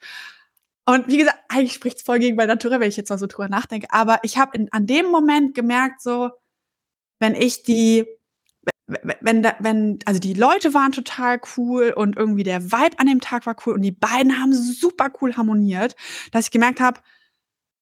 Und 0.85 1.07
wie 1.07 1.19
gesagt, 1.19 1.39
eigentlich 1.49 1.75
spricht 1.75 1.99
es 1.99 2.03
voll 2.03 2.19
gegen 2.19 2.37
mein 2.37 2.49
Natur, 2.49 2.73
wenn 2.73 2.89
ich 2.89 2.97
jetzt 2.97 3.11
mal 3.11 3.19
so 3.19 3.29
drüber 3.29 3.49
nachdenke. 3.49 3.87
Aber 3.91 4.19
ich 4.25 4.39
habe 4.39 4.67
an 4.73 4.87
dem 4.87 5.07
Moment 5.07 5.55
gemerkt, 5.55 6.03
so, 6.03 6.31
wenn 7.21 7.37
ich 7.37 7.63
die, 7.63 8.07
wenn, 9.21 9.43
da, 9.43 9.55
wenn, 9.61 9.99
also 10.05 10.21
die 10.21 10.35
Leute 10.35 10.75
waren 10.75 10.93
total 10.93 11.41
cool 11.57 11.93
und 11.95 12.17
irgendwie 12.17 12.43
der 12.43 12.73
Vibe 12.73 12.99
an 12.99 13.07
dem 13.07 13.21
Tag 13.21 13.47
war 13.47 13.57
cool 13.65 13.75
und 13.75 13.83
die 13.83 13.93
beiden 13.93 14.41
haben 14.41 14.53
super 14.53 15.11
cool 15.21 15.37
harmoniert, 15.37 15.97
dass 16.33 16.47
ich 16.47 16.51
gemerkt 16.51 16.81
habe, 16.81 17.01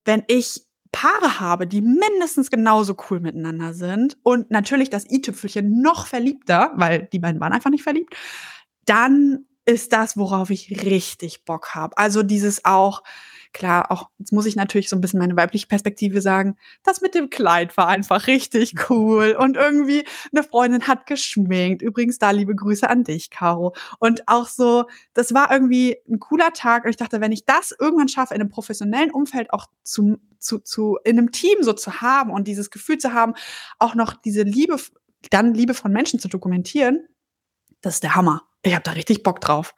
wenn 0.05 0.25
ich 0.27 0.67
Paare 0.93 1.41
habe, 1.41 1.67
die 1.67 1.83
mindestens 1.83 2.51
genauso 2.51 2.97
cool 3.11 3.21
miteinander 3.21 3.75
sind 3.75 4.17
und 4.23 4.51
natürlich 4.51 4.91
das 4.91 5.05
i-Tüpfelchen 5.11 5.83
noch 5.83 6.07
verliebter, 6.07 6.73
weil 6.77 7.09
die 7.13 7.19
beiden 7.19 7.41
waren 7.41 7.53
einfach 7.53 7.71
nicht 7.71 7.83
verliebt, 7.83 8.15
dann 8.87 9.45
ist 9.67 9.93
das, 9.93 10.17
worauf 10.17 10.49
ich 10.49 10.83
richtig 10.83 11.45
Bock 11.45 11.75
habe. 11.75 11.99
Also 11.99 12.23
dieses 12.23 12.65
auch, 12.65 13.03
Klar, 13.53 13.91
auch 13.91 14.11
jetzt 14.19 14.33
muss 14.33 14.47
ich 14.47 14.57
natürlich 14.57 14.89
so 14.89 14.97
ein 14.97 15.01
bisschen 15.01 15.19
meine 15.19 15.37
weibliche 15.37 15.67
Perspektive 15.67 16.21
sagen. 16.21 16.57
Das 16.83 17.01
mit 17.01 17.15
dem 17.15 17.31
Kleid 17.31 17.77
war 17.77 17.89
einfach 17.89 18.27
richtig 18.27 18.91
cool 18.91 19.37
und 19.39 19.57
irgendwie 19.57 20.05
eine 20.33 20.43
Freundin 20.43 20.87
hat 20.87 21.07
geschminkt. 21.07 21.83
Übrigens 21.83 22.19
da 22.19 22.31
liebe 22.31 22.55
Grüße 22.55 22.89
an 22.89 23.05
dich, 23.05 23.31
Caro. 23.31 23.75
Und 23.99 24.29
auch 24.29 24.49
so, 24.49 24.85
das 25.15 25.35
war 25.35 25.51
irgendwie 25.51 25.97
ein 26.09 26.21
cooler 26.21 26.53
Tag 26.53 26.85
und 26.85 26.91
ich 26.91 26.97
dachte, 26.97 27.21
wenn 27.21 27.33
ich 27.33 27.45
das 27.45 27.75
irgendwann 27.79 28.09
schaffe, 28.09 28.35
in 28.35 28.41
einem 28.41 28.51
professionellen 28.51 29.11
Umfeld 29.11 29.53
auch 29.53 29.67
zu, 29.83 30.19
zu, 30.39 30.59
zu 30.59 30.99
in 31.05 31.19
einem 31.19 31.33
Team 31.33 31.63
so 31.63 31.73
zu 31.73 32.01
haben 32.01 32.31
und 32.31 32.47
dieses 32.47 32.71
Gefühl 32.71 32.99
zu 32.99 33.13
haben, 33.13 33.35
auch 33.79 33.95
noch 33.95 34.15
diese 34.15 34.43
Liebe, 34.43 34.77
dann 35.31 35.55
Liebe 35.55 35.75
von 35.75 35.93
Menschen 35.93 36.21
zu 36.21 36.29
dokumentieren, 36.29 37.07
das 37.81 37.95
ist 37.95 38.03
der 38.03 38.15
Hammer. 38.15 38.43
Ich 38.63 38.75
habe 38.75 38.83
da 38.83 38.93
richtig 38.93 39.23
Bock 39.23 39.41
drauf. 39.41 39.75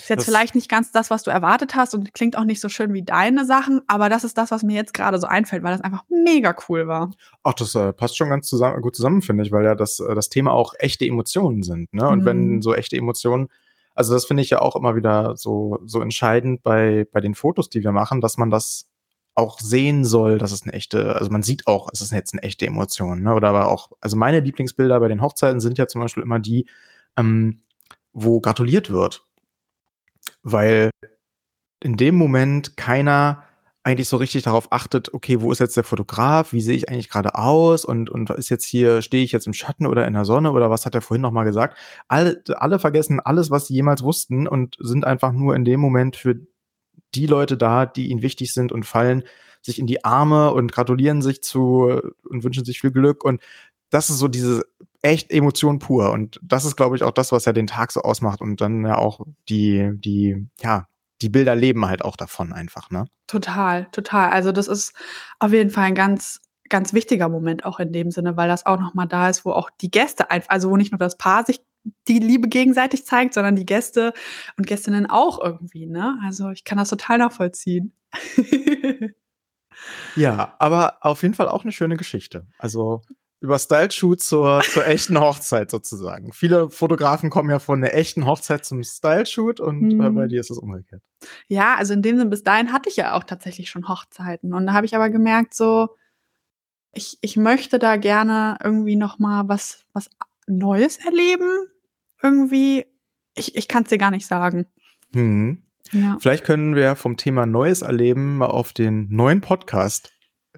Ist 0.00 0.08
jetzt 0.08 0.18
das 0.20 0.24
vielleicht 0.24 0.54
nicht 0.54 0.68
ganz 0.68 0.92
das, 0.92 1.10
was 1.10 1.22
du 1.22 1.30
erwartet 1.30 1.74
hast 1.74 1.94
und 1.94 2.14
klingt 2.14 2.36
auch 2.36 2.44
nicht 2.44 2.60
so 2.60 2.68
schön 2.68 2.92
wie 2.92 3.02
deine 3.02 3.44
Sachen, 3.44 3.82
aber 3.86 4.08
das 4.08 4.24
ist 4.24 4.38
das, 4.38 4.50
was 4.50 4.62
mir 4.62 4.74
jetzt 4.74 4.94
gerade 4.94 5.18
so 5.18 5.26
einfällt, 5.26 5.62
weil 5.62 5.72
das 5.72 5.82
einfach 5.82 6.04
mega 6.08 6.56
cool 6.68 6.88
war. 6.88 7.10
Ach, 7.42 7.54
das 7.54 7.74
äh, 7.74 7.92
passt 7.92 8.16
schon 8.16 8.30
ganz 8.30 8.48
zusammen, 8.48 8.80
gut 8.80 8.96
zusammen, 8.96 9.22
finde 9.22 9.44
ich, 9.44 9.52
weil 9.52 9.64
ja 9.64 9.74
das, 9.74 10.00
äh, 10.00 10.14
das 10.14 10.30
Thema 10.30 10.52
auch 10.52 10.74
echte 10.78 11.06
Emotionen 11.06 11.62
sind. 11.62 11.92
Ne? 11.92 12.08
Und 12.08 12.20
mhm. 12.20 12.24
wenn 12.24 12.62
so 12.62 12.74
echte 12.74 12.96
Emotionen, 12.96 13.48
also 13.94 14.14
das 14.14 14.24
finde 14.24 14.42
ich 14.42 14.50
ja 14.50 14.60
auch 14.62 14.76
immer 14.76 14.96
wieder 14.96 15.36
so, 15.36 15.78
so 15.84 16.00
entscheidend 16.00 16.62
bei, 16.62 17.06
bei 17.12 17.20
den 17.20 17.34
Fotos, 17.34 17.68
die 17.68 17.84
wir 17.84 17.92
machen, 17.92 18.20
dass 18.20 18.38
man 18.38 18.50
das 18.50 18.86
auch 19.34 19.60
sehen 19.60 20.04
soll, 20.04 20.38
dass 20.38 20.52
es 20.52 20.62
eine 20.62 20.72
echte, 20.72 21.16
also 21.16 21.30
man 21.30 21.42
sieht 21.42 21.66
auch, 21.66 21.88
es 21.92 22.00
ist 22.00 22.12
jetzt 22.12 22.34
eine 22.34 22.42
echte 22.42 22.66
Emotion, 22.66 23.22
ne? 23.22 23.34
Oder 23.34 23.48
aber 23.48 23.68
auch, 23.68 23.90
also 24.00 24.16
meine 24.16 24.40
Lieblingsbilder 24.40 24.98
bei 25.00 25.08
den 25.08 25.22
Hochzeiten 25.22 25.60
sind 25.60 25.78
ja 25.78 25.86
zum 25.86 26.00
Beispiel 26.00 26.22
immer 26.22 26.38
die, 26.38 26.66
ähm, 27.16 27.62
wo 28.12 28.40
gratuliert 28.40 28.90
wird. 28.90 29.24
Weil 30.42 30.90
in 31.82 31.96
dem 31.96 32.14
Moment 32.14 32.76
keiner 32.76 33.44
eigentlich 33.82 34.08
so 34.08 34.18
richtig 34.18 34.42
darauf 34.42 34.72
achtet, 34.72 35.14
okay, 35.14 35.40
wo 35.40 35.50
ist 35.50 35.58
jetzt 35.58 35.76
der 35.76 35.84
Fotograf? 35.84 36.52
Wie 36.52 36.60
sehe 36.60 36.76
ich 36.76 36.90
eigentlich 36.90 37.08
gerade 37.08 37.34
aus? 37.34 37.84
Und, 37.84 38.10
und 38.10 38.28
ist 38.30 38.50
jetzt 38.50 38.66
hier, 38.66 39.00
stehe 39.00 39.24
ich 39.24 39.32
jetzt 39.32 39.46
im 39.46 39.54
Schatten 39.54 39.86
oder 39.86 40.06
in 40.06 40.12
der 40.12 40.26
Sonne 40.26 40.52
oder 40.52 40.70
was 40.70 40.84
hat 40.84 40.94
er 40.94 41.00
vorhin 41.00 41.22
nochmal 41.22 41.46
gesagt? 41.46 41.78
Alle, 42.06 42.42
alle 42.56 42.78
vergessen 42.78 43.20
alles, 43.20 43.50
was 43.50 43.66
sie 43.66 43.74
jemals 43.74 44.02
wussten 44.02 44.46
und 44.46 44.76
sind 44.80 45.06
einfach 45.06 45.32
nur 45.32 45.56
in 45.56 45.64
dem 45.64 45.80
Moment 45.80 46.16
für 46.16 46.36
die 47.14 47.26
Leute 47.26 47.56
da, 47.56 47.86
die 47.86 48.10
ihnen 48.10 48.22
wichtig 48.22 48.52
sind 48.52 48.70
und 48.70 48.84
fallen 48.84 49.24
sich 49.62 49.78
in 49.78 49.86
die 49.86 50.04
Arme 50.04 50.52
und 50.52 50.72
gratulieren 50.72 51.22
sich 51.22 51.42
zu 51.42 52.00
und 52.28 52.44
wünschen 52.44 52.64
sich 52.64 52.80
viel 52.80 52.92
Glück. 52.92 53.24
Und 53.24 53.40
das 53.90 54.10
ist 54.10 54.18
so 54.18 54.28
diese 54.28 54.64
echt 55.02 55.30
Emotion 55.30 55.78
pur. 55.78 56.10
Und 56.10 56.38
das 56.42 56.64
ist, 56.64 56.76
glaube 56.76 56.96
ich, 56.96 57.02
auch 57.02 57.12
das, 57.12 57.32
was 57.32 57.44
ja 57.44 57.52
den 57.52 57.66
Tag 57.66 57.92
so 57.92 58.02
ausmacht 58.02 58.40
und 58.40 58.60
dann 58.60 58.84
ja 58.84 58.96
auch 58.98 59.20
die, 59.48 59.90
die, 59.94 60.46
ja, 60.60 60.86
die 61.22 61.28
Bilder 61.28 61.54
leben 61.54 61.86
halt 61.86 62.04
auch 62.04 62.16
davon 62.16 62.52
einfach, 62.52 62.90
ne? 62.90 63.06
Total, 63.26 63.86
total. 63.92 64.30
Also 64.30 64.52
das 64.52 64.68
ist 64.68 64.94
auf 65.38 65.52
jeden 65.52 65.70
Fall 65.70 65.84
ein 65.84 65.94
ganz, 65.94 66.40
ganz 66.68 66.92
wichtiger 66.92 67.28
Moment 67.28 67.64
auch 67.64 67.78
in 67.80 67.92
dem 67.92 68.10
Sinne, 68.10 68.36
weil 68.36 68.48
das 68.48 68.66
auch 68.66 68.80
nochmal 68.80 69.06
da 69.06 69.28
ist, 69.28 69.44
wo 69.44 69.52
auch 69.52 69.70
die 69.80 69.90
Gäste 69.90 70.30
einfach, 70.30 70.50
also 70.50 70.70
wo 70.70 70.76
nicht 70.76 70.92
nur 70.92 70.98
das 70.98 71.16
Paar 71.16 71.44
sich 71.44 71.60
die 72.08 72.18
Liebe 72.18 72.48
gegenseitig 72.48 73.06
zeigt, 73.06 73.34
sondern 73.34 73.56
die 73.56 73.66
Gäste 73.66 74.12
und 74.56 74.66
Gästinnen 74.66 75.08
auch 75.08 75.40
irgendwie, 75.42 75.86
ne? 75.86 76.18
Also 76.24 76.50
ich 76.50 76.64
kann 76.64 76.78
das 76.78 76.90
total 76.90 77.18
nachvollziehen. 77.18 77.94
ja, 80.16 80.54
aber 80.58 80.98
auf 81.00 81.22
jeden 81.22 81.34
Fall 81.34 81.48
auch 81.48 81.62
eine 81.62 81.72
schöne 81.72 81.96
Geschichte. 81.96 82.46
Also 82.58 83.02
über 83.40 83.58
Style-Shoot 83.58 84.20
zur, 84.20 84.60
zur 84.62 84.86
echten 84.86 85.18
Hochzeit 85.18 85.70
sozusagen. 85.70 86.32
Viele 86.32 86.70
Fotografen 86.70 87.30
kommen 87.30 87.48
ja 87.50 87.58
von 87.58 87.80
der 87.80 87.96
echten 87.96 88.26
Hochzeit 88.26 88.64
zum 88.64 88.82
Style-Shoot 88.82 89.60
und 89.60 89.80
mhm. 89.80 90.00
äh, 90.00 90.10
bei 90.10 90.24
mhm. 90.24 90.28
dir 90.28 90.40
ist 90.40 90.50
es 90.50 90.58
umgekehrt. 90.58 91.02
Ja, 91.48 91.74
also 91.76 91.94
in 91.94 92.02
dem 92.02 92.18
Sinne, 92.18 92.30
bis 92.30 92.44
dahin 92.44 92.72
hatte 92.72 92.90
ich 92.90 92.96
ja 92.96 93.14
auch 93.14 93.24
tatsächlich 93.24 93.70
schon 93.70 93.88
Hochzeiten. 93.88 94.52
Und 94.52 94.66
da 94.66 94.74
habe 94.74 94.84
ich 94.84 94.94
aber 94.94 95.08
gemerkt, 95.08 95.54
so, 95.54 95.88
ich, 96.92 97.18
ich 97.22 97.36
möchte 97.36 97.78
da 97.78 97.96
gerne 97.96 98.58
irgendwie 98.62 98.96
noch 98.96 99.18
mal 99.18 99.48
was, 99.48 99.84
was 99.94 100.10
Neues 100.46 100.98
erleben. 100.98 101.48
Irgendwie, 102.22 102.84
ich, 103.34 103.56
ich 103.56 103.68
kann 103.68 103.84
es 103.84 103.88
dir 103.88 103.98
gar 103.98 104.10
nicht 104.10 104.26
sagen. 104.26 104.66
Mhm. 105.12 105.62
Ja. 105.92 106.18
Vielleicht 106.20 106.44
können 106.44 106.74
wir 106.74 106.94
vom 106.94 107.16
Thema 107.16 107.46
Neues 107.46 107.82
erleben 107.82 108.36
mal 108.36 108.46
auf 108.46 108.72
den 108.72 109.08
neuen 109.10 109.40
Podcast 109.40 110.12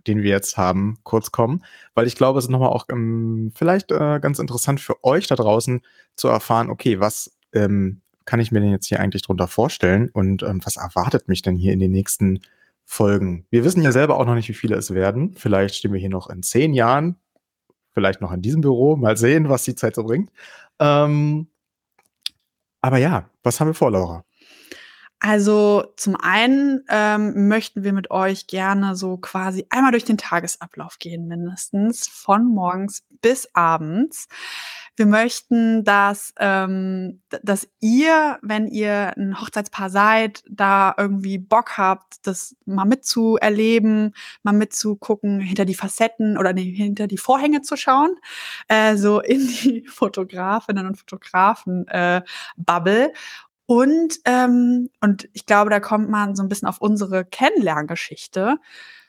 den 0.06 0.22
wir 0.22 0.30
jetzt 0.30 0.56
haben, 0.56 0.98
kurz 1.02 1.32
kommen, 1.32 1.64
weil 1.94 2.06
ich 2.06 2.16
glaube, 2.16 2.38
es 2.38 2.46
ist 2.46 2.50
nochmal 2.50 2.70
auch 2.70 2.86
ähm, 2.90 3.52
vielleicht 3.54 3.92
äh, 3.92 4.20
ganz 4.20 4.38
interessant 4.38 4.80
für 4.80 5.02
euch 5.04 5.26
da 5.26 5.36
draußen 5.36 5.82
zu 6.16 6.28
erfahren, 6.28 6.70
okay, 6.70 7.00
was 7.00 7.36
ähm, 7.52 8.00
kann 8.24 8.40
ich 8.40 8.52
mir 8.52 8.60
denn 8.60 8.70
jetzt 8.70 8.86
hier 8.86 9.00
eigentlich 9.00 9.22
drunter 9.22 9.48
vorstellen 9.48 10.08
und 10.10 10.42
ähm, 10.42 10.60
was 10.64 10.76
erwartet 10.76 11.28
mich 11.28 11.42
denn 11.42 11.56
hier 11.56 11.72
in 11.72 11.80
den 11.80 11.92
nächsten 11.92 12.40
Folgen? 12.84 13.46
Wir 13.50 13.64
wissen 13.64 13.82
ja 13.82 13.92
selber 13.92 14.18
auch 14.18 14.26
noch 14.26 14.34
nicht, 14.34 14.48
wie 14.48 14.54
viele 14.54 14.76
es 14.76 14.92
werden. 14.92 15.34
Vielleicht 15.36 15.74
stehen 15.74 15.92
wir 15.92 16.00
hier 16.00 16.08
noch 16.08 16.30
in 16.30 16.42
zehn 16.42 16.74
Jahren, 16.74 17.16
vielleicht 17.92 18.20
noch 18.20 18.32
in 18.32 18.42
diesem 18.42 18.60
Büro, 18.60 18.96
mal 18.96 19.16
sehen, 19.16 19.48
was 19.48 19.64
die 19.64 19.74
Zeit 19.74 19.94
so 19.94 20.04
bringt. 20.04 20.30
Ähm, 20.78 21.48
aber 22.80 22.98
ja, 22.98 23.28
was 23.42 23.60
haben 23.60 23.68
wir 23.68 23.74
vor, 23.74 23.90
Laura? 23.90 24.24
Also 25.24 25.84
zum 25.96 26.16
einen 26.16 26.84
ähm, 26.88 27.46
möchten 27.46 27.84
wir 27.84 27.92
mit 27.92 28.10
euch 28.10 28.48
gerne 28.48 28.96
so 28.96 29.18
quasi 29.18 29.64
einmal 29.70 29.92
durch 29.92 30.04
den 30.04 30.18
Tagesablauf 30.18 30.98
gehen, 30.98 31.28
mindestens 31.28 32.08
von 32.08 32.44
morgens 32.44 33.04
bis 33.20 33.48
abends. 33.54 34.26
Wir 34.96 35.06
möchten, 35.06 35.84
dass, 35.84 36.34
ähm, 36.40 37.22
dass 37.40 37.68
ihr, 37.78 38.40
wenn 38.42 38.66
ihr 38.66 39.16
ein 39.16 39.40
Hochzeitspaar 39.40 39.90
seid, 39.90 40.42
da 40.50 40.92
irgendwie 40.98 41.38
Bock 41.38 41.78
habt, 41.78 42.26
das 42.26 42.56
mal 42.66 42.84
mitzuerleben, 42.84 44.16
mal 44.42 44.52
mitzugucken, 44.52 45.38
hinter 45.38 45.66
die 45.66 45.76
Facetten 45.76 46.36
oder 46.36 46.52
nee, 46.52 46.74
hinter 46.74 47.06
die 47.06 47.16
Vorhänge 47.16 47.62
zu 47.62 47.76
schauen, 47.76 48.16
äh, 48.66 48.96
so 48.96 49.20
in 49.20 49.46
die 49.46 49.86
Fotografinnen 49.88 50.84
und 50.84 50.98
Fotografen 50.98 51.86
äh, 51.86 52.22
Bubble 52.56 53.12
und, 53.72 54.18
ähm, 54.26 54.90
und 55.00 55.30
ich 55.32 55.46
glaube, 55.46 55.70
da 55.70 55.80
kommt 55.80 56.10
man 56.10 56.36
so 56.36 56.42
ein 56.42 56.50
bisschen 56.50 56.68
auf 56.68 56.82
unsere 56.82 57.24
Kennenlerngeschichte. 57.24 58.58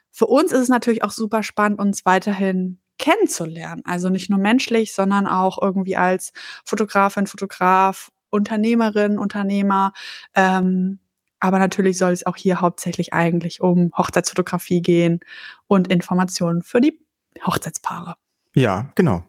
Für 0.10 0.28
uns 0.28 0.54
ist 0.54 0.62
es 0.62 0.70
natürlich 0.70 1.04
auch 1.04 1.12
super 1.12 1.44
spannend, 1.44 1.80
uns 1.80 2.06
weiterhin 2.06 2.80
kennenzulernen. 2.98 3.82
Also 3.84 4.08
nicht 4.08 4.30
nur 4.30 4.40
menschlich, 4.40 4.94
sondern 4.94 5.28
auch 5.28 5.62
irgendwie 5.62 5.98
als 5.98 6.32
Fotografin, 6.64 7.28
Fotograf, 7.28 8.10
Unternehmerin, 8.30 9.20
Unternehmer. 9.20 9.92
Ähm, 10.34 11.00
aber 11.42 11.60
natürlich 11.60 11.98
soll 11.98 12.14
es 12.14 12.26
auch 12.26 12.38
hier 12.38 12.62
hauptsächlich 12.62 13.12
eigentlich 13.12 13.60
um 13.60 13.92
Hochzeitsfotografie 13.98 14.82
gehen 14.82 15.20
und 15.68 15.90
Informationen 15.90 16.62
für 16.62 16.80
die 16.80 16.98
Hochzeitspaare. 17.46 18.16
Ja, 18.56 18.94
genau. 18.96 19.26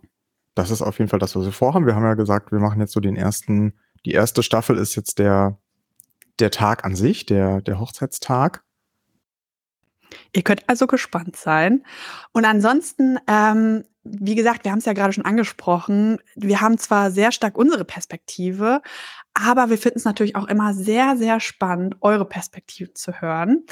Das 0.55 0.71
ist 0.71 0.81
auf 0.81 1.01
jeden 1.01 1.09
Fall 1.09 1.19
das, 1.19 1.35
was 1.35 1.45
wir 1.45 1.51
vorhaben. 1.51 1.87
Wir 1.87 1.97
haben 1.97 2.05
ja 2.05 2.15
gesagt, 2.15 2.53
wir 2.53 2.61
machen 2.61 2.81
jetzt 2.81 2.93
so 2.93 3.01
den 3.01 3.17
ersten 3.17 3.75
die 4.05 4.13
erste 4.13 4.43
Staffel 4.43 4.79
ist 4.79 4.95
jetzt 4.95 5.19
der, 5.19 5.59
der 6.39 6.51
Tag 6.51 6.85
an 6.85 6.95
sich, 6.95 7.27
der, 7.27 7.61
der 7.63 7.81
Hochzeitstag. 7.81 8.63
Ihr 10.33 10.43
könnt 10.43 10.69
also 10.69 10.87
gespannt 10.87 11.37
sein. 11.37 11.85
Und 12.33 12.45
ansonsten, 12.45 13.19
ähm, 13.27 13.85
wie 14.05 14.35
gesagt, 14.35 14.65
wir 14.65 14.71
haben 14.71 14.79
es 14.79 14.85
ja 14.85 14.93
gerade 14.93 15.13
schon 15.13 15.25
angesprochen, 15.25 16.19
wir 16.37 16.61
haben 16.61 16.79
zwar 16.79 17.11
sehr 17.11 17.33
stark 17.33 17.57
unsere 17.57 17.85
Perspektive, 17.85 18.83
aber 19.33 19.71
wir 19.71 19.79
finden 19.79 19.99
es 19.99 20.05
natürlich 20.05 20.37
auch 20.37 20.47
immer 20.47 20.75
sehr, 20.75 21.17
sehr 21.17 21.41
spannend, 21.41 21.97
eure 22.01 22.27
Perspektive 22.27 22.93
zu 22.95 23.21
hören. 23.21 23.65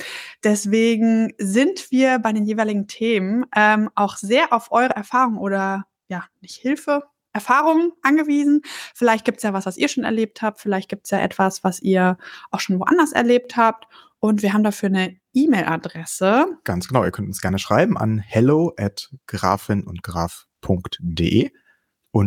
Deswegen 0.43 1.35
sind 1.39 1.91
wir 1.91 2.19
bei 2.19 2.33
den 2.33 2.45
jeweiligen 2.45 2.89
Themen 2.89 3.45
ähm, 3.55 3.91
auch 3.95 4.17
sehr 4.17 4.53
auf 4.53 4.73
eure 4.73 4.97
Erfahrung 4.97 5.37
oder 5.37 5.85
ja, 6.09 6.25
nicht 6.41 6.57
Hilfe, 6.57 7.05
Erfahrungen 7.33 7.93
angewiesen. 8.03 8.63
Vielleicht 8.95 9.25
gibt 9.25 9.39
es 9.39 9.43
ja 9.43 9.53
was, 9.53 9.67
was 9.67 9.77
ihr 9.77 9.89
schon 9.89 10.05
erlebt 10.05 10.43
habt. 10.43 10.61
Vielleicht 10.61 10.89
gibt 10.89 11.07
es 11.07 11.11
ja 11.11 11.21
etwas, 11.21 11.65
was 11.65 11.81
ihr 11.81 12.19
auch 12.51 12.61
schon 12.61 12.79
woanders 12.79 13.13
erlebt 13.13 13.57
habt. 13.57 13.87
Und 14.21 14.43
wir 14.43 14.53
haben 14.53 14.63
dafür 14.63 14.89
eine 14.89 15.17
E-Mail-Adresse. 15.35 16.47
Ganz 16.65 16.87
genau. 16.87 17.05
Ihr 17.05 17.11
könnt 17.11 17.29
uns 17.29 17.41
gerne 17.41 17.59
schreiben 17.59 17.97
an 17.97 18.19
hello 18.19 18.73
at 18.79 19.11
grafin 19.27 19.83
und 19.85 20.03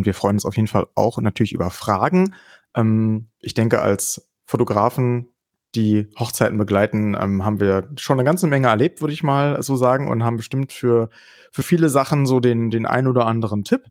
wir 0.06 0.14
freuen 0.14 0.36
uns 0.36 0.46
auf 0.46 0.56
jeden 0.58 0.68
Fall 0.68 0.88
auch 0.96 1.20
natürlich 1.20 1.54
über 1.54 1.70
Fragen. 1.70 2.36
Ähm, 2.76 3.30
ich 3.40 3.54
denke, 3.54 3.82
als 3.82 4.28
Fotografen, 4.46 5.30
die 5.76 6.08
Hochzeiten 6.20 6.58
begleiten, 6.58 7.16
ähm, 7.20 7.46
haben 7.46 7.60
wir 7.60 7.90
schon 7.98 8.20
eine 8.20 8.26
ganze 8.26 8.48
Menge 8.48 8.68
erlebt, 8.68 9.02
würde 9.02 9.14
ich 9.14 9.24
mal 9.24 9.62
so 9.62 9.76
sagen, 9.76 10.10
und 10.10 10.24
haben 10.24 10.38
bestimmt 10.38 10.74
für, 10.74 11.10
für 11.52 11.64
viele 11.64 11.90
Sachen 11.90 12.26
so 12.26 12.40
den, 12.40 12.72
den 12.72 12.86
ein 12.86 13.08
oder 13.08 13.26
anderen 13.26 13.64
Tipp. 13.64 13.86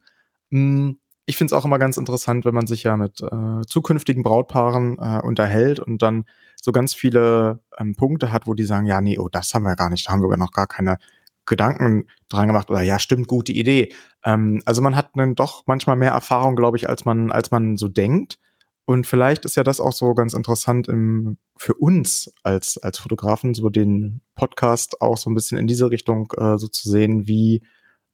Hm, 0.50 0.98
ich 1.26 1.36
finde 1.36 1.54
es 1.54 1.58
auch 1.58 1.64
immer 1.64 1.78
ganz 1.78 1.96
interessant, 1.96 2.44
wenn 2.44 2.54
man 2.54 2.66
sich 2.66 2.82
ja 2.82 2.96
mit 2.96 3.20
äh, 3.22 3.62
zukünftigen 3.66 4.22
Brautpaaren 4.22 4.98
äh, 4.98 5.20
unterhält 5.22 5.80
und 5.80 6.02
dann 6.02 6.24
so 6.60 6.72
ganz 6.72 6.94
viele 6.94 7.60
ähm, 7.78 7.94
Punkte 7.94 8.32
hat, 8.32 8.46
wo 8.46 8.54
die 8.54 8.64
sagen, 8.64 8.86
ja, 8.86 9.00
nee, 9.00 9.18
oh, 9.18 9.28
das 9.28 9.54
haben 9.54 9.64
wir 9.64 9.76
gar 9.76 9.90
nicht, 9.90 10.06
da 10.06 10.12
haben 10.12 10.22
wir 10.22 10.36
noch 10.36 10.52
gar 10.52 10.66
keine 10.66 10.98
Gedanken 11.46 12.08
dran 12.28 12.46
gemacht 12.46 12.70
oder 12.70 12.82
ja, 12.82 12.98
stimmt, 12.98 13.28
gute 13.28 13.52
Idee. 13.52 13.92
Ähm, 14.24 14.62
also 14.64 14.82
man 14.82 14.96
hat 14.96 15.10
dann 15.14 15.34
doch 15.34 15.64
manchmal 15.66 15.96
mehr 15.96 16.12
Erfahrung, 16.12 16.56
glaube 16.56 16.76
ich, 16.76 16.88
als 16.88 17.04
man, 17.04 17.30
als 17.30 17.50
man 17.50 17.76
so 17.76 17.88
denkt. 17.88 18.38
Und 18.86 19.06
vielleicht 19.06 19.44
ist 19.46 19.56
ja 19.56 19.64
das 19.64 19.80
auch 19.80 19.92
so 19.92 20.14
ganz 20.14 20.34
interessant 20.34 20.88
im, 20.88 21.38
für 21.56 21.74
uns 21.74 22.32
als, 22.42 22.76
als 22.78 22.98
Fotografen, 22.98 23.54
so 23.54 23.70
den 23.70 24.20
Podcast 24.34 25.00
auch 25.00 25.16
so 25.16 25.30
ein 25.30 25.34
bisschen 25.34 25.58
in 25.58 25.66
diese 25.66 25.90
Richtung 25.90 26.30
äh, 26.36 26.58
so 26.58 26.68
zu 26.68 26.90
sehen, 26.90 27.26
wie, 27.26 27.62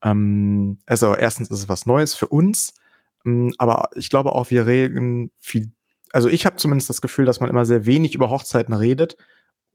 ähm, 0.02 0.78
also 0.86 1.14
erstens 1.14 1.50
ist 1.50 1.58
es 1.58 1.68
was 1.68 1.86
Neues 1.86 2.14
für 2.14 2.28
uns, 2.28 2.74
aber 3.58 3.90
ich 3.94 4.10
glaube 4.10 4.32
auch, 4.32 4.50
wir 4.50 4.66
reden 4.66 5.30
viel, 5.38 5.72
also 6.12 6.28
ich 6.28 6.46
habe 6.46 6.56
zumindest 6.56 6.88
das 6.90 7.00
Gefühl, 7.00 7.26
dass 7.26 7.40
man 7.40 7.50
immer 7.50 7.64
sehr 7.64 7.86
wenig 7.86 8.14
über 8.14 8.30
Hochzeiten 8.30 8.74
redet 8.74 9.16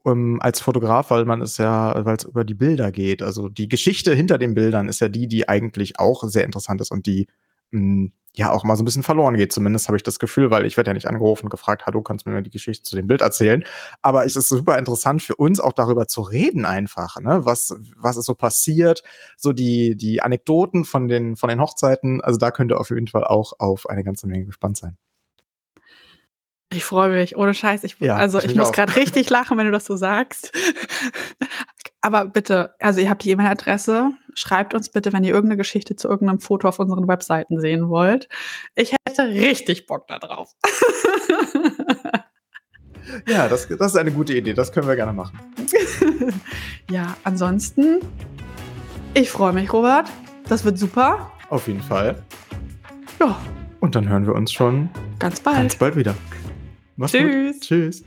ähm, 0.04 0.38
als 0.40 0.60
Fotograf, 0.60 1.10
weil 1.10 1.24
man 1.24 1.42
es 1.42 1.58
ja, 1.58 2.04
weil 2.04 2.16
es 2.16 2.24
über 2.24 2.44
die 2.44 2.54
Bilder 2.54 2.92
geht. 2.92 3.22
Also 3.22 3.48
die 3.48 3.68
Geschichte 3.68 4.14
hinter 4.14 4.38
den 4.38 4.54
Bildern 4.54 4.88
ist 4.88 5.00
ja 5.00 5.08
die, 5.08 5.28
die 5.28 5.48
eigentlich 5.48 5.98
auch 5.98 6.24
sehr 6.24 6.44
interessant 6.44 6.80
ist 6.80 6.90
und 6.90 7.06
die 7.06 7.26
mh, 7.70 7.80
hm, 7.80 8.12
ja 8.36 8.52
auch 8.52 8.64
mal 8.64 8.76
so 8.76 8.82
ein 8.82 8.84
bisschen 8.84 9.02
verloren 9.02 9.36
geht. 9.36 9.52
Zumindest 9.52 9.88
habe 9.88 9.96
ich 9.96 10.02
das 10.02 10.18
Gefühl, 10.18 10.50
weil 10.50 10.66
ich 10.66 10.76
werde 10.76 10.90
ja 10.90 10.94
nicht 10.94 11.08
angerufen 11.08 11.46
und 11.46 11.50
gefragt, 11.50 11.86
hallo, 11.86 12.02
kannst 12.02 12.26
du 12.26 12.30
mir 12.30 12.42
die 12.42 12.50
Geschichte 12.50 12.82
zu 12.82 12.94
dem 12.94 13.06
Bild 13.06 13.22
erzählen? 13.22 13.64
Aber 14.02 14.24
es 14.26 14.36
ist 14.36 14.48
super 14.48 14.78
interessant 14.78 15.22
für 15.22 15.36
uns 15.36 15.58
auch 15.58 15.72
darüber 15.72 16.06
zu 16.06 16.20
reden 16.20 16.64
einfach, 16.66 17.18
ne? 17.20 17.44
Was, 17.44 17.74
was 17.96 18.16
ist 18.16 18.26
so 18.26 18.34
passiert? 18.34 19.02
So 19.36 19.52
die, 19.52 19.96
die 19.96 20.22
Anekdoten 20.22 20.84
von 20.84 21.08
den, 21.08 21.36
von 21.36 21.48
den 21.48 21.60
Hochzeiten. 21.60 22.20
Also 22.20 22.38
da 22.38 22.50
könnt 22.50 22.72
ihr 22.72 22.78
auf 22.80 22.90
jeden 22.90 23.08
Fall 23.08 23.24
auch 23.24 23.54
auf 23.58 23.88
eine 23.88 24.04
ganze 24.04 24.26
Menge 24.26 24.44
gespannt 24.44 24.76
sein. 24.76 24.96
Ich 26.72 26.84
freue 26.84 27.10
mich, 27.10 27.36
ohne 27.36 27.54
Scheiß. 27.54 27.84
Ich, 27.84 27.98
ja, 28.00 28.16
also 28.16 28.38
ich, 28.38 28.46
ich 28.46 28.54
muss 28.54 28.72
gerade 28.72 28.96
richtig 28.96 29.30
lachen, 29.30 29.56
wenn 29.56 29.66
du 29.66 29.72
das 29.72 29.86
so 29.86 29.96
sagst. 29.96 30.52
Aber 32.00 32.26
bitte, 32.26 32.74
also 32.80 33.00
ihr 33.00 33.08
habt 33.08 33.24
die 33.24 33.30
E-Mail-Adresse. 33.30 34.12
Schreibt 34.38 34.74
uns 34.74 34.90
bitte, 34.90 35.12
wenn 35.14 35.24
ihr 35.24 35.32
irgendeine 35.32 35.56
Geschichte 35.56 35.96
zu 35.96 36.08
irgendeinem 36.08 36.40
Foto 36.40 36.68
auf 36.68 36.78
unseren 36.78 37.08
Webseiten 37.08 37.58
sehen 37.58 37.88
wollt. 37.88 38.28
Ich 38.74 38.92
hätte 38.92 39.28
richtig 39.28 39.86
Bock 39.86 40.06
da 40.06 40.18
drauf. 40.18 40.54
Ja, 43.28 43.48
das, 43.48 43.68
das 43.68 43.92
ist 43.92 43.96
eine 43.96 44.10
gute 44.10 44.34
Idee. 44.34 44.52
Das 44.52 44.72
können 44.72 44.88
wir 44.88 44.96
gerne 44.96 45.12
machen. 45.12 45.38
ja, 46.90 47.16
ansonsten, 47.24 48.00
ich 49.14 49.30
freue 49.30 49.52
mich, 49.52 49.72
Robert. 49.72 50.08
Das 50.48 50.64
wird 50.64 50.76
super. 50.76 51.30
Auf 51.48 51.68
jeden 51.68 51.82
Fall. 51.82 52.20
Ja. 53.20 53.38
Und 53.80 53.94
dann 53.94 54.08
hören 54.08 54.26
wir 54.26 54.34
uns 54.34 54.52
schon 54.52 54.90
ganz 55.18 55.40
bald, 55.40 55.56
ganz 55.56 55.76
bald 55.76 55.96
wieder. 55.96 56.14
Mach's 56.96 57.12
Tschüss. 57.12 57.54
Gut. 57.54 57.62
Tschüss. 57.62 58.04